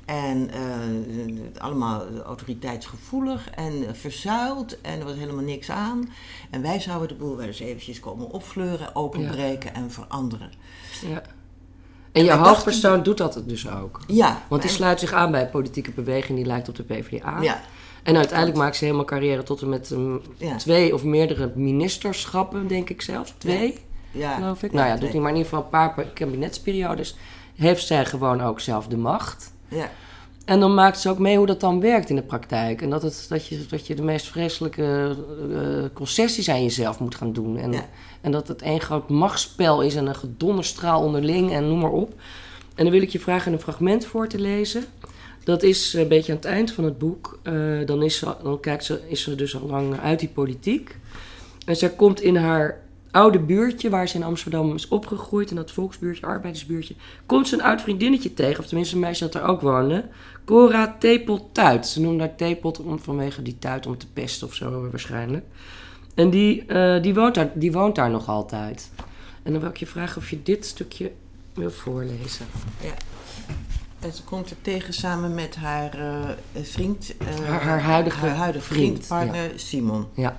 En 0.05 0.51
eh, 0.51 1.63
allemaal 1.63 2.03
autoriteitsgevoelig 2.25 3.51
en 3.51 3.97
verzuild. 3.97 4.81
En 4.81 4.99
er 4.99 5.05
was 5.05 5.15
helemaal 5.17 5.45
niks 5.45 5.71
aan. 5.71 6.09
En 6.51 6.63
wij 6.63 6.81
zouden 6.81 7.09
de 7.09 7.15
boel 7.15 7.37
wel 7.37 7.47
eens 7.47 7.61
eventjes 7.61 8.01
komen 8.01 8.31
opfleuren, 8.31 8.95
openbreken 8.95 9.75
en 9.75 9.91
veranderen. 9.91 10.51
Ja. 11.09 11.23
En 12.13 12.25
je 12.25 12.33
hoofdpersoon 12.33 13.03
doet 13.03 13.17
dat 13.19 13.43
dus 13.47 13.71
ook. 13.71 14.01
Ja. 14.07 14.43
Want 14.49 14.63
die 14.63 14.71
sluit 14.71 15.01
zich 15.01 15.13
aan 15.13 15.31
bij 15.31 15.43
een 15.43 15.51
politieke 15.51 15.91
beweging 15.91 16.39
die 16.39 16.47
lijkt 16.47 16.69
op 16.69 16.77
de 16.77 16.83
PvdA. 16.83 17.41
Ja, 17.41 17.61
En 18.03 18.17
uiteindelijk 18.17 18.59
maakt 18.59 18.77
ze 18.77 18.85
helemaal 18.85 19.05
carrière 19.07 19.43
tot 19.43 19.63
en 19.63 19.69
met 19.69 19.91
um, 19.91 20.23
Ja. 20.37 20.57
twee 20.57 20.95
of 20.95 21.05
meerdere 21.05 21.53
ministerschappen, 21.55 22.67
denk 22.67 22.91
ik 22.91 23.03
zelfs. 23.03 23.35
Twee, 23.39 23.79
ja. 24.11 24.35
geloof 24.35 24.63
ik. 24.63 24.73
Nou 24.73 24.87
ja, 24.89 24.97
doet 24.97 25.13
hij 25.13 25.21
maar 25.21 25.31
in 25.31 25.37
ieder 25.37 25.51
geval 25.51 25.65
een 25.65 25.71
paar 25.71 25.95
per- 25.95 26.05
kabinetsperiodes. 26.15 27.17
Heeft 27.57 27.87
zij 27.87 28.05
gewoon 28.07 28.41
ook 28.41 28.61
zelf 28.61 28.87
de 28.87 28.97
macht. 28.97 29.52
Ja. 29.73 29.91
En 30.45 30.61
dan 30.61 30.75
maakt 30.75 30.99
ze 31.01 31.09
ook 31.09 31.19
mee 31.19 31.37
hoe 31.37 31.47
dat 31.47 31.61
dan 31.61 31.81
werkt 31.81 32.09
in 32.11 32.17
de 32.17 32.23
praktijk. 32.23 32.83
En 32.83 32.91
dat, 32.91 33.03
het, 33.03 33.27
dat, 33.29 33.47
je, 33.47 33.67
dat 33.67 33.87
je 33.87 33.95
de 33.95 34.03
meest 34.03 34.27
vreselijke 34.29 35.17
eh, 35.53 35.85
concessies 35.93 36.49
aan 36.49 36.63
jezelf 36.63 36.99
moet 37.01 37.15
gaan 37.15 37.33
doen. 37.33 37.57
En, 37.59 37.73
Ja. 37.73 37.87
en 38.21 38.33
dat 38.33 38.49
het 38.49 38.63
één 38.63 38.81
groot 38.81 39.09
machtsspel 39.09 39.81
is 39.83 39.95
en 39.95 40.07
een 40.07 40.15
gedonderstraal 40.15 41.03
onderling 41.03 41.53
en 41.53 41.69
noem 41.69 41.79
maar 41.79 41.91
op. 41.91 42.15
En 42.75 42.85
dan 42.85 42.93
wil 42.93 43.03
ik 43.03 43.09
je 43.11 43.21
vragen 43.21 43.53
een 43.53 43.61
fragment 43.61 44.05
voor 44.05 44.29
te 44.29 44.39
lezen. 44.39 44.85
Dat 45.45 45.63
is 45.63 45.93
een 45.93 46.09
beetje 46.09 46.33
aan 46.33 46.39
het 46.39 46.47
eind 46.47 46.73
van 46.73 46.85
het 46.85 46.99
boek. 46.99 47.39
Eh, 47.43 47.55
dan 47.87 48.03
is 48.03 48.19
ze, 48.19 48.35
dan 48.43 48.61
kijkt 48.61 48.85
ze, 48.85 49.01
is 49.09 49.23
ze 49.23 49.35
dus 49.35 49.61
al 49.61 49.67
lang 49.67 50.01
uit 50.01 50.19
die 50.21 50.29
politiek. 50.29 50.97
En 51.67 51.77
zij 51.77 51.91
komt 51.91 52.21
in 52.21 52.37
haar 52.37 52.82
oude 53.13 53.39
buurtje, 53.39 53.91
waar 53.91 54.09
ze 54.09 54.17
in 54.17 54.23
Amsterdam 54.23 54.75
is 54.75 54.89
opgegroeid, 54.89 55.51
in 55.51 55.57
dat 55.57 55.71
volksbuurtje, 55.71 56.27
arbeidersbuurtje, 56.27 56.95
komt 57.27 57.49
ze 57.49 57.55
een 57.55 57.63
oud 57.63 57.81
vriendinnetje 57.81 58.35
tegen, 58.35 58.59
of 58.61 58.67
tenminste 58.67 58.95
een 58.95 59.01
meisje 59.01 59.25
dat 59.25 59.35
er 59.35 59.43
ook 59.49 59.61
woonde. 59.61 60.05
Cora 60.45 60.97
Tepel-Tuit. 60.99 61.87
Ze 61.87 62.01
noemde 62.01 62.23
haar 62.23 62.37
Tepelt 62.37 62.81
om, 62.81 62.99
vanwege 62.99 63.43
die 63.43 63.59
tuit 63.59 63.87
om 63.87 63.99
te 63.99 64.07
pesten 64.13 64.47
of 64.47 64.55
zo 64.55 64.89
waarschijnlijk. 64.91 65.45
En 66.15 66.31
die, 66.31 66.65
eh, 66.67 67.03
die, 67.03 67.15
woont 67.15 67.35
daar, 67.35 67.51
die 67.55 67.73
woont 67.73 67.95
daar 67.95 68.11
nog 68.11 68.29
altijd. 68.29 68.91
En 69.43 69.53
dan 69.53 69.61
wil 69.61 69.71
ik 69.71 69.77
je 69.77 69.87
vragen 69.87 70.17
of 70.17 70.31
je 70.31 70.43
dit 70.43 70.67
stukje 70.67 71.13
wil 71.55 71.71
voorlezen. 71.71 72.47
En 74.01 74.13
ze 74.13 74.23
komt 74.25 74.51
er 74.51 74.57
tegen 74.63 74.95
samen 74.95 75.35
met 75.35 75.57
haar 75.57 75.95
eh, 75.99 76.63
vriend. 76.63 77.15
eh, 77.19 77.27
Haar- 77.49 77.63
haar 77.63 77.81
huidige 77.83 78.19
haar 78.27 78.37
huidige 78.37 78.65
vriend, 78.75 79.07
vriend, 79.07 79.09
partner 79.09 79.51
Simon. 79.57 80.07
Ja. 80.15 80.39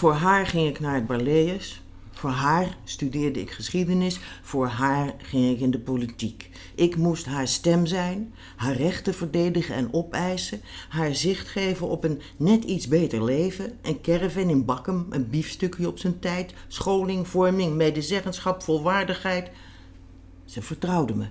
Voor 0.00 0.12
haar 0.12 0.46
ging 0.46 0.68
ik 0.68 0.80
naar 0.80 0.94
het 0.94 1.06
Barlees. 1.06 1.82
Voor 2.10 2.30
haar 2.30 2.76
studeerde 2.84 3.40
ik 3.40 3.50
geschiedenis, 3.50 4.20
voor 4.42 4.66
haar 4.66 5.14
ging 5.18 5.50
ik 5.54 5.60
in 5.60 5.70
de 5.70 5.78
politiek. 5.78 6.50
Ik 6.74 6.96
moest 6.96 7.26
haar 7.26 7.48
stem 7.48 7.86
zijn, 7.86 8.34
haar 8.56 8.76
rechten 8.76 9.14
verdedigen 9.14 9.74
en 9.74 9.92
opeisen, 9.92 10.60
haar 10.88 11.14
zicht 11.14 11.48
geven 11.48 11.88
op 11.88 12.04
een 12.04 12.20
net 12.36 12.64
iets 12.64 12.88
beter 12.88 13.24
leven, 13.24 13.78
een 13.82 14.00
caravan 14.00 14.48
in 14.48 14.64
Bakkum, 14.64 15.06
een 15.10 15.30
biefstukje 15.30 15.88
op 15.88 15.98
zijn 15.98 16.18
tijd, 16.18 16.54
scholing, 16.68 17.28
vorming, 17.28 17.74
medezeggenschap, 17.74 18.62
volwaardigheid. 18.62 19.50
Ze 20.44 20.62
vertrouwde 20.62 21.14
me. 21.14 21.26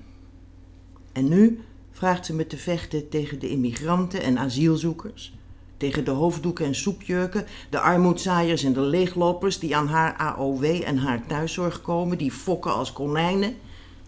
En 1.12 1.28
nu 1.28 1.60
vraagt 1.92 2.26
ze 2.26 2.34
me 2.34 2.48
te 2.48 2.58
vechten 2.58 3.10
tegen 3.10 3.40
de 3.40 3.50
immigranten 3.50 4.22
en 4.22 4.38
asielzoekers 4.38 5.34
tegen 5.80 6.06
de 6.06 6.12
hoofddoeken 6.12 6.66
en 6.66 6.76
soepjurken, 6.76 7.46
de 7.70 7.80
armoedzaaiers 7.80 8.64
en 8.64 8.74
de 8.74 8.82
leeglopers 8.82 9.60
die 9.60 9.76
aan 9.76 9.88
haar 9.88 10.16
AOW 10.18 10.64
en 10.64 10.98
haar 10.98 11.26
thuiszorg 11.28 11.82
komen, 11.82 12.18
die 12.18 12.32
fokken 12.32 12.74
als 12.74 12.94
konijnen, 12.94 13.56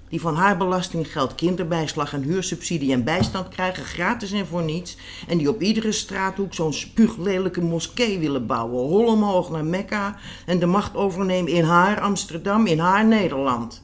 die 0.10 0.22
van 0.22 0.36
haar 0.36 0.58
belastinggeld 0.58 1.36
kinderbijslag 1.36 2.14
en 2.14 2.22
huursubsidie 2.22 2.92
en 2.92 3.04
bijstand 3.04 3.48
krijgen, 3.48 3.84
gratis 3.84 4.32
en 4.32 4.48
voor 4.48 4.64
niets, 4.64 4.98
en 5.28 5.38
die 5.38 5.50
op 5.50 5.62
iedere 5.62 5.92
straathoek 5.92 6.54
zo'n 6.54 6.74
spuuglelijke 6.74 7.62
moskee 7.62 8.20
willen 8.20 8.46
bouwen, 8.46 8.88
hol 8.88 9.06
omhoog 9.06 9.50
naar 9.50 9.66
Mekka 9.66 10.18
en 10.46 10.60
de 10.60 10.66
macht 10.66 10.96
overnemen 10.96 11.52
in 11.52 11.64
haar 11.64 12.02
Amsterdam, 12.02 12.66
in 12.66 12.80
haar 12.80 13.06
Nederland. 13.06 13.84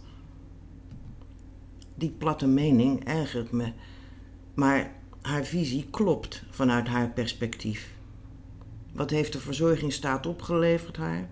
Die 1.95 2.15
platte 2.17 2.47
mening 2.47 3.05
ergert 3.05 3.51
me, 3.51 3.71
maar 4.53 4.96
haar 5.27 5.45
visie 5.45 5.87
klopt 5.91 6.43
vanuit 6.49 6.87
haar 6.87 7.09
perspectief. 7.09 7.93
Wat 8.93 9.09
heeft 9.09 9.33
de 9.33 9.39
verzorgingsstaat 9.39 10.25
opgeleverd 10.25 10.97
haar? 10.97 11.29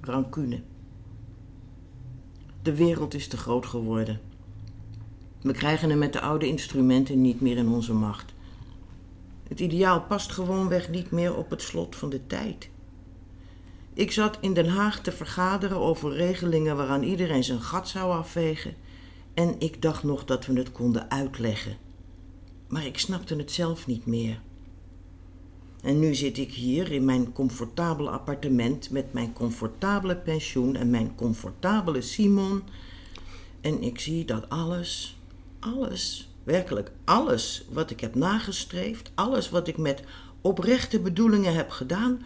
Rancune. 0.00 0.62
De 2.62 2.74
wereld 2.74 3.14
is 3.14 3.28
te 3.28 3.36
groot 3.36 3.66
geworden. 3.66 4.20
We 5.42 5.52
krijgen 5.52 5.90
hem 5.90 5.98
met 5.98 6.12
de 6.12 6.20
oude 6.20 6.46
instrumenten 6.46 7.20
niet 7.20 7.40
meer 7.40 7.56
in 7.56 7.68
onze 7.68 7.92
macht. 7.92 8.34
Het 9.48 9.60
ideaal 9.60 10.02
past 10.02 10.32
gewoonweg 10.32 10.90
niet 10.90 11.10
meer 11.10 11.36
op 11.36 11.50
het 11.50 11.62
slot 11.62 11.96
van 11.96 12.10
de 12.10 12.26
tijd. 12.26 12.68
Ik 13.92 14.12
zat 14.12 14.38
in 14.40 14.54
Den 14.54 14.68
Haag 14.68 15.00
te 15.00 15.12
vergaderen 15.12 15.78
over 15.78 16.12
regelingen 16.12 16.76
waaraan 16.76 17.02
iedereen 17.02 17.44
zijn 17.44 17.60
gat 17.60 17.88
zou 17.88 18.12
afvegen. 18.12 18.74
En 19.34 19.54
ik 19.58 19.82
dacht 19.82 20.02
nog 20.02 20.24
dat 20.24 20.46
we 20.46 20.58
het 20.58 20.72
konden 20.72 21.10
uitleggen 21.10 21.83
maar 22.74 22.86
ik 22.86 22.98
snapte 22.98 23.36
het 23.36 23.50
zelf 23.50 23.86
niet 23.86 24.06
meer. 24.06 24.40
En 25.82 25.98
nu 25.98 26.14
zit 26.14 26.38
ik 26.38 26.52
hier 26.52 26.92
in 26.92 27.04
mijn 27.04 27.32
comfortabele 27.32 28.10
appartement 28.10 28.90
met 28.90 29.12
mijn 29.12 29.32
comfortabele 29.32 30.16
pensioen 30.16 30.76
en 30.76 30.90
mijn 30.90 31.14
comfortabele 31.14 32.00
Simon. 32.00 32.62
En 33.60 33.82
ik 33.82 34.00
zie 34.00 34.24
dat 34.24 34.48
alles, 34.48 35.20
alles, 35.60 36.30
werkelijk 36.44 36.92
alles 37.04 37.64
wat 37.70 37.90
ik 37.90 38.00
heb 38.00 38.14
nagestreefd, 38.14 39.10
alles 39.14 39.50
wat 39.50 39.68
ik 39.68 39.76
met 39.76 40.02
oprechte 40.40 41.00
bedoelingen 41.00 41.54
heb 41.54 41.70
gedaan, 41.70 42.22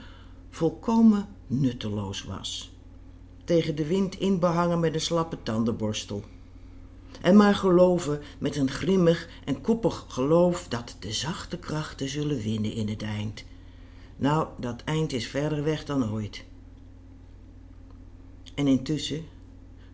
volkomen 0.50 1.28
nutteloos 1.46 2.24
was. 2.24 2.72
Tegen 3.44 3.76
de 3.76 3.86
wind 3.86 4.18
inbehangen 4.18 4.80
met 4.80 4.94
een 4.94 5.00
slappe 5.00 5.42
tandenborstel. 5.42 6.24
En 7.20 7.36
maar 7.36 7.54
geloven 7.54 8.20
met 8.38 8.56
een 8.56 8.70
grimmig 8.70 9.28
en 9.44 9.60
koppig 9.60 10.04
geloof 10.08 10.66
dat 10.68 10.96
de 10.98 11.12
zachte 11.12 11.58
krachten 11.58 12.08
zullen 12.08 12.40
winnen 12.40 12.72
in 12.72 12.88
het 12.88 13.02
eind. 13.02 13.44
Nou, 14.16 14.46
dat 14.56 14.82
eind 14.84 15.12
is 15.12 15.26
verder 15.26 15.64
weg 15.64 15.84
dan 15.84 16.10
ooit. 16.10 16.44
En 18.54 18.66
intussen, 18.66 19.24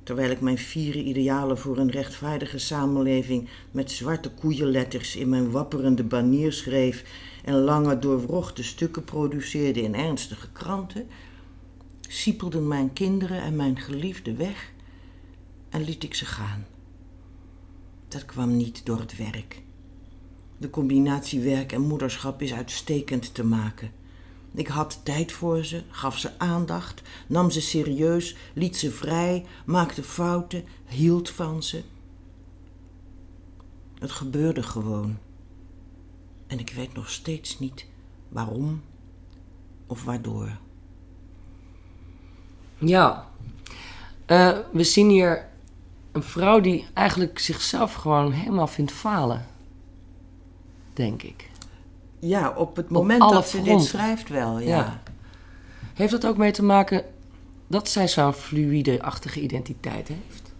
terwijl 0.03 0.31
ik 0.31 0.41
mijn 0.41 0.59
vier 0.59 0.97
idealen 0.97 1.59
voor 1.59 1.79
een 1.79 1.91
rechtvaardige 1.91 2.59
samenleving 2.59 3.49
met 3.71 3.91
zwarte 3.91 4.31
koeienletters 4.31 5.17
in 5.17 5.29
mijn 5.29 5.51
wapperende 5.51 6.05
banier 6.05 6.53
schreef 6.53 7.05
en 7.45 7.55
lange 7.55 7.99
doorwrochte 7.99 8.63
stukken 8.63 9.05
produceerde 9.05 9.83
in 9.83 9.95
ernstige 9.95 10.49
kranten, 10.53 11.07
siepelden 12.09 12.69
mijn 12.69 12.93
kinderen 12.93 13.43
en 13.43 13.57
mijn 13.57 13.79
geliefde 13.79 14.35
weg 14.35 14.73
en 15.69 15.85
liet 15.85 16.03
ik 16.03 16.15
ze 16.15 16.25
gaan. 16.25 16.67
Dat 18.15 18.25
kwam 18.25 18.57
niet 18.57 18.87
door 18.87 18.99
het 18.99 19.17
werk. 19.17 19.63
De 20.57 20.71
combinatie 20.71 21.41
werk 21.41 21.73
en 21.73 21.81
moederschap 21.81 22.43
is 22.43 22.53
uitstekend 22.53 23.35
te 23.35 23.45
maken. 23.45 23.91
Ik 24.53 24.67
had 24.67 25.01
tijd 25.05 25.33
voor 25.33 25.65
ze, 25.65 25.83
gaf 25.89 26.19
ze 26.19 26.39
aandacht, 26.39 27.03
nam 27.27 27.51
ze 27.51 27.61
serieus, 27.61 28.37
liet 28.53 28.77
ze 28.77 28.91
vrij, 28.91 29.47
maakte 29.67 30.03
fouten, 30.03 30.65
hield 30.85 31.31
van 31.31 31.63
ze. 31.63 31.83
Het 33.99 34.11
gebeurde 34.11 34.63
gewoon. 34.63 35.19
En 36.47 36.59
ik 36.59 36.71
weet 36.71 36.95
nog 36.95 37.11
steeds 37.11 37.59
niet 37.59 37.87
waarom 38.29 38.83
of 39.87 40.05
waardoor. 40.05 40.59
Ja, 42.79 43.31
uh, 44.27 44.59
we 44.73 44.85
zien 44.85 45.09
hier 45.09 45.53
een 46.15 46.23
vrouw 46.23 46.61
die 46.61 46.87
eigenlijk 46.93 47.39
zichzelf 47.39 47.95
gewoon 47.95 48.33
helemaal 48.33 48.67
vindt 48.67 48.93
falen. 48.93 49.47
Denk 50.93 51.23
ik. 51.23 51.51
Ja, 52.19 52.51
op 52.57 52.77
het 52.77 52.91
moment 52.91 53.21
dat 53.21 53.49
ze 53.49 53.63
dit 53.63 53.83
schrijft 53.83 54.29
wel, 54.29 54.59
ja. 54.59 55.03
Heeft 55.95 56.11
dat 56.11 56.27
ook 56.27 56.37
mee 56.37 56.53
te 56.53 56.63
maken 56.63 57.05
dat 57.67 57.89
zij 57.89 58.09
zo'n 58.09 58.33
fluïde-achtige 58.33 59.41
identiteit 59.41 60.09
heeft? 60.09 60.53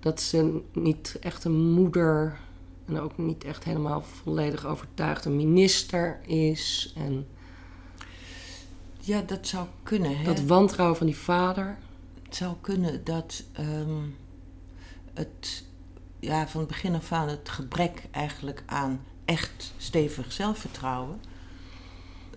Dat 0.00 0.20
ze 0.20 0.60
niet 0.72 1.16
echt 1.20 1.44
een 1.44 1.72
moeder 1.72 2.38
en 2.86 3.00
ook 3.00 3.18
niet 3.18 3.44
echt 3.44 3.64
helemaal 3.64 4.02
volledig 4.02 4.66
overtuigd 4.66 5.24
een 5.24 5.36
minister 5.36 6.18
is. 6.26 6.92
En 6.96 7.26
ja, 9.00 9.22
dat 9.26 9.46
zou 9.46 9.66
kunnen. 9.82 10.18
Hè? 10.18 10.24
Dat 10.24 10.40
wantrouwen 10.40 10.96
van 10.96 11.06
die 11.06 11.16
vader. 11.16 11.76
Het 12.22 12.36
zou 12.36 12.54
kunnen 12.60 13.04
dat. 13.04 13.42
Ehm, 13.52 14.02
het, 15.16 15.64
ja, 16.20 16.48
van 16.48 16.60
het 16.60 16.68
begin 16.68 16.94
af 16.94 17.12
aan 17.12 17.28
het 17.28 17.48
gebrek 17.48 18.02
eigenlijk 18.10 18.62
aan 18.66 19.00
echt 19.24 19.72
stevig 19.76 20.32
zelfvertrouwen 20.32 21.20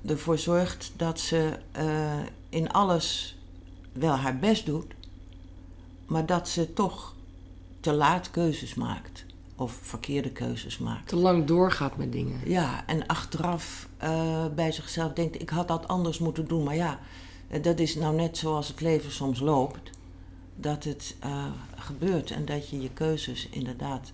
ervoor 0.05 0.38
zorgt 0.38 0.91
dat 0.95 1.19
ze 1.19 1.57
uh, 1.77 2.19
in 2.49 2.71
alles 2.71 3.38
wel 3.91 4.15
haar 4.15 4.39
best 4.39 4.65
doet, 4.65 4.93
maar 6.05 6.25
dat 6.25 6.49
ze 6.49 6.73
toch 6.73 7.15
te 7.80 7.93
laat 7.93 8.32
keuzes 8.32 8.73
maakt 8.73 9.25
of 9.55 9.71
verkeerde 9.82 10.32
keuzes 10.32 10.77
maakt. 10.77 11.07
Te 11.07 11.15
lang 11.15 11.45
doorgaat 11.45 11.97
met 11.97 12.11
dingen. 12.11 12.39
Ja, 12.45 12.84
en 12.88 13.07
achteraf 13.07 13.88
uh, 14.03 14.45
bij 14.55 14.71
zichzelf 14.71 15.13
denkt: 15.13 15.41
ik 15.41 15.49
had 15.49 15.67
dat 15.67 15.88
anders 15.88 16.19
moeten 16.19 16.47
doen, 16.47 16.63
maar 16.63 16.75
ja, 16.75 16.99
dat 17.61 17.80
is 17.80 17.95
nou 17.95 18.15
net 18.15 18.38
zoals 18.38 18.67
het 18.67 18.82
leven 18.82 19.11
soms 19.11 19.39
loopt 19.39 19.89
dat 20.62 20.84
het 20.84 21.16
uh, 21.26 21.45
gebeurt 21.76 22.32
en 22.32 22.45
dat 22.45 22.70
je 22.70 22.82
je 22.82 22.89
keuzes 22.93 23.47
inderdaad, 23.49 24.12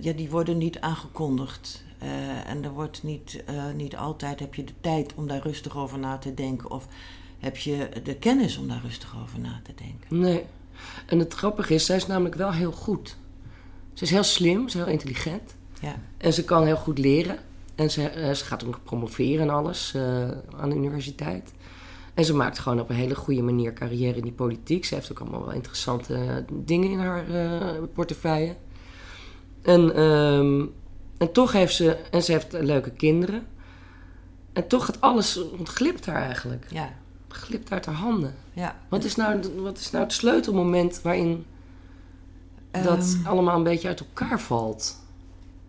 ja, 0.00 0.12
die 0.12 0.30
worden 0.30 0.58
niet 0.58 0.80
aangekondigd. 0.80 1.84
Uh, 2.02 2.48
en 2.50 2.64
er 2.64 2.70
wordt 2.70 3.02
niet, 3.02 3.44
uh, 3.50 3.70
niet 3.70 3.96
altijd, 3.96 4.40
heb 4.40 4.54
je 4.54 4.64
de 4.64 4.72
tijd 4.80 5.14
om 5.14 5.26
daar 5.28 5.42
rustig 5.42 5.76
over 5.76 5.98
na 5.98 6.18
te 6.18 6.34
denken 6.34 6.70
of 6.70 6.86
heb 7.38 7.56
je 7.56 7.88
de 8.02 8.14
kennis 8.14 8.56
om 8.56 8.68
daar 8.68 8.80
rustig 8.84 9.16
over 9.22 9.38
na 9.38 9.60
te 9.62 9.74
denken. 9.74 10.20
Nee. 10.20 10.44
En 11.06 11.18
het 11.18 11.34
grappige 11.34 11.74
is, 11.74 11.86
zij 11.86 11.96
is 11.96 12.06
namelijk 12.06 12.34
wel 12.34 12.52
heel 12.52 12.72
goed. 12.72 13.16
Ze 13.92 14.04
is 14.04 14.10
heel 14.10 14.22
slim, 14.22 14.68
ze 14.68 14.78
is 14.78 14.84
heel 14.84 14.92
intelligent. 14.92 15.54
Ja. 15.80 15.94
En 16.16 16.32
ze 16.32 16.44
kan 16.44 16.64
heel 16.64 16.76
goed 16.76 16.98
leren. 16.98 17.38
En 17.74 17.90
ze, 17.90 18.32
ze 18.36 18.44
gaat 18.44 18.64
ook 18.66 18.80
promoveren 18.82 19.40
en 19.40 19.54
alles 19.54 19.96
aan 20.56 20.68
de 20.70 20.76
universiteit. 20.76 21.52
En 22.14 22.24
ze 22.24 22.34
maakt 22.34 22.58
gewoon 22.58 22.80
op 22.80 22.90
een 22.90 22.96
hele 22.96 23.14
goede 23.14 23.42
manier 23.42 23.72
carrière 23.72 24.16
in 24.16 24.22
die 24.22 24.32
politiek. 24.32 24.84
Ze 24.84 24.94
heeft 24.94 25.10
ook 25.10 25.20
allemaal 25.20 25.44
wel 25.44 25.52
interessante 25.54 26.44
dingen 26.52 26.90
in 26.90 26.98
haar 26.98 27.30
uh, 27.30 27.82
portefeuille. 27.94 28.56
En, 29.62 30.00
um, 30.00 30.72
en 31.18 31.32
toch 31.32 31.52
heeft 31.52 31.74
ze... 31.74 31.96
En 32.10 32.22
ze 32.22 32.32
heeft 32.32 32.52
leuke 32.52 32.90
kinderen. 32.90 33.46
En 34.52 34.66
toch 34.66 34.84
gaat 34.84 35.00
alles 35.00 35.50
ontglipt 35.50 36.06
haar 36.06 36.22
eigenlijk. 36.22 36.66
Ja. 36.70 36.92
Glipt 37.28 37.72
uit 37.72 37.86
haar 37.86 37.94
handen. 37.94 38.34
Ja. 38.52 38.76
Wat 38.88 39.04
is 39.04 39.16
nou, 39.16 39.40
wat 39.56 39.78
is 39.78 39.90
nou 39.90 40.04
het 40.04 40.12
sleutelmoment 40.12 41.02
waarin 41.02 41.46
dat 42.70 43.16
um, 43.18 43.26
allemaal 43.26 43.56
een 43.56 43.62
beetje 43.62 43.88
uit 43.88 44.00
elkaar 44.00 44.40
valt? 44.40 45.00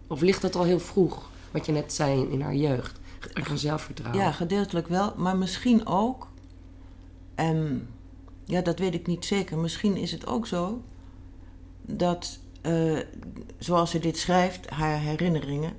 Of 0.08 0.22
ligt 0.22 0.42
dat 0.42 0.56
al 0.56 0.64
heel 0.64 0.80
vroeg? 0.80 1.30
Wat 1.52 1.66
je 1.66 1.72
net 1.72 1.94
zei 1.94 2.28
in 2.30 2.42
haar 2.42 2.56
jeugd. 2.56 3.00
Aan 3.50 3.58
zelfvertrouwen. 3.58 4.24
Ja, 4.24 4.32
gedeeltelijk 4.32 4.88
wel. 4.88 5.14
Maar 5.18 5.38
misschien 5.38 5.88
ook 5.88 6.28
en 7.36 7.88
ja, 8.46 8.62
dat 8.62 8.80
weet 8.80 8.94
ik 8.94 9.08
niet 9.08 9.26
zeker. 9.26 9.58
Misschien 9.58 9.98
is 9.98 10.12
het 10.12 10.28
ook 10.28 10.48
zo 10.48 10.82
dat, 11.82 12.40
uh, 12.62 13.00
zoals 13.58 13.92
ze 13.92 14.00
dit 14.00 14.18
schrijft, 14.18 14.70
haar 14.70 15.00
herinneringen, 15.00 15.74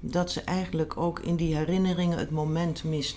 dat 0.00 0.30
ze 0.30 0.40
eigenlijk 0.40 0.96
ook 0.96 1.20
in 1.20 1.36
die 1.36 1.56
herinneringen 1.56 2.18
het 2.18 2.30
moment 2.30 2.84
mist 2.84 3.16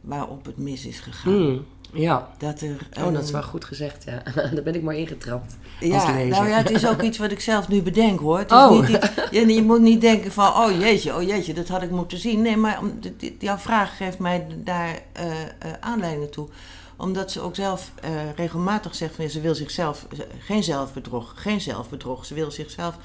waarop 0.00 0.44
het 0.44 0.56
mis 0.58 0.86
is 0.86 1.00
gegaan. 1.00 1.32
Mm, 1.50 1.64
Ja. 1.92 2.28
Dat 2.38 2.60
er, 2.60 2.88
Oh, 2.98 3.12
dat 3.12 3.12
is 3.22 3.24
ehm, 3.24 3.32
wel 3.32 3.42
goed 3.42 3.64
gezegd, 3.64 4.04
ja. 4.04 4.22
Daar 4.54 4.62
ben 4.64 4.74
ik 4.74 4.82
maar 4.82 4.94
ingetrapt. 4.94 5.56
als 5.80 5.90
Ja, 5.90 6.12
lezer. 6.14 6.28
nou 6.28 6.48
ja, 6.48 6.56
het 6.56 6.70
is 6.70 6.86
ook 6.86 7.02
iets 7.08 7.18
wat 7.18 7.30
ik 7.30 7.40
zelf 7.40 7.68
nu 7.68 7.82
bedenk 7.82 8.20
hoor. 8.20 8.38
Het 8.38 8.50
is 8.50 8.56
Oh. 8.56 8.70
niet 8.80 8.88
iets- 8.88 9.10
je, 9.30 9.46
je 9.54 9.62
moet 9.62 9.80
niet 9.80 10.00
denken 10.00 10.32
van, 10.32 10.46
oh 10.52 10.80
jeetje, 10.80 11.14
oh 11.16 11.22
jeetje, 11.22 11.54
dat 11.54 11.68
had 11.68 11.82
ik 11.82 11.90
moeten 11.90 12.18
zien. 12.18 12.42
Nee, 12.42 12.56
maar 12.56 12.78
om, 12.80 12.92
dit- 13.16 13.34
jouw 13.38 13.56
vraag 13.56 13.96
geeft 13.96 14.18
mij 14.18 14.46
daar 14.64 15.02
eh, 15.12 15.40
eh, 15.42 15.48
aanleiding 15.80 16.30
toe. 16.32 16.48
Omdat 16.96 17.30
ze 17.30 17.40
ook 17.40 17.54
zelf 17.54 17.92
eh, 18.00 18.32
regelmatig 18.32 18.94
zegt 18.94 19.14
van, 19.14 19.24
ja, 19.24 19.30
ze 19.30 19.40
wil 19.40 19.54
zichzelf, 19.54 20.06
geen 20.38 20.62
zelfbedrog, 20.62 21.32
geen 21.36 21.60
zelfbedrog. 21.60 22.26
Ze 22.26 22.34
wil 22.34 22.50
zichzelf 22.50 22.96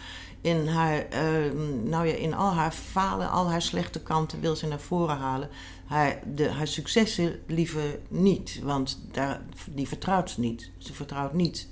in 0.41 0.67
haar, 0.67 1.05
eh, 1.05 1.51
nou 1.83 2.07
ja, 2.07 2.13
in 2.13 2.33
al 2.33 2.51
haar 2.51 2.71
falen, 2.71 3.29
al 3.29 3.49
haar 3.49 3.61
slechte 3.61 4.01
kanten 4.01 4.41
wil 4.41 4.55
ze 4.55 4.67
naar 4.67 4.79
voren 4.79 5.17
halen. 5.17 5.49
Haar, 5.85 6.19
de, 6.33 6.49
haar 6.49 6.67
successen 6.67 7.39
liever 7.47 7.99
niet, 8.07 8.59
want 8.63 9.01
daar, 9.11 9.41
die 9.69 9.87
vertrouwt 9.87 10.29
ze 10.29 10.39
niet. 10.39 10.71
Ze 10.77 10.93
vertrouwt 10.93 11.33
niet. 11.33 11.67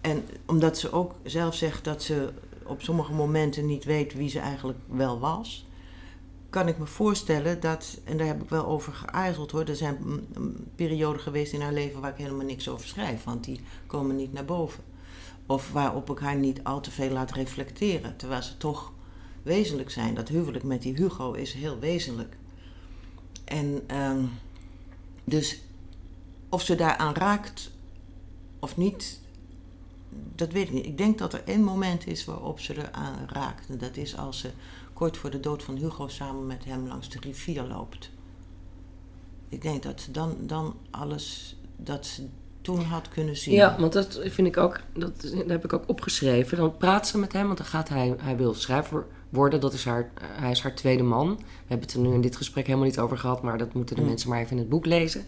En 0.00 0.24
omdat 0.46 0.78
ze 0.78 0.92
ook 0.92 1.14
zelf 1.22 1.54
zegt 1.54 1.84
dat 1.84 2.02
ze 2.02 2.32
op 2.64 2.82
sommige 2.82 3.12
momenten 3.12 3.66
niet 3.66 3.84
weet 3.84 4.14
wie 4.14 4.28
ze 4.28 4.38
eigenlijk 4.38 4.78
wel 4.86 5.18
was, 5.18 5.66
kan 6.50 6.68
ik 6.68 6.78
me 6.78 6.86
voorstellen 6.86 7.60
dat, 7.60 7.98
en 8.04 8.16
daar 8.16 8.26
heb 8.26 8.42
ik 8.42 8.48
wel 8.48 8.66
over 8.66 8.92
geaarzeld 8.92 9.50
hoor, 9.50 9.64
er 9.64 9.76
zijn 9.76 10.26
perioden 10.74 11.20
geweest 11.20 11.52
in 11.52 11.60
haar 11.60 11.72
leven 11.72 12.00
waar 12.00 12.10
ik 12.10 12.16
helemaal 12.16 12.46
niks 12.46 12.68
over 12.68 12.86
schrijf, 12.86 13.24
want 13.24 13.44
die 13.44 13.60
komen 13.86 14.16
niet 14.16 14.32
naar 14.32 14.44
boven. 14.44 14.84
Of 15.46 15.72
waarop 15.72 16.10
ik 16.10 16.18
haar 16.18 16.36
niet 16.36 16.64
al 16.64 16.80
te 16.80 16.90
veel 16.90 17.10
laat 17.10 17.32
reflecteren, 17.32 18.16
terwijl 18.16 18.42
ze 18.42 18.56
toch 18.56 18.92
wezenlijk 19.42 19.90
zijn. 19.90 20.14
Dat 20.14 20.28
huwelijk 20.28 20.64
met 20.64 20.82
die 20.82 20.94
Hugo 20.94 21.32
is 21.32 21.52
heel 21.52 21.78
wezenlijk. 21.78 22.36
En 23.44 23.82
ehm, 23.86 24.24
dus 25.24 25.62
of 26.48 26.62
ze 26.62 26.74
daaraan 26.74 27.14
raakt 27.14 27.70
of 28.58 28.76
niet, 28.76 29.20
dat 30.34 30.52
weet 30.52 30.66
ik 30.66 30.72
niet. 30.72 30.86
Ik 30.86 30.98
denk 30.98 31.18
dat 31.18 31.32
er 31.32 31.42
één 31.44 31.62
moment 31.62 32.06
is 32.06 32.24
waarop 32.24 32.60
ze 32.60 32.76
eraan 32.76 33.28
raakt. 33.28 33.68
En 33.68 33.78
dat 33.78 33.96
is 33.96 34.16
als 34.16 34.38
ze 34.38 34.50
kort 35.00 35.16
voor 35.16 35.30
de 35.30 35.40
dood 35.40 35.62
van 35.62 35.76
Hugo 35.76 36.08
samen 36.08 36.46
met 36.46 36.64
hem 36.64 36.86
langs 36.86 37.08
de 37.08 37.18
rivier 37.20 37.62
loopt. 37.62 38.10
Ik 39.48 39.62
denk 39.62 39.82
dat 39.82 40.00
ze 40.00 40.10
dan, 40.10 40.36
dan 40.40 40.76
alles 40.90 41.56
dat 41.76 42.06
ze 42.06 42.26
toen 42.60 42.82
had 42.82 43.08
kunnen 43.08 43.36
zien. 43.36 43.54
Ja, 43.54 43.76
want 43.78 43.92
dat 43.92 44.20
vind 44.24 44.46
ik 44.46 44.56
ook, 44.56 44.80
dat, 44.94 45.20
dat 45.20 45.48
heb 45.48 45.64
ik 45.64 45.72
ook 45.72 45.88
opgeschreven. 45.88 46.56
Dan 46.56 46.76
praat 46.76 47.08
ze 47.08 47.18
met 47.18 47.32
hem, 47.32 47.46
want 47.46 47.58
dan 47.58 47.66
gaat 47.66 47.88
hij, 47.88 48.14
hij 48.18 48.36
wil 48.36 48.54
schrijver 48.54 49.06
worden. 49.28 49.60
Dat 49.60 49.72
is 49.72 49.84
haar, 49.84 50.10
hij 50.20 50.50
is 50.50 50.60
haar 50.60 50.74
tweede 50.74 51.02
man. 51.02 51.36
We 51.36 51.44
hebben 51.66 51.86
het 51.86 51.96
er 51.96 52.02
nu 52.02 52.12
in 52.12 52.20
dit 52.20 52.36
gesprek 52.36 52.66
helemaal 52.66 52.86
niet 52.88 52.98
over 52.98 53.18
gehad, 53.18 53.42
maar 53.42 53.58
dat 53.58 53.72
moeten 53.72 53.96
de 53.96 54.02
Mm. 54.02 54.08
mensen 54.08 54.28
maar 54.28 54.40
even 54.40 54.52
in 54.52 54.58
het 54.58 54.68
boek 54.68 54.86
lezen. 54.86 55.24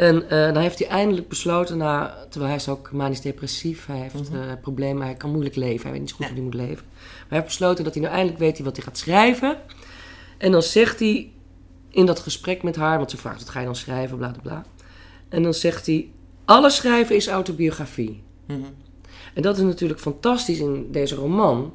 En 0.00 0.30
eh, 0.30 0.52
dan 0.52 0.62
heeft 0.62 0.78
hij 0.78 0.88
eindelijk 0.88 1.28
besloten, 1.28 1.76
na, 1.76 2.16
terwijl 2.28 2.50
hij 2.52 2.60
is 2.60 2.68
ook 2.68 2.92
manisch 2.92 3.20
depressief, 3.20 3.86
hij 3.86 3.96
heeft 3.98 4.30
Mhm. 4.30 4.40
eh, 4.42 4.52
problemen, 4.60 5.02
hij 5.04 5.14
kan 5.14 5.30
moeilijk 5.30 5.56
leven, 5.56 5.82
hij 5.82 5.90
weet 5.90 6.00
niet 6.00 6.10
zo 6.10 6.16
goed 6.16 6.24
hoe 6.26 6.34
hij 6.34 6.44
moet 6.44 6.54
leven. 6.54 6.84
Maar 6.94 7.26
hij 7.28 7.36
heeft 7.38 7.44
besloten 7.44 7.84
dat 7.84 7.94
hij 7.94 8.02
nu 8.02 8.08
eindelijk 8.08 8.38
weet 8.38 8.58
wat 8.58 8.76
hij 8.76 8.84
gaat 8.84 8.98
schrijven. 8.98 9.56
En 10.38 10.52
dan 10.52 10.62
zegt 10.62 10.98
hij 10.98 11.30
in 11.90 12.06
dat 12.06 12.18
gesprek 12.20 12.62
met 12.62 12.76
haar, 12.76 12.98
want 12.98 13.10
ze 13.10 13.16
vraagt 13.16 13.38
wat 13.38 13.48
ga 13.48 13.58
je 13.58 13.64
dan 13.66 13.76
schrijven, 13.76 14.16
bla 14.16 14.30
bla 14.30 14.40
bla. 14.42 14.64
En 15.28 15.42
dan 15.42 15.54
zegt 15.54 15.86
hij, 15.86 16.10
alles 16.44 16.76
schrijven 16.76 17.16
is 17.16 17.28
autobiografie. 17.28 18.22
Mhm. 18.46 18.58
En 19.34 19.42
dat 19.42 19.56
is 19.56 19.62
natuurlijk 19.62 20.00
fantastisch 20.00 20.58
in 20.58 20.88
deze 20.92 21.14
roman. 21.14 21.72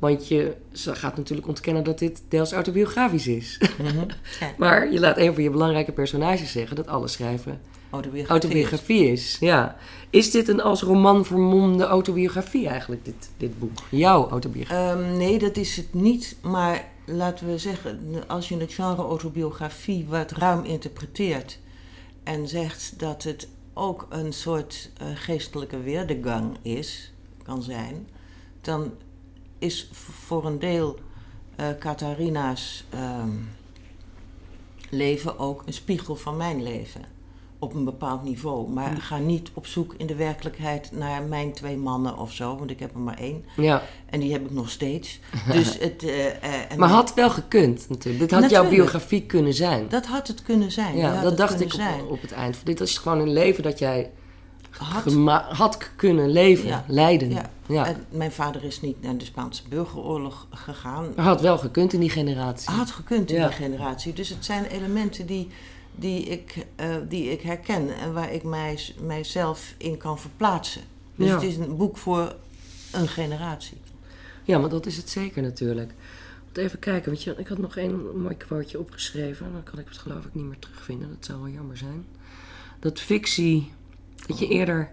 Want 0.00 0.28
je 0.28 0.54
ze 0.72 0.94
gaat 0.94 1.16
natuurlijk 1.16 1.48
ontkennen 1.48 1.84
dat 1.84 1.98
dit 1.98 2.22
deels 2.28 2.52
autobiografisch 2.52 3.26
is. 3.26 3.60
Mhm. 3.78 3.96
Ja. 4.40 4.54
maar 4.58 4.92
je 4.92 5.00
laat 5.00 5.16
een 5.18 5.34
van 5.34 5.42
je 5.42 5.50
belangrijke 5.50 5.92
personages 5.92 6.52
zeggen 6.52 6.76
dat 6.76 6.86
alles 6.86 7.12
schrijven 7.12 7.60
Autobiografie. 7.90 8.40
autobiografie 8.40 9.12
is. 9.12 9.36
Ja. 9.40 9.76
Is 10.10 10.30
dit 10.30 10.48
een 10.48 10.60
als 10.60 10.82
roman 10.82 11.24
vermomde 11.24 11.84
autobiografie 11.84 12.68
eigenlijk, 12.68 13.04
dit, 13.04 13.30
dit 13.36 13.58
boek? 13.58 13.78
Jouw 13.90 14.28
autobiografie? 14.28 14.86
Ehm, 14.86 15.16
nee, 15.16 15.38
dat 15.38 15.56
is 15.56 15.76
het 15.76 15.94
niet. 15.94 16.36
Maar 16.42 16.84
laten 17.06 17.46
we 17.46 17.58
zeggen, 17.58 18.00
als 18.26 18.48
je 18.48 18.56
het 18.56 18.72
genre 18.72 19.02
autobiografie 19.02 20.06
wat 20.08 20.30
ruim 20.32 20.64
interpreteert 20.64 21.58
en 22.22 22.48
zegt 22.48 22.94
dat 22.98 23.22
het 23.22 23.48
ook 23.74 24.06
een 24.08 24.32
soort 24.32 24.90
eh, 24.96 25.06
geestelijke 25.14 25.80
weerdegang 25.80 26.56
is, 26.62 27.12
kan 27.42 27.62
zijn, 27.62 28.08
dan 28.60 28.92
is 29.60 29.88
voor 30.26 30.46
een 30.46 30.58
deel 30.58 30.98
eh 31.56 31.66
Catharina's 31.78 32.84
ehm, 32.90 33.30
leven 34.90 35.38
ook 35.38 35.62
een 35.66 35.72
spiegel 35.72 36.16
van 36.16 36.36
mijn 36.36 36.62
leven. 36.62 37.00
Op 37.58 37.74
een 37.74 37.84
bepaald 37.84 38.22
niveau. 38.22 38.68
Maar 38.68 38.96
ga 38.96 39.18
niet 39.18 39.50
op 39.54 39.66
zoek 39.66 39.94
in 39.96 40.06
de 40.06 40.14
werkelijkheid 40.14 40.92
naar 40.92 41.22
mijn 41.22 41.52
twee 41.52 41.76
mannen 41.76 42.18
of 42.18 42.32
zo, 42.32 42.56
want 42.56 42.70
ik 42.70 42.80
heb 42.80 42.94
er 42.94 43.00
maar 43.00 43.18
één. 43.18 43.44
ja. 43.56 43.82
En 44.10 44.20
die 44.20 44.32
heb 44.32 44.44
ik 44.44 44.50
nog 44.50 44.70
steeds. 44.70 45.20
Dus 45.52 45.78
het, 45.78 46.02
eh, 46.02 46.26
eh, 46.26 46.70
en 46.72 46.78
Maar 46.78 46.88
had 46.88 47.14
wel 47.14 47.30
gekund 47.30 47.88
natuurlijk. 47.88 48.30
Dit 48.30 48.40
had 48.40 48.50
jouw 48.50 48.68
biografie 48.68 49.22
kunnen 49.22 49.54
zijn. 49.54 49.88
dat 49.88 50.06
had 50.06 50.28
het 50.28 50.42
kunnen 50.42 50.72
zijn. 50.72 50.96
ja, 50.96 51.22
dat 51.22 51.36
dacht 51.36 51.60
ik 51.60 51.74
op, 51.74 52.10
op 52.10 52.20
het 52.20 52.32
eind. 52.32 52.56
Dit 52.64 52.80
is 52.80 52.98
gewoon 52.98 53.18
een 53.18 53.32
leven 53.32 53.62
dat 53.62 53.78
jij 53.78 54.10
Had, 54.80 55.12
had 55.56 55.90
kunnen 55.96 56.30
leven, 56.30 56.66
Ja. 56.66 56.84
leiden. 56.88 57.30
ja. 57.30 57.50
Ja. 57.66 57.86
En 57.86 58.04
mijn 58.10 58.32
vader 58.32 58.64
is 58.64 58.80
niet 58.80 59.02
naar 59.02 59.16
de 59.18 59.24
Spaanse 59.24 59.62
burgeroorlog 59.68 60.46
gegaan. 60.50 61.12
Maar 61.16 61.24
had 61.24 61.40
wel 61.40 61.58
gekund 61.58 61.92
in 61.92 62.00
die 62.00 62.10
generatie. 62.10 62.70
Had 62.70 62.90
gekund 62.90 63.30
in 63.30 63.36
Ja. 63.36 63.46
die 63.46 63.56
generatie. 63.56 64.12
Dus 64.12 64.28
het 64.28 64.44
zijn 64.44 64.64
elementen 64.64 65.26
die, 65.26 65.48
die, 65.94 66.22
ik, 66.24 66.66
eh, 66.76 66.86
die 67.08 67.30
ik 67.30 67.40
herken 67.40 67.96
en 67.98 68.12
waar 68.12 68.32
ik 68.32 68.42
mij, 68.42 68.78
mijzelf 69.02 69.74
in 69.76 69.96
kan 69.96 70.18
verplaatsen. 70.18 70.82
Dus 71.16 71.30
het 71.30 71.42
is 71.42 71.56
een 71.56 71.76
boek 71.76 71.96
voor 71.96 72.34
een 72.92 73.08
generatie. 73.08 73.76
Ja, 74.44 74.58
maar 74.58 74.68
dat 74.70 74.86
is 74.86 74.96
het 74.96 75.10
zeker 75.10 75.42
natuurlijk. 75.42 75.92
Even 76.52 76.78
kijken, 76.78 77.10
want 77.10 77.22
je, 77.22 77.34
ik 77.36 77.46
had 77.48 77.58
nog 77.58 77.76
één 77.76 78.20
mooi 78.22 78.36
quoteje 78.36 78.78
opgeschreven. 78.78 79.52
Dan 79.52 79.62
kan 79.62 79.78
ik 79.78 79.86
het 79.88 79.98
geloof 79.98 80.24
ik 80.24 80.34
niet 80.34 80.44
meer 80.44 80.58
terugvinden. 80.58 81.08
Dat 81.08 81.24
zou 81.24 81.42
wel 81.42 81.50
jammer 81.52 81.76
zijn. 81.76 82.04
Dat 82.80 83.00
fictie, 83.00 83.70
dat 84.30 84.38
je 84.38 84.48
eerder... 84.48 84.90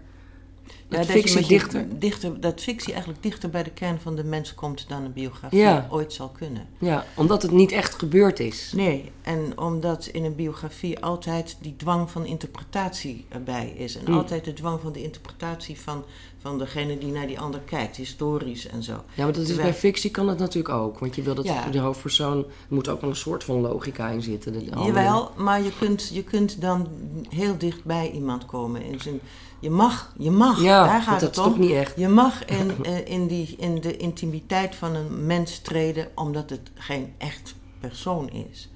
Dat 0.88 1.06
Ja, 1.06 1.12
fictie 1.12 1.46
dichter... 1.46 1.98
dichter. 1.98 2.40
Dat 2.40 2.60
fictie 2.60 2.92
eigenlijk 2.92 3.22
dichter 3.22 3.50
bij 3.50 3.62
de 3.62 3.70
kern 3.70 4.00
van 4.00 4.16
de 4.16 4.24
mens 4.24 4.54
komt 4.54 4.88
dan 4.88 5.04
een 5.04 5.12
biografie 5.12 5.58
Ja. 5.58 5.86
ooit 5.90 6.12
zal 6.12 6.28
kunnen. 6.28 6.66
Ja, 6.78 7.04
omdat 7.14 7.42
het 7.42 7.50
niet 7.50 7.72
echt 7.72 7.94
gebeurd 7.94 8.40
is. 8.40 8.72
Nee, 8.76 9.10
en 9.22 9.58
omdat 9.58 10.06
in 10.06 10.24
een 10.24 10.34
biografie 10.34 11.00
altijd 11.00 11.56
die 11.60 11.76
dwang 11.76 12.10
van 12.10 12.26
interpretatie 12.26 13.24
erbij 13.28 13.68
is. 13.76 13.96
En 13.96 14.02
Mm. 14.10 14.16
altijd 14.18 14.44
de 14.44 14.52
dwang 14.52 14.80
van 14.80 14.92
de 14.92 15.02
interpretatie 15.02 15.80
van, 15.80 16.04
van 16.48 16.58
degene 16.58 16.98
die 16.98 17.12
naar 17.12 17.26
die 17.26 17.40
ander 17.40 17.60
kijkt, 17.60 17.96
historisch 17.96 18.66
en 18.68 18.82
zo. 18.82 18.92
Ja, 18.92 19.24
maar 19.24 19.26
dat 19.32 19.36
is 19.42 19.46
Terwijl- 19.46 19.68
bij 19.68 19.78
fictie 19.78 20.10
kan 20.10 20.26
dat 20.26 20.38
natuurlijk 20.38 20.74
ook. 20.74 20.98
Want 20.98 21.14
je 21.14 21.22
wil 21.22 21.34
dat 21.34 21.44
Ja. 21.44 21.68
de 21.70 21.78
hoofdpersoon... 21.78 22.38
Er 22.38 22.44
moet 22.68 22.88
ook 22.88 23.00
wel 23.00 23.10
een 23.10 23.16
soort 23.16 23.44
van 23.44 23.60
logica 23.60 24.08
in 24.08 24.22
zitten. 24.22 24.52
De. 24.52 24.64
Jawel, 24.64 25.30
maar 25.36 25.62
je 25.62 25.72
kunt, 25.78 26.10
je 26.12 26.24
kunt 26.24 26.60
dan 26.60 26.88
heel 27.28 27.58
dicht 27.58 27.84
bij 27.84 28.10
iemand 28.10 28.46
komen. 28.46 28.82
In 28.82 29.00
zijn, 29.00 29.20
je 29.60 29.70
mag, 29.70 30.14
je 30.18 30.30
mag, 30.30 30.62
Ja, 30.62 30.84
daar 30.86 31.02
gaat 31.02 31.20
dat 31.20 31.28
het 31.28 31.38
is 31.38 31.44
toch 31.44 31.58
niet 31.58 31.70
echt. 31.70 31.92
Je 31.96 32.08
mag 32.08 32.44
in, 32.44 32.70
eh, 32.84 33.06
in, 33.06 33.26
die, 33.26 33.54
in 33.58 33.80
de 33.80 33.96
intimiteit 33.96 34.74
van 34.74 34.94
een 34.94 35.26
mens 35.26 35.58
treden, 35.58 36.08
omdat 36.14 36.50
het 36.50 36.70
geen 36.74 37.12
echt 37.18 37.54
persoon 37.80 38.28
is. 38.30 38.68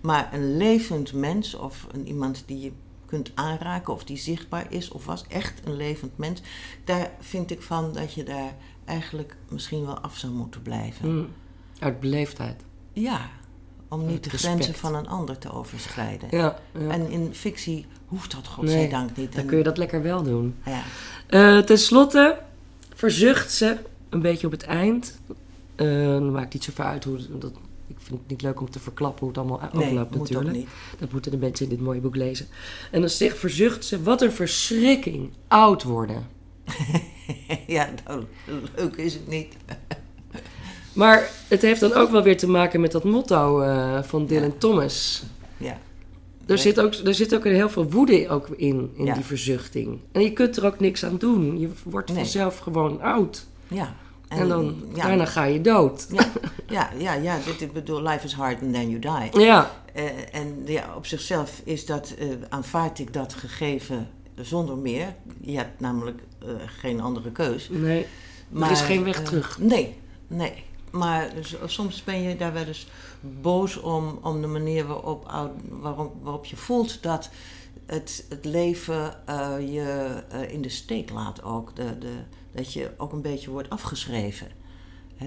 Maar 0.00 0.28
een 0.32 0.56
levend 0.56 1.12
mens, 1.12 1.54
of 1.54 1.86
een, 1.92 2.06
iemand 2.06 2.42
die 2.46 2.60
je 2.60 2.72
kunt 3.06 3.30
aanraken, 3.34 3.92
of 3.92 4.04
die 4.04 4.16
zichtbaar 4.16 4.66
is, 4.68 4.88
of 4.90 5.06
was 5.06 5.24
echt 5.28 5.60
een 5.64 5.76
levend 5.76 6.18
mens, 6.18 6.40
daar 6.84 7.10
vind 7.20 7.50
ik 7.50 7.62
van 7.62 7.92
dat 7.92 8.14
je 8.14 8.22
daar 8.24 8.54
eigenlijk 8.84 9.36
misschien 9.48 9.86
wel 9.86 9.98
af 9.98 10.16
zou 10.16 10.32
moeten 10.32 10.62
blijven. 10.62 11.14
Mm. 11.16 11.28
Uit 11.78 12.00
beleefdheid. 12.00 12.62
Ja, 12.92 13.30
om 13.88 14.06
niet 14.06 14.24
de 14.24 14.30
respect. 14.30 14.52
grenzen 14.54 14.74
van 14.74 14.94
een 14.94 15.08
ander 15.08 15.38
te 15.38 15.52
overschrijden. 15.52 16.28
Ja, 16.30 16.58
ja. 16.78 16.88
En 16.88 17.10
in 17.10 17.34
fictie 17.34 17.86
hoeft 18.06 18.30
dat 18.30 18.42
Nee, 18.44 18.52
godzijdank 18.54 19.16
niet. 19.16 19.32
dan 19.32 19.40
En- 19.40 19.46
kun 19.46 19.58
je 19.58 19.64
dat 19.64 19.78
lekker 19.78 20.02
wel 20.02 20.22
doen. 20.22 20.54
ja. 20.64 20.82
Eh 21.26 21.58
Ten 21.58 21.78
slotte 21.78 22.38
verzucht 22.94 23.52
ze 23.52 23.76
een 24.08 24.20
beetje 24.20 24.46
op 24.46 24.52
het 24.52 24.62
eind. 24.62 25.18
Dan 25.76 26.30
maakt 26.32 26.52
niet 26.52 26.64
zoveel 26.64 26.84
uit 26.84 27.04
hoe 27.04 27.38
dat, 27.38 27.52
ik 27.86 27.96
vind 27.98 28.18
het 28.20 28.28
niet 28.30 28.42
leuk 28.42 28.60
om 28.60 28.70
te 28.70 28.78
verklappen 28.80 29.18
hoe 29.20 29.28
het 29.28 29.38
allemaal 29.38 29.60
Nee, 29.72 29.86
afloopt 29.86 30.10
moet 30.10 30.20
ook 30.20 30.28
natuurlijk. 30.28 30.56
niet. 30.56 30.68
Dat 30.98 31.12
moeten 31.12 31.30
de 31.30 31.36
mensen 31.36 31.64
in 31.64 31.70
dit 31.70 31.80
mooie 31.80 32.00
boek 32.00 32.16
lezen. 32.16 32.46
En 32.90 33.00
dan 33.00 33.10
zegt, 33.10 33.38
verzucht 33.38 33.84
ze, 33.84 34.02
wat 34.02 34.22
een 34.22 34.32
verschrikking, 34.32 35.30
oud 35.48 35.82
worden. 35.82 36.26
ja, 37.66 37.88
nou, 38.06 38.24
leuk 38.76 38.96
is 38.96 39.14
het 39.14 39.28
niet. 39.28 39.56
Maar 40.92 41.30
het 41.48 41.62
heeft 41.62 41.80
dan 41.80 41.92
ook 41.92 42.10
wel 42.10 42.22
weer 42.22 42.36
te 42.36 42.48
maken 42.48 42.80
met 42.80 42.92
dat 42.92 43.04
motto 43.04 43.60
eh, 43.60 44.02
van 44.02 44.26
Dylan 44.26 44.58
Thomas. 44.58 45.22
Ja. 45.56 45.78
Er 46.46 46.58
zit, 46.58 46.80
ook, 46.80 46.94
er 46.94 47.14
zit 47.14 47.34
ook 47.34 47.44
heel 47.44 47.68
veel 47.68 47.90
woede 47.90 48.28
ook 48.28 48.48
in, 48.48 48.90
in 48.96 49.04
Ja. 49.04 49.14
die 49.14 49.24
verzuchting. 49.24 49.98
En 50.12 50.22
je 50.22 50.32
kunt 50.32 50.56
er 50.56 50.66
ook 50.66 50.80
niks 50.80 51.04
aan 51.04 51.16
doen. 51.18 51.58
Je 51.58 51.68
wordt 51.84 52.08
Nee. 52.08 52.16
vanzelf 52.18 52.58
gewoon 52.58 53.00
oud. 53.00 53.46
Ja. 53.68 53.94
En, 54.28 54.48
dan, 54.48 54.84
ja, 54.94 55.06
daarna 55.06 55.24
ga 55.24 55.44
je 55.44 55.60
dood. 55.60 56.06
Ja, 56.12 56.26
Ja, 56.68 56.90
ja, 56.98 57.12
ja. 57.14 57.38
Dit, 57.44 57.60
ik 57.60 57.72
bedoel, 57.72 58.02
life 58.02 58.24
is 58.24 58.32
hard 58.32 58.62
and 58.62 58.72
then 58.74 58.88
you 58.90 58.98
die. 59.30 59.40
Ja, 59.44 59.70
Eh, 59.92 60.34
en 60.34 60.62
ja, 60.64 60.94
op 60.96 61.06
zichzelf 61.06 61.60
is 61.64 61.86
dat, 61.86 62.14
eh, 62.18 62.26
aanvaard 62.48 62.98
ik 62.98 63.12
dat 63.12 63.34
gegeven 63.34 64.08
zonder 64.34 64.76
meer. 64.76 65.14
Je 65.40 65.56
hebt 65.56 65.80
namelijk 65.80 66.20
eh, 66.42 66.48
geen 66.66 67.00
andere 67.00 67.30
keus. 67.32 67.68
nee. 67.68 68.06
er 68.62 68.70
is 68.70 68.80
geen 68.80 69.04
weg 69.04 69.22
terug. 69.22 69.58
Nee, 69.58 69.96
nee. 70.26 70.64
Maar 70.90 71.30
s- 71.40 71.56
soms 71.66 72.04
ben 72.04 72.22
je 72.22 72.36
daar 72.36 72.52
wel 72.52 72.64
eens 72.64 72.86
boos 73.20 73.76
om, 73.80 74.18
om 74.22 74.40
de 74.40 74.46
manier 74.46 74.86
waarop, 74.86 75.50
waarop, 75.68 76.12
waarop 76.22 76.44
je 76.44 76.56
voelt 76.56 77.02
dat 77.02 77.30
het, 77.86 78.26
het 78.28 78.44
leven 78.44 79.14
je 79.60 80.16
in 80.48 80.62
de 80.62 80.68
steek 80.68 81.10
laat 81.10 81.42
ook. 81.42 81.76
De, 81.76 81.98
de, 81.98 82.12
dat 82.56 82.72
je 82.72 82.90
ook 82.96 83.12
een 83.12 83.22
beetje 83.22 83.50
wordt 83.50 83.70
afgeschreven. 83.70 84.46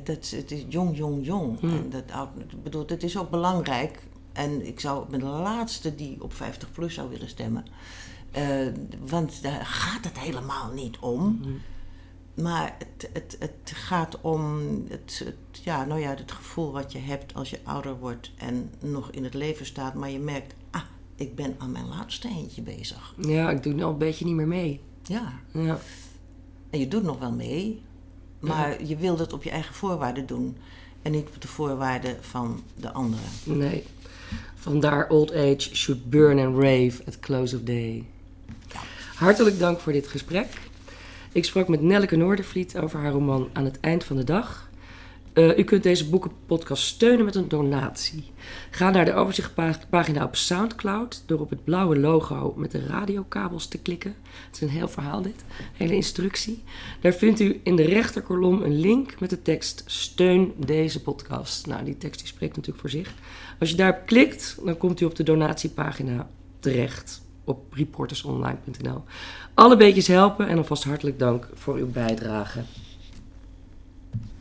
Dat, 0.03 0.29
het 0.29 0.51
is 0.51 0.65
jong, 0.67 0.97
jong, 0.97 1.25
jong. 1.25 1.59
Hmm. 1.59 1.69
En 1.69 1.89
dat, 1.89 2.29
bedoel, 2.63 2.85
dat 2.85 3.03
is 3.03 3.17
ook 3.17 3.29
belangrijk. 3.29 4.03
En 4.33 4.67
ik 4.67 4.79
zou 4.79 5.09
ben 5.09 5.19
de 5.19 5.25
laatste 5.25 5.95
die 5.95 6.23
op 6.23 6.33
50 6.33 6.71
plus 6.71 6.93
zou 6.93 7.09
willen 7.09 7.29
stemmen. 7.29 7.65
Eh, 8.31 8.67
want 9.07 9.43
daar 9.43 9.65
gaat 9.65 10.03
het 10.03 10.19
helemaal 10.19 10.71
niet 10.73 10.99
om. 10.99 11.39
Hmm. 11.41 11.61
Maar 12.33 12.75
het, 12.77 13.09
het, 13.13 13.35
het 13.39 13.71
gaat 13.75 14.21
om 14.21 14.59
het, 14.89 15.21
het, 15.25 15.63
ja, 15.63 15.85
nou 15.85 15.99
ja, 15.99 16.09
het 16.09 16.31
gevoel 16.31 16.71
wat 16.71 16.91
je 16.91 16.99
hebt 16.99 17.33
als 17.33 17.49
je 17.49 17.59
ouder 17.63 17.99
wordt 17.99 18.31
en 18.37 18.71
nog 18.79 19.11
in 19.11 19.23
het 19.23 19.33
leven 19.33 19.65
staat. 19.65 19.93
Maar 19.93 20.09
je 20.09 20.19
merkt, 20.19 20.53
ah, 20.71 20.81
ik 21.15 21.35
ben 21.35 21.55
aan 21.57 21.71
mijn 21.71 21.87
laatste 21.87 22.27
eentje 22.27 22.61
bezig. 22.61 23.15
Ja, 23.17 23.49
ik 23.49 23.63
doe 23.63 23.73
nu 23.73 23.83
al 23.83 23.91
een 23.91 23.97
beetje 23.97 24.25
niet 24.25 24.35
meer 24.35 24.47
mee. 24.47 24.81
Ja, 25.03 25.33
Ja. 25.51 25.79
En 26.69 26.79
je 26.79 26.87
doet 26.87 27.03
nog 27.03 27.19
wel 27.19 27.31
mee, 27.31 27.81
maar 28.39 28.83
je 28.83 28.95
wil 28.95 29.15
dat 29.15 29.33
op 29.33 29.43
je 29.43 29.49
eigen 29.49 29.75
voorwaarden 29.75 30.25
doen. 30.25 30.57
En 31.01 31.11
niet 31.11 31.27
op 31.27 31.41
de 31.41 31.47
voorwaarden 31.47 32.17
van 32.21 32.63
de 32.75 32.91
anderen. 32.91 33.29
Nee. 33.43 33.83
Vandaar 34.55 35.09
old 35.09 35.31
age 35.33 35.75
should 35.75 36.09
burn 36.09 36.39
and 36.39 36.55
rave 36.55 37.01
at 37.07 37.19
close 37.19 37.55
of 37.55 37.61
day. 37.61 38.05
Hartelijk 39.15 39.59
dank 39.59 39.79
voor 39.79 39.91
dit 39.91 40.07
gesprek. 40.07 40.47
Ik 41.31 41.45
sprak 41.45 41.67
met 41.67 41.81
Nelleke 41.81 42.15
Noordervliet 42.15 42.77
over 42.77 42.99
haar 42.99 43.11
roman 43.11 43.49
Aan 43.53 43.65
het 43.65 43.79
eind 43.79 44.03
van 44.03 44.15
de 44.15 44.23
dag. 44.23 44.68
Eh, 45.39 45.57
u 45.57 45.63
kunt 45.63 45.83
deze 45.83 46.09
boekenpodcast 46.09 46.83
steunen 46.83 47.25
met 47.25 47.35
een 47.35 47.47
donatie. 47.47 48.23
Ga 48.69 48.89
naar 48.89 49.05
de 49.05 49.13
overzichtpagina 49.13 50.23
op 50.23 50.35
Soundcloud 50.35 51.23
door 51.25 51.39
op 51.39 51.49
het 51.49 51.63
blauwe 51.63 51.99
logo 51.99 52.53
met 52.57 52.71
de 52.71 52.85
radiokabels 52.85 53.67
te 53.67 53.77
klikken. 53.77 54.15
Het 54.47 54.55
is 54.55 54.61
een 54.61 54.69
heel 54.69 54.87
verhaal 54.87 55.21
dit, 55.21 55.43
hele 55.73 55.95
instructie. 55.95 56.63
Daar 57.01 57.13
vindt 57.13 57.39
u 57.39 57.59
in 57.63 57.75
de 57.75 57.83
rechterkolom 57.83 58.61
een 58.61 58.79
link 58.79 59.19
met 59.19 59.29
de 59.29 59.41
tekst 59.41 59.83
Steun 59.85 60.53
deze 60.57 61.01
podcast. 61.01 61.67
Nou, 61.67 61.83
die 61.85 61.97
tekst 61.97 62.19
die 62.19 62.29
spreekt 62.29 62.55
natuurlijk 62.55 62.81
voor 62.81 62.99
zich. 62.99 63.13
Als 63.59 63.69
je 63.69 63.75
daarop 63.75 64.05
klikt, 64.05 64.57
dan 64.65 64.77
komt 64.77 65.01
u 65.01 65.05
op 65.05 65.15
de 65.15 65.23
donatiepagina 65.23 66.29
terecht 66.59 67.21
op 67.43 67.73
reportersonline.nl. 67.73 69.03
Alle 69.53 69.77
beetjes 69.77 70.07
helpen 70.07 70.47
en 70.47 70.57
alvast 70.57 70.83
hartelijk 70.83 71.19
dank 71.19 71.49
voor 71.53 71.75
uw 71.75 71.91
bijdrage. 71.91 72.59